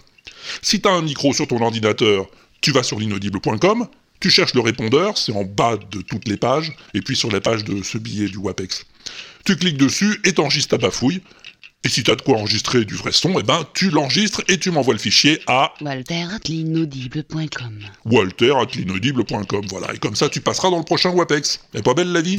Si 0.63 0.81
tu 0.81 0.89
as 0.89 0.91
un 0.91 1.03
micro 1.03 1.31
sur 1.31 1.47
ton 1.47 1.61
ordinateur, 1.61 2.25
tu 2.59 2.71
vas 2.71 2.81
sur 2.81 2.99
l'inaudible.com, 2.99 3.87
tu 4.19 4.31
cherches 4.31 4.55
le 4.55 4.61
répondeur, 4.61 5.15
c'est 5.15 5.33
en 5.33 5.43
bas 5.43 5.77
de 5.77 6.01
toutes 6.01 6.27
les 6.27 6.37
pages, 6.37 6.73
et 6.95 7.01
puis 7.01 7.15
sur 7.15 7.29
la 7.29 7.39
page 7.39 7.63
de 7.63 7.83
ce 7.83 7.99
billet 7.99 8.27
du 8.27 8.37
WAPEX. 8.37 8.85
Tu 9.45 9.57
cliques 9.57 9.77
dessus 9.77 10.19
et 10.23 10.33
t'enregistres 10.33 10.71
ta 10.71 10.77
bafouille, 10.79 11.21
Et 11.85 11.89
si 11.89 12.03
t'as 12.03 12.15
de 12.15 12.21
quoi 12.21 12.37
enregistrer 12.37 12.85
du 12.85 12.95
vrai 12.95 13.11
son, 13.11 13.37
eh 13.39 13.43
ben 13.43 13.65
tu 13.73 13.89
l'enregistres 13.89 14.41
et 14.47 14.57
tu 14.57 14.71
m'envoies 14.71 14.93
le 14.93 14.99
fichier 14.99 15.41
à 15.47 15.73
walter.l'inaudible.com 15.81 17.79
walter.l'inaudible.com. 18.05 19.65
Voilà, 19.69 19.93
et 19.93 19.97
comme 19.97 20.15
ça 20.15 20.29
tu 20.29 20.39
passeras 20.39 20.69
dans 20.69 20.77
le 20.77 20.85
prochain 20.85 21.09
WAPEX. 21.09 21.59
Est 21.73 21.83
pas 21.83 21.93
belle 21.93 22.13
la 22.13 22.21
vie 22.21 22.37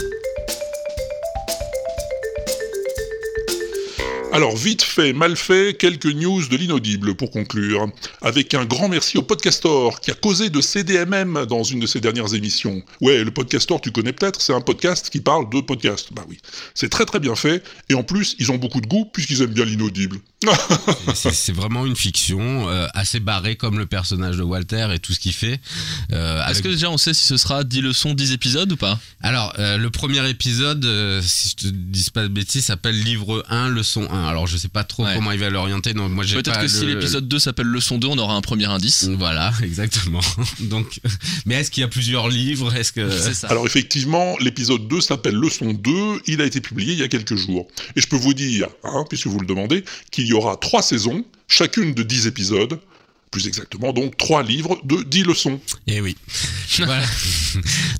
Alors, 4.35 4.57
vite 4.57 4.82
fait, 4.82 5.12
mal 5.12 5.37
fait, 5.37 5.78
quelques 5.78 6.07
news 6.07 6.45
de 6.49 6.57
l'inaudible 6.57 7.14
pour 7.14 7.30
conclure. 7.30 7.87
Avec 8.20 8.53
un 8.55 8.64
grand 8.64 8.89
merci 8.89 9.16
au 9.16 9.22
Podcastor 9.22 10.01
qui 10.01 10.11
a 10.11 10.14
causé 10.14 10.51
de 10.51 10.61
CDMM 10.61 11.47
dans 11.47 11.62
une 11.62 11.78
de 11.78 11.87
ses 11.87 12.01
dernières 12.01 12.35
émissions. 12.35 12.82
Ouais, 13.01 13.22
le 13.22 13.30
Podcastor, 13.30 13.80
tu 13.80 13.93
connais 13.93 14.12
peut-être, 14.12 14.41
c'est 14.41 14.53
un 14.53 14.61
podcast 14.61 15.09
qui 15.09 15.20
parle 15.20 15.49
de 15.51 15.61
podcast. 15.61 16.09
Bah 16.11 16.24
oui. 16.28 16.39
C'est 16.74 16.89
très 16.89 17.05
très 17.05 17.20
bien 17.20 17.37
fait, 17.37 17.62
et 17.89 17.95
en 17.95 18.03
plus, 18.03 18.35
ils 18.41 18.51
ont 18.51 18.57
beaucoup 18.57 18.80
de 18.80 18.89
goût 18.89 19.05
puisqu'ils 19.05 19.41
aiment 19.41 19.55
bien 19.55 19.66
l'inaudible. 19.66 20.18
C'est- 21.14 21.53
vraiment 21.53 21.86
une 21.86 21.97
fiction, 21.97 22.68
euh, 22.68 22.86
assez 22.95 23.20
barrée 23.20 23.57
comme 23.57 23.78
le 23.78 23.86
personnage 23.86 24.36
de 24.36 24.42
Walter 24.42 24.88
et 24.92 24.99
tout 24.99 25.12
ce 25.12 25.20
qu'il 25.20 25.32
fait. 25.32 25.61
Euh, 26.12 26.36
Est-ce 26.42 26.51
avec- 26.51 26.62
que 26.64 26.68
déjà 26.68 26.90
on 26.90 26.99
sait 26.99 27.14
si 27.14 27.24
ce 27.26 27.36
sera 27.36 27.62
10 27.64 27.80
leçons, 27.80 28.14
10 28.14 28.32
épisodes 28.32 28.70
ou 28.72 28.76
pas? 28.76 28.99
Alors, 29.22 29.53
euh, 29.59 29.76
le 29.76 29.90
premier 29.90 30.28
épisode, 30.28 30.84
euh, 30.84 31.20
si 31.22 31.51
je 31.51 31.55
te 31.68 31.72
dis 31.72 32.11
pas 32.12 32.22
de 32.22 32.28
bêtises, 32.28 32.64
s'appelle 32.66 33.01
Livre 33.03 33.45
1, 33.49 33.68
Leçon 33.68 34.09
1. 34.11 34.24
Alors, 34.26 34.47
je 34.47 34.57
sais 34.57 34.68
pas 34.68 34.84
trop 34.84 35.05
comment 35.14 35.30
il 35.32 35.38
va 35.38 35.51
l'orienter. 35.51 35.95
Donc, 35.95 36.11
moi, 36.11 36.24
j'ai 36.24 36.36
Peut-être 36.36 36.61
que 36.61 36.68
si 36.68 36.84
l'épisode 36.86 37.28
2 37.28 37.38
s'appelle 37.38 37.66
leçon 37.66 37.99
2, 37.99 38.09
on 38.09 38.18
aura 38.18 38.34
un 38.34 38.40
premier 38.40 38.66
indice. 38.66 39.05
Voilà, 39.16 39.53
exactement. 39.62 40.20
Donc, 40.61 41.01
mais 41.47 41.57
est-ce 41.57 41.70
qu'il 41.70 41.82
y 41.82 41.84
a 41.84 41.88
plusieurs 41.88 42.28
livres? 42.28 42.74
Est-ce 42.74 42.92
que 42.92 43.05
Alors 43.51 43.66
effectivement, 43.66 44.36
l'épisode 44.40 44.88
2 44.88 45.01
s'appelle 45.01 45.34
Leçon 45.34 45.72
2, 45.72 46.22
il 46.26 46.40
a 46.40 46.45
été 46.45 46.61
publié 46.61 46.92
il 46.95 46.99
y 46.99 47.03
a 47.03 47.09
quelques 47.09 47.36
jours. 47.36 47.66
Et 47.97 48.01
je 48.01 48.07
peux 48.09 48.16
vous 48.16 48.34
dire, 48.34 48.68
hein, 48.82 49.05
puisque 49.09 49.26
vous 49.28 49.38
le 49.40 49.47
demandez, 49.47 49.84
qu'il 50.11 50.26
y 50.26 50.32
aura 50.35 50.57
trois 50.57 50.82
saisons, 50.82 51.24
chacune 51.49 51.95
de 51.95 52.03
10 52.03 52.26
épisodes, 52.26 52.78
plus 53.30 53.47
exactement 53.49 53.93
donc 53.93 54.16
trois 54.16 54.43
livres 54.45 54.78
de 54.85 55.03
10 55.03 55.24
leçons. 55.24 55.61
Eh 55.89 56.01
oui. 56.01 56.16
voilà. 56.78 57.05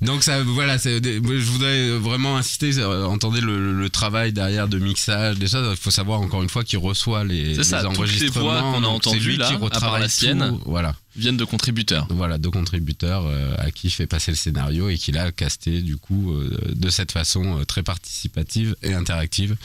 Donc 0.01 0.23
ça, 0.23 0.41
voilà, 0.43 0.77
je 0.77 1.51
voudrais 1.51 1.89
vraiment 1.97 2.37
insister. 2.37 2.77
euh, 2.79 3.05
Entendez 3.05 3.41
le, 3.41 3.73
le 3.73 3.89
travail 3.89 4.31
derrière 4.33 4.67
de 4.67 4.79
mixage. 4.79 5.37
Déjà, 5.37 5.59
il 5.71 5.75
faut 5.77 5.91
savoir 5.91 6.21
encore 6.21 6.41
une 6.43 6.49
fois 6.49 6.63
qu'il 6.63 6.79
reçoit 6.79 7.23
les, 7.25 7.55
C'est 7.55 7.63
ça, 7.63 7.77
les 7.81 7.83
toutes 7.83 7.93
les 7.93 7.99
enregistrements. 7.99 8.45
voix 8.45 8.61
qu'on 8.61 8.83
a 8.83 8.87
entendues 8.87 9.35
là, 9.37 9.47
qui 9.47 9.55
à 9.55 9.79
part 9.79 9.99
la 9.99 10.05
tout, 10.07 10.11
sienne, 10.13 10.57
voilà. 10.65 10.95
Viennent 11.15 11.37
de 11.37 11.45
contributeurs. 11.45 12.07
Voilà, 12.09 12.37
de 12.37 12.49
contributeurs 12.49 13.25
euh, 13.25 13.55
à 13.57 13.71
qui 13.71 13.85
il 13.85 13.91
fait 13.91 14.07
passer 14.07 14.31
le 14.31 14.37
scénario 14.37 14.89
et 14.89 14.97
qu'il 14.97 15.17
a 15.17 15.31
casté 15.31 15.81
du 15.81 15.97
coup 15.97 16.33
euh, 16.33 16.57
de 16.75 16.89
cette 16.89 17.11
façon 17.11 17.59
euh, 17.59 17.63
très 17.63 17.83
participative 17.83 18.75
et 18.81 18.93
interactive. 18.93 19.55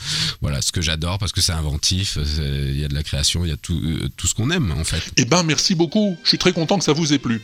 Voilà, 0.41 0.61
ce 0.61 0.71
que 0.71 0.81
j'adore 0.81 1.17
parce 1.17 1.31
que 1.31 1.41
c'est 1.41 1.53
inventif, 1.53 2.17
il 2.37 2.79
y 2.79 2.85
a 2.85 2.87
de 2.87 2.93
la 2.93 3.03
création, 3.03 3.43
il 3.45 3.49
y 3.49 3.53
a 3.53 3.57
tout, 3.57 3.79
euh, 3.83 4.09
tout 4.15 4.27
ce 4.27 4.35
qu'on 4.35 4.51
aime 4.51 4.71
en 4.71 4.83
fait. 4.83 5.01
Eh 5.17 5.25
ben 5.25 5.43
merci 5.43 5.73
beaucoup, 5.75 6.17
je 6.23 6.29
suis 6.29 6.37
très 6.37 6.53
content 6.53 6.77
que 6.77 6.83
ça 6.83 6.93
vous 6.93 7.13
ait 7.13 7.19
plu. 7.19 7.41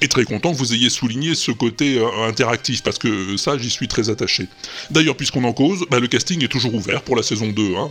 Et 0.00 0.08
très 0.08 0.24
content 0.24 0.52
que 0.52 0.56
vous 0.56 0.74
ayez 0.74 0.90
souligné 0.90 1.34
ce 1.34 1.50
côté 1.50 1.98
euh, 1.98 2.28
interactif, 2.28 2.82
parce 2.82 2.98
que 2.98 3.36
ça, 3.36 3.58
j'y 3.58 3.70
suis 3.70 3.88
très 3.88 4.10
attaché. 4.10 4.46
D'ailleurs, 4.90 5.16
puisqu'on 5.16 5.44
en 5.44 5.52
cause, 5.52 5.84
bah, 5.90 6.00
le 6.00 6.08
casting 6.08 6.42
est 6.44 6.48
toujours 6.48 6.74
ouvert 6.74 7.02
pour 7.02 7.16
la 7.16 7.22
saison 7.22 7.48
2. 7.48 7.76
Hein. 7.76 7.88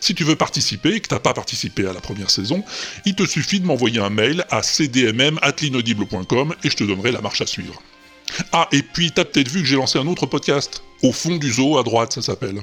Si 0.00 0.14
tu 0.14 0.24
veux 0.24 0.36
participer 0.36 0.94
et 0.94 1.00
que 1.00 1.08
t'as 1.08 1.18
pas 1.18 1.34
participé 1.34 1.86
à 1.86 1.92
la 1.92 2.00
première 2.00 2.30
saison, 2.30 2.64
il 3.04 3.14
te 3.14 3.26
suffit 3.26 3.60
de 3.60 3.66
m'envoyer 3.66 4.00
un 4.00 4.10
mail 4.10 4.44
à 4.50 4.62
cdmm.linaudible.com 4.62 6.54
et 6.64 6.70
je 6.70 6.76
te 6.76 6.84
donnerai 6.84 7.12
la 7.12 7.20
marche 7.20 7.40
à 7.40 7.46
suivre. 7.46 7.82
Ah, 8.52 8.68
et 8.72 8.82
puis 8.82 9.10
t'as 9.12 9.24
peut-être 9.24 9.48
vu 9.48 9.60
que 9.60 9.66
j'ai 9.66 9.76
lancé 9.76 9.98
un 9.98 10.06
autre 10.06 10.26
podcast. 10.26 10.82
Au 11.02 11.12
fond 11.12 11.36
du 11.36 11.52
zoo, 11.52 11.78
à 11.78 11.82
droite, 11.82 12.12
ça 12.12 12.22
s'appelle. 12.22 12.60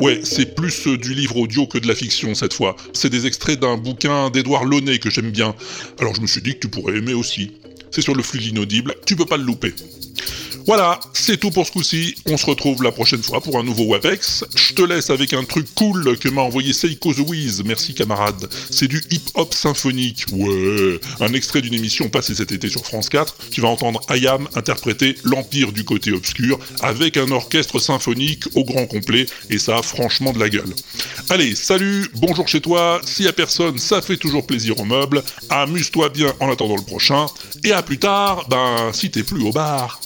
Ouais, 0.00 0.20
c'est 0.22 0.54
plus 0.54 0.86
euh, 0.86 0.96
du 0.96 1.12
livre 1.12 1.36
audio 1.38 1.66
que 1.66 1.76
de 1.76 1.88
la 1.88 1.94
fiction 1.94 2.32
cette 2.34 2.52
fois. 2.52 2.76
C'est 2.92 3.10
des 3.10 3.26
extraits 3.26 3.58
d'un 3.58 3.76
bouquin 3.76 4.30
d'Edouard 4.30 4.64
Launay 4.64 5.00
que 5.00 5.10
j'aime 5.10 5.30
bien. 5.30 5.56
Alors 5.98 6.14
je 6.14 6.20
me 6.20 6.26
suis 6.28 6.40
dit 6.40 6.54
que 6.54 6.60
tu 6.60 6.68
pourrais 6.68 6.96
aimer 6.98 7.14
aussi. 7.14 7.50
C'est 7.90 8.02
sur 8.02 8.14
le 8.14 8.22
flux 8.22 8.38
de 8.38 8.44
l'inaudible, 8.44 8.94
tu 9.06 9.16
peux 9.16 9.26
pas 9.26 9.36
le 9.36 9.42
louper. 9.42 9.74
Voilà, 10.68 11.00
c'est 11.14 11.38
tout 11.38 11.50
pour 11.50 11.66
ce 11.66 11.72
coup-ci. 11.72 12.14
On 12.26 12.36
se 12.36 12.44
retrouve 12.44 12.82
la 12.82 12.92
prochaine 12.92 13.22
fois 13.22 13.40
pour 13.40 13.58
un 13.58 13.62
nouveau 13.62 13.90
WebEx. 13.90 14.44
Je 14.54 14.74
te 14.74 14.82
laisse 14.82 15.08
avec 15.08 15.32
un 15.32 15.42
truc 15.44 15.66
cool 15.74 16.18
que 16.18 16.28
m'a 16.28 16.42
envoyé 16.42 16.74
Seiko 16.74 17.14
The 17.14 17.20
Wiz. 17.26 17.62
Merci 17.64 17.94
camarade. 17.94 18.50
C'est 18.70 18.86
du 18.86 19.02
hip-hop 19.10 19.54
symphonique. 19.54 20.26
Ouais, 20.30 21.00
un 21.20 21.32
extrait 21.32 21.62
d'une 21.62 21.72
émission 21.72 22.10
passée 22.10 22.34
cet 22.34 22.52
été 22.52 22.68
sur 22.68 22.84
France 22.84 23.08
4. 23.08 23.34
Tu 23.50 23.62
vas 23.62 23.68
entendre 23.68 24.02
Ayam 24.08 24.46
interpréter 24.56 25.14
l'Empire 25.24 25.72
du 25.72 25.86
côté 25.86 26.12
obscur 26.12 26.58
avec 26.82 27.16
un 27.16 27.30
orchestre 27.30 27.78
symphonique 27.78 28.44
au 28.54 28.64
grand 28.64 28.84
complet 28.84 29.24
et 29.48 29.56
ça 29.56 29.78
a 29.78 29.82
franchement 29.82 30.34
de 30.34 30.38
la 30.38 30.50
gueule. 30.50 30.74
Allez, 31.30 31.54
salut, 31.54 32.10
bonjour 32.16 32.46
chez 32.46 32.60
toi. 32.60 33.00
S'il 33.06 33.24
y 33.24 33.28
a 33.28 33.32
personne, 33.32 33.78
ça 33.78 34.02
fait 34.02 34.18
toujours 34.18 34.46
plaisir 34.46 34.78
au 34.78 34.84
meuble. 34.84 35.22
Amuse-toi 35.48 36.10
bien 36.10 36.34
en 36.40 36.52
attendant 36.52 36.76
le 36.76 36.84
prochain. 36.84 37.24
Et 37.64 37.72
à 37.72 37.82
plus 37.82 37.98
tard, 37.98 38.46
ben, 38.50 38.90
si 38.92 39.10
t'es 39.10 39.22
plus 39.22 39.40
au 39.40 39.50
bar. 39.50 39.98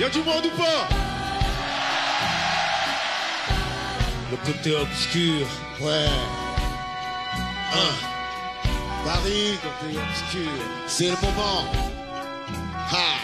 Y'a 0.00 0.08
du 0.08 0.18
monde 0.18 0.44
ou 0.44 0.56
pas? 0.60 0.88
Le 4.30 4.36
côté 4.44 4.76
obscur, 4.76 5.46
ouais. 5.80 6.06
Hein? 7.72 7.94
Paris, 9.04 9.58
côté 9.62 9.96
obscur. 9.96 10.50
C'est 10.88 11.10
le 11.10 11.16
moment. 11.22 11.93
Ha 12.94 13.00
le 13.00 13.23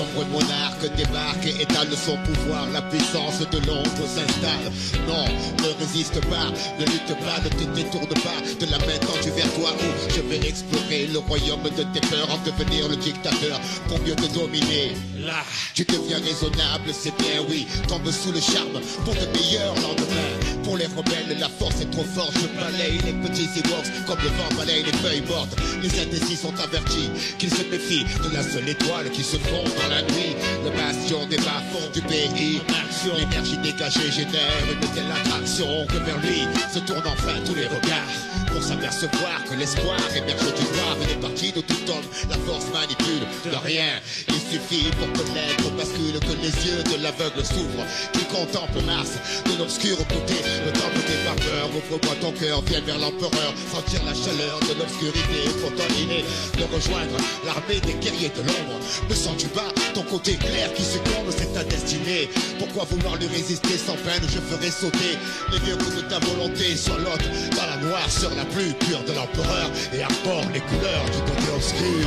sombre 0.00 0.26
monarque 0.28 0.94
débarque 0.96 1.46
et 1.46 1.62
étale 1.62 1.88
son 1.92 2.16
pouvoir. 2.18 2.68
La 2.72 2.82
puissance 2.82 3.40
de 3.40 3.58
l'ombre 3.66 4.04
s'installe. 4.06 4.72
Non, 5.06 5.24
ne 5.62 5.68
résiste 5.78 6.20
pas, 6.28 6.48
ne 6.78 6.84
lutte 6.86 7.14
pas, 7.20 7.38
ne 7.44 7.48
te 7.48 7.64
détourne 7.74 8.14
pas 8.22 8.40
de 8.58 8.70
la 8.70 8.78
main 8.78 8.98
tendue 9.00 9.30
vers 9.36 9.52
toi. 9.54 9.70
Où 9.80 10.12
je 10.14 10.20
vais 10.22 10.48
explorer 10.48 11.06
le 11.12 11.18
royaume 11.18 11.64
de 11.64 11.84
tes 11.92 12.00
peurs 12.08 12.30
en 12.30 12.38
devenir 12.44 12.88
le 12.88 12.96
dictateur 12.96 13.60
pour 13.88 13.98
mieux 14.00 14.16
te 14.16 14.32
dominer. 14.32 14.92
Là, 15.18 15.44
tu 15.74 15.84
deviens 15.84 16.18
raisonnable, 16.18 16.90
c'est 16.92 17.16
bien, 17.18 17.44
oui. 17.48 17.66
Tombe 17.88 18.10
sous 18.10 18.32
le 18.32 18.40
charme 18.40 18.80
pour 19.04 19.14
de 19.14 19.26
meilleurs 19.36 19.74
lendemains. 19.74 20.34
Pour 20.64 20.76
les 20.76 20.86
rebelles, 20.86 21.36
la 21.38 21.48
force 21.48 21.80
est 21.80 21.90
trop 21.90 22.04
forte. 22.04 22.32
Je 22.34 22.48
balaye 22.60 23.00
les 23.04 23.28
petits 23.28 23.48
Ewoks 23.56 23.90
comme 24.06 24.18
le 24.22 24.28
vent 24.28 24.56
balaye 24.56 24.82
les 24.82 24.92
feuilles 24.92 25.24
mortes. 25.28 25.56
Les 25.82 26.00
indécis 26.00 26.36
sont 26.36 26.54
avertis 26.58 27.10
qu'ils 27.38 27.50
se 27.50 27.62
méfient 27.70 28.06
de 28.24 28.34
la 28.34 28.42
seule 28.42 28.68
étoile 28.68 29.10
qui 29.10 29.22
se 29.22 29.36
fond 29.36 29.64
dans 29.64 29.89
Le 29.90 30.70
bastion 30.70 31.26
des 31.26 31.36
bas-fonds 31.38 31.90
du 31.92 32.00
pays. 32.02 32.62
L'énergie 33.16 33.58
dégagée 33.58 34.12
génère 34.12 34.62
une 34.70 34.88
telle 34.90 35.10
attraction 35.10 35.84
que 35.88 35.96
vers 36.04 36.18
lui 36.18 36.46
se 36.72 36.78
tournent 36.80 37.06
enfin 37.06 37.40
tous 37.44 37.54
les 37.56 37.66
regards. 37.66 38.49
Pour 38.52 38.62
s'apercevoir 38.62 39.44
que 39.48 39.54
l'espoir 39.54 39.98
émerge 40.14 40.54
du 40.54 40.64
noir 40.76 40.96
et 41.02 41.06
des 41.06 41.20
parties 41.20 41.52
de 41.52 41.60
tout 41.60 41.90
homme. 41.90 42.04
La 42.28 42.36
force 42.38 42.66
manipule 42.72 43.24
de 43.44 43.56
rien. 43.64 44.00
Il 44.28 44.40
suffit 44.50 44.90
pour 44.98 45.10
que 45.12 45.24
l'être 45.34 45.70
bascule, 45.76 46.18
que 46.20 46.34
les 46.42 46.54
yeux 46.66 46.82
de 46.84 47.02
l'aveugle 47.02 47.44
s'ouvrent. 47.44 47.86
Qui 48.12 48.24
contemple 48.26 48.82
Mars 48.84 49.12
de 49.46 49.58
l'obscur 49.58 49.96
côté. 50.08 50.34
Le 50.66 50.72
temple 50.72 51.00
des 51.06 51.20
vapeurs, 51.24 51.70
ouvre-moi 51.70 52.16
ton 52.20 52.32
cœur, 52.32 52.62
viens 52.62 52.80
vers 52.80 52.98
l'empereur. 52.98 53.52
Sentir 53.72 54.00
la 54.04 54.14
chaleur 54.14 54.58
de 54.68 54.74
l'obscurité 54.78 55.40
pour 55.60 55.74
t'enligner. 55.74 56.24
De 56.58 56.64
rejoindre 56.74 57.16
l'armée 57.46 57.80
des 57.80 57.94
guerriers 57.94 58.30
de 58.30 58.42
l'ombre. 58.42 58.78
Ne 59.08 59.14
sens-tu 59.14 59.46
pas 59.48 59.70
ton 59.94 60.02
côté 60.02 60.34
clair 60.36 60.72
qui 60.74 60.82
succombe, 60.82 61.30
c'est 61.30 61.52
ta 61.54 61.64
destinée. 61.64 62.28
Pourquoi 62.58 62.84
vouloir 62.84 63.16
lui 63.16 63.26
résister 63.26 63.76
sans 63.78 63.96
peine 63.96 64.22
Je 64.28 64.40
ferai 64.40 64.70
sauter 64.70 65.18
les 65.52 65.58
verrous 65.58 65.90
de 65.96 66.02
ta 66.02 66.18
volonté. 66.18 66.76
Sois 66.76 66.98
l'autre 66.98 67.28
dans 67.56 67.66
la 67.66 67.76
noirceur 67.76 68.32
la 68.36 68.39
plus 68.46 68.72
pure 68.74 69.02
de 69.04 69.12
l'empereur 69.12 69.70
et 69.92 70.02
arbore 70.02 70.46
les 70.52 70.60
couleurs 70.60 71.06
du 71.12 71.20
côté 71.28 71.46
obscur. 71.54 72.06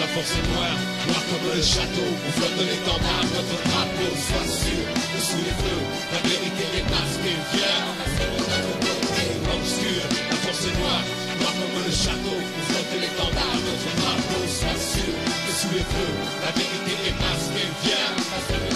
La 0.00 0.08
force 0.14 0.32
est 0.32 0.46
noire, 0.52 0.78
noire 1.06 1.24
comme 1.28 1.46
le 1.52 1.62
château. 1.62 2.08
On 2.08 2.32
flotte 2.32 2.60
l'étendard, 2.62 3.24
notre 3.36 3.58
drapeau. 3.68 4.10
Sois 4.16 4.48
sûr 4.48 4.86
que 4.88 5.20
sous 5.20 5.42
les 5.44 5.56
feux, 5.62 5.82
la 6.12 6.20
vérité 6.28 6.64
est 6.78 6.88
masquée. 6.88 7.38
Viens, 7.52 7.84
notre 8.08 8.74
côté 8.80 9.26
obscur. 9.52 10.02
La 10.30 10.36
force 10.42 10.64
est 10.66 10.76
noire, 10.80 11.04
noire 11.40 11.56
comme 11.60 11.76
le 11.84 11.92
château. 11.92 12.38
On 12.40 12.62
flotte 12.72 12.94
l'étendard, 13.02 13.58
notre 13.66 13.90
drapeau. 14.00 14.42
Sois 14.48 14.78
sûr 14.78 15.14
que 15.14 15.52
sous 15.52 15.72
les 15.76 15.86
feux, 15.86 16.14
la 16.44 16.52
vérité 16.56 16.92
est 17.08 17.16
masquée. 17.20 17.70
Viens, 17.84 18.71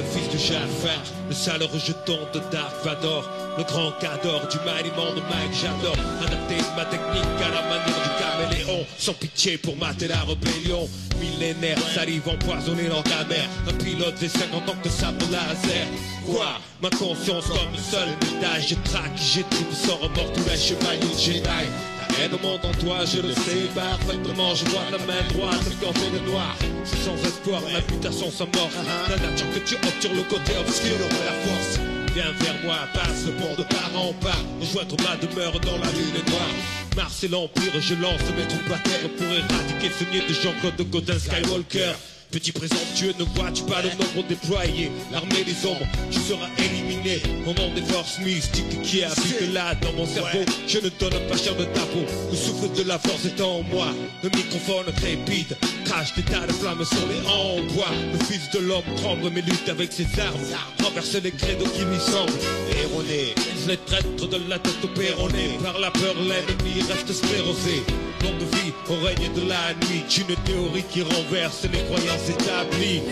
le 0.00 0.06
fils 0.06 0.28
du 0.28 0.38
Jafar. 0.38 1.02
Le 1.28 1.34
sale 1.34 1.62
rejeton 1.62 2.18
de 2.32 2.40
Dark 2.50 2.72
Vador 2.84 3.28
Le 3.58 3.64
grand 3.64 3.92
cador 4.00 4.46
du 4.48 4.58
maniement 4.58 5.12
de 5.14 5.20
Mike 5.30 5.54
J'adore. 5.60 5.96
Adapter 6.24 6.62
ma 6.76 6.84
technique 6.86 7.40
à 7.44 7.48
la 7.48 7.62
manière 7.62 8.00
du 8.02 8.54
caméléon 8.56 8.86
Sans 8.98 9.14
pitié 9.14 9.58
pour 9.58 9.76
mater 9.76 10.08
la 10.08 10.20
rébellion. 10.20 10.88
Millénaire, 11.20 11.78
salive 11.94 12.28
empoisonnée 12.28 12.88
dans 12.88 13.02
ta 13.02 13.24
mère 13.24 13.48
Un 13.68 13.74
pilote 13.74 14.18
des 14.18 14.28
50 14.28 14.68
ans 14.68 14.76
que 14.82 14.88
sabre 14.88 15.24
laser. 15.30 15.86
Quoi? 16.26 16.58
Ma 16.82 16.90
conscience 16.90 17.46
comme 17.46 17.76
seul 17.76 18.08
médaille 18.22 18.66
Je 18.66 18.74
traque, 18.90 19.16
j'étripe 19.16 19.72
sans 19.72 19.96
remords 19.96 20.32
tous 20.32 20.48
les 20.48 20.56
chevaliers 20.56 21.18
Jedi 21.18 21.68
la 22.10 22.24
haine 22.24 22.38
monte 22.42 22.64
en 22.64 22.72
toi, 22.72 23.04
je 23.04 23.20
le 23.20 23.32
sais. 23.32 23.68
Parfaitement 23.74 24.54
Je 24.54 24.64
vois 24.66 24.82
ta 24.90 24.98
main 25.06 25.22
droite 25.32 25.66
gorgée 25.80 26.10
de 26.12 26.30
noir. 26.30 26.56
C'est 26.84 27.04
sans 27.04 27.16
espoir, 27.26 27.60
la 27.72 27.80
mutation 27.94 28.30
sans 28.30 28.46
mort. 28.46 28.70
La 29.08 29.16
nature 29.16 29.46
que 29.54 29.60
tu 29.60 29.74
obtures 29.74 30.14
le 30.14 30.22
côté 30.22 30.52
obscur 30.60 30.96
la 30.98 31.32
force. 31.46 31.78
Viens 32.14 32.32
vers 32.40 32.56
moi, 32.64 32.76
passe 32.92 33.26
le 33.26 33.32
pont 33.32 33.54
de 33.56 33.62
part 33.62 33.90
en 33.94 34.12
part. 34.14 34.44
Rejoindre 34.60 34.96
ma 35.02 35.16
demeure 35.16 35.60
dans 35.60 35.78
la 35.78 35.90
lune 35.92 36.22
noire. 36.28 36.54
Mars 36.96 37.22
et 37.22 37.28
l'Empire, 37.28 37.80
je 37.80 37.94
lance 37.94 38.20
mes 38.36 38.48
troupes 38.48 38.72
à 38.74 38.78
terre 38.78 39.08
Pour 39.16 39.26
éradiquer 39.26 39.90
ce 39.96 40.04
nier 40.10 40.22
de 40.28 40.34
Jean-Claude 40.34 40.76
de 40.76 40.82
Godin 40.82 41.18
Skywalker 41.18 41.92
Petit 42.30 42.52
présomptueux, 42.52 43.12
ne 43.18 43.24
vois-tu 43.24 43.64
pas 43.64 43.82
le 43.82 43.88
nombre 43.90 44.26
déployé? 44.28 44.92
L'armée 45.10 45.42
des 45.42 45.66
ombres, 45.66 45.86
tu 46.12 46.20
seras 46.20 46.46
éliminé. 46.58 47.20
Au 47.44 47.52
nom 47.54 47.74
des 47.74 47.82
forces 47.82 48.20
mystiques 48.20 48.82
qui 48.82 49.02
habitent 49.02 49.52
là 49.52 49.74
dans 49.74 49.92
mon 49.94 50.06
cerveau. 50.06 50.44
Je 50.68 50.78
ne 50.78 50.90
donne 50.90 51.18
pas 51.28 51.36
cher 51.36 51.56
de 51.56 51.64
ta 51.64 51.80
peau. 51.80 52.04
Le 52.30 52.36
souffle 52.36 52.72
de 52.76 52.86
la 52.86 53.00
force 53.00 53.24
est 53.24 53.40
en 53.40 53.62
moi. 53.62 53.88
Le 54.22 54.28
microphone 54.28 54.92
crépite 54.94 55.56
Crache 55.84 56.14
des 56.14 56.22
tas 56.22 56.46
de 56.46 56.52
flammes 56.52 56.84
sur 56.84 57.04
les 57.08 57.26
en 57.26 57.62
bois 57.74 57.90
Le 58.12 58.18
fils 58.24 58.48
de 58.52 58.60
l'homme 58.60 58.84
tremble 58.96 59.28
mais 59.34 59.40
lutte 59.40 59.68
avec 59.68 59.92
ses 59.92 60.06
armes. 60.20 60.38
Renverse 60.84 61.14
les 61.14 61.32
credos 61.32 61.68
qui 61.70 61.82
lui 61.82 61.98
semblent. 61.98 62.32
Erronés. 62.80 63.34
Les 63.66 63.76
traîtres 63.76 64.28
de 64.28 64.48
la 64.48 64.58
tête 64.58 64.86
péronée 64.94 65.58
Par 65.62 65.78
la 65.80 65.90
peur 65.90 66.14
l'ennemi 66.14 66.82
reste 66.88 67.12
sclérosé 67.12 67.82
Au 68.22 69.04
règne 69.04 69.32
de 69.34 69.48
la 69.48 69.74
nuit 69.86 70.04
Une 70.18 70.34
théorie 70.44 70.84
qui 70.90 71.02
renverse 71.02 71.62
les 71.72 71.82
croyances 71.84 72.28
établies. 72.28 73.02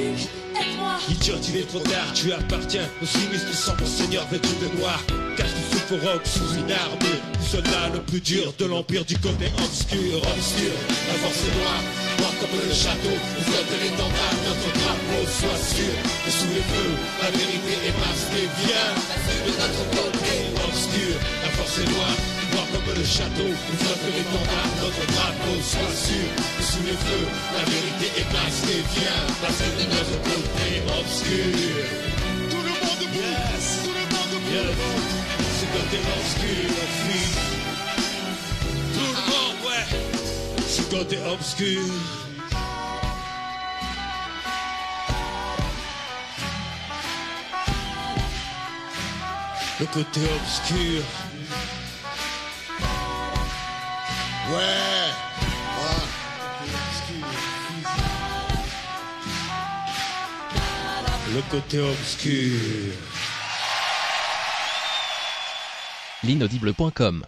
Idiot, 1.08 1.36
il 1.48 1.56
est 1.58 1.68
trop 1.68 1.78
tard, 1.80 2.12
tu 2.14 2.32
appartiens 2.32 2.88
au 3.00 3.06
sinistre 3.06 3.54
sombre 3.54 3.86
seigneur 3.86 4.26
vêtu 4.30 4.48
de 4.60 4.78
noir. 4.78 5.00
Cache 5.36 5.54
le 5.54 5.78
souffle 5.78 6.06
rock 6.06 6.22
sous 6.26 6.54
une 6.58 6.72
arme. 6.72 6.98
Soldat 7.48 7.88
le 7.94 8.00
plus 8.02 8.20
dur 8.20 8.52
de 8.58 8.66
l'empire 8.66 9.06
du 9.06 9.16
côté 9.16 9.46
obscur 9.56 10.18
Obscur, 10.18 10.74
la 11.08 11.14
force 11.14 11.40
est 11.48 11.56
noire 11.56 11.82
Noir 12.18 12.32
comme 12.40 12.60
le 12.60 12.74
château, 12.74 13.08
où 13.08 13.42
flotte 13.42 13.72
l'étendard 13.80 14.36
Notre 14.44 14.68
drapeau, 14.76 15.24
sois 15.24 15.56
sûr. 15.56 15.94
Que 16.26 16.30
sous 16.30 16.50
les 16.52 16.60
feux 16.60 16.94
La 17.22 17.30
vérité 17.30 17.72
est 17.88 17.96
masquée, 18.04 18.48
viens 18.60 18.92
de 19.46 19.52
notre 19.56 19.84
côté 19.96 20.57
Obscur, 20.68 21.16
la 21.42 21.48
force 21.56 21.78
est 21.78 21.88
noire 21.88 22.18
Noir 22.52 22.66
comme 22.72 22.94
le 22.94 23.04
château, 23.04 23.48
où 23.48 23.74
flotte 23.80 24.04
l'étendard 24.12 24.68
Notre 24.82 25.04
drapeau, 25.12 25.56
sois 25.62 25.94
sûr. 25.96 26.28
Que 26.56 26.62
sous 26.62 26.84
les 26.84 26.98
feux 27.06 27.26
La 27.56 27.64
vérité 27.64 28.06
est 28.20 28.28
masquée, 28.36 28.82
viens 28.92 29.24
passer 29.40 29.70
de 29.78 29.84
notre 29.88 30.16
côté 30.28 30.68
obscur. 31.00 31.48
Tout 32.50 32.62
le 32.68 32.74
monde 32.84 33.04
yes. 33.16 33.64
Tout 33.84 33.96
le 33.96 34.04
monde 34.12 34.36
yes. 34.52 34.76
Ce 35.58 35.64
côté 35.74 35.98
obscur, 36.16 36.68
fille 37.02 37.34
Tout 38.94 39.12
le 39.16 39.22
monde, 39.30 39.58
ouais. 39.64 39.86
Ce 40.68 40.82
côté 40.82 41.16
obscur 41.32 42.27
Le 49.80 49.86
côté 49.86 50.20
obscur. 50.22 51.02
Ouais. 54.50 54.88
Le 61.32 61.42
côté 61.50 61.78
obscur. 61.78 62.58
L'inaudible.com 66.24 67.24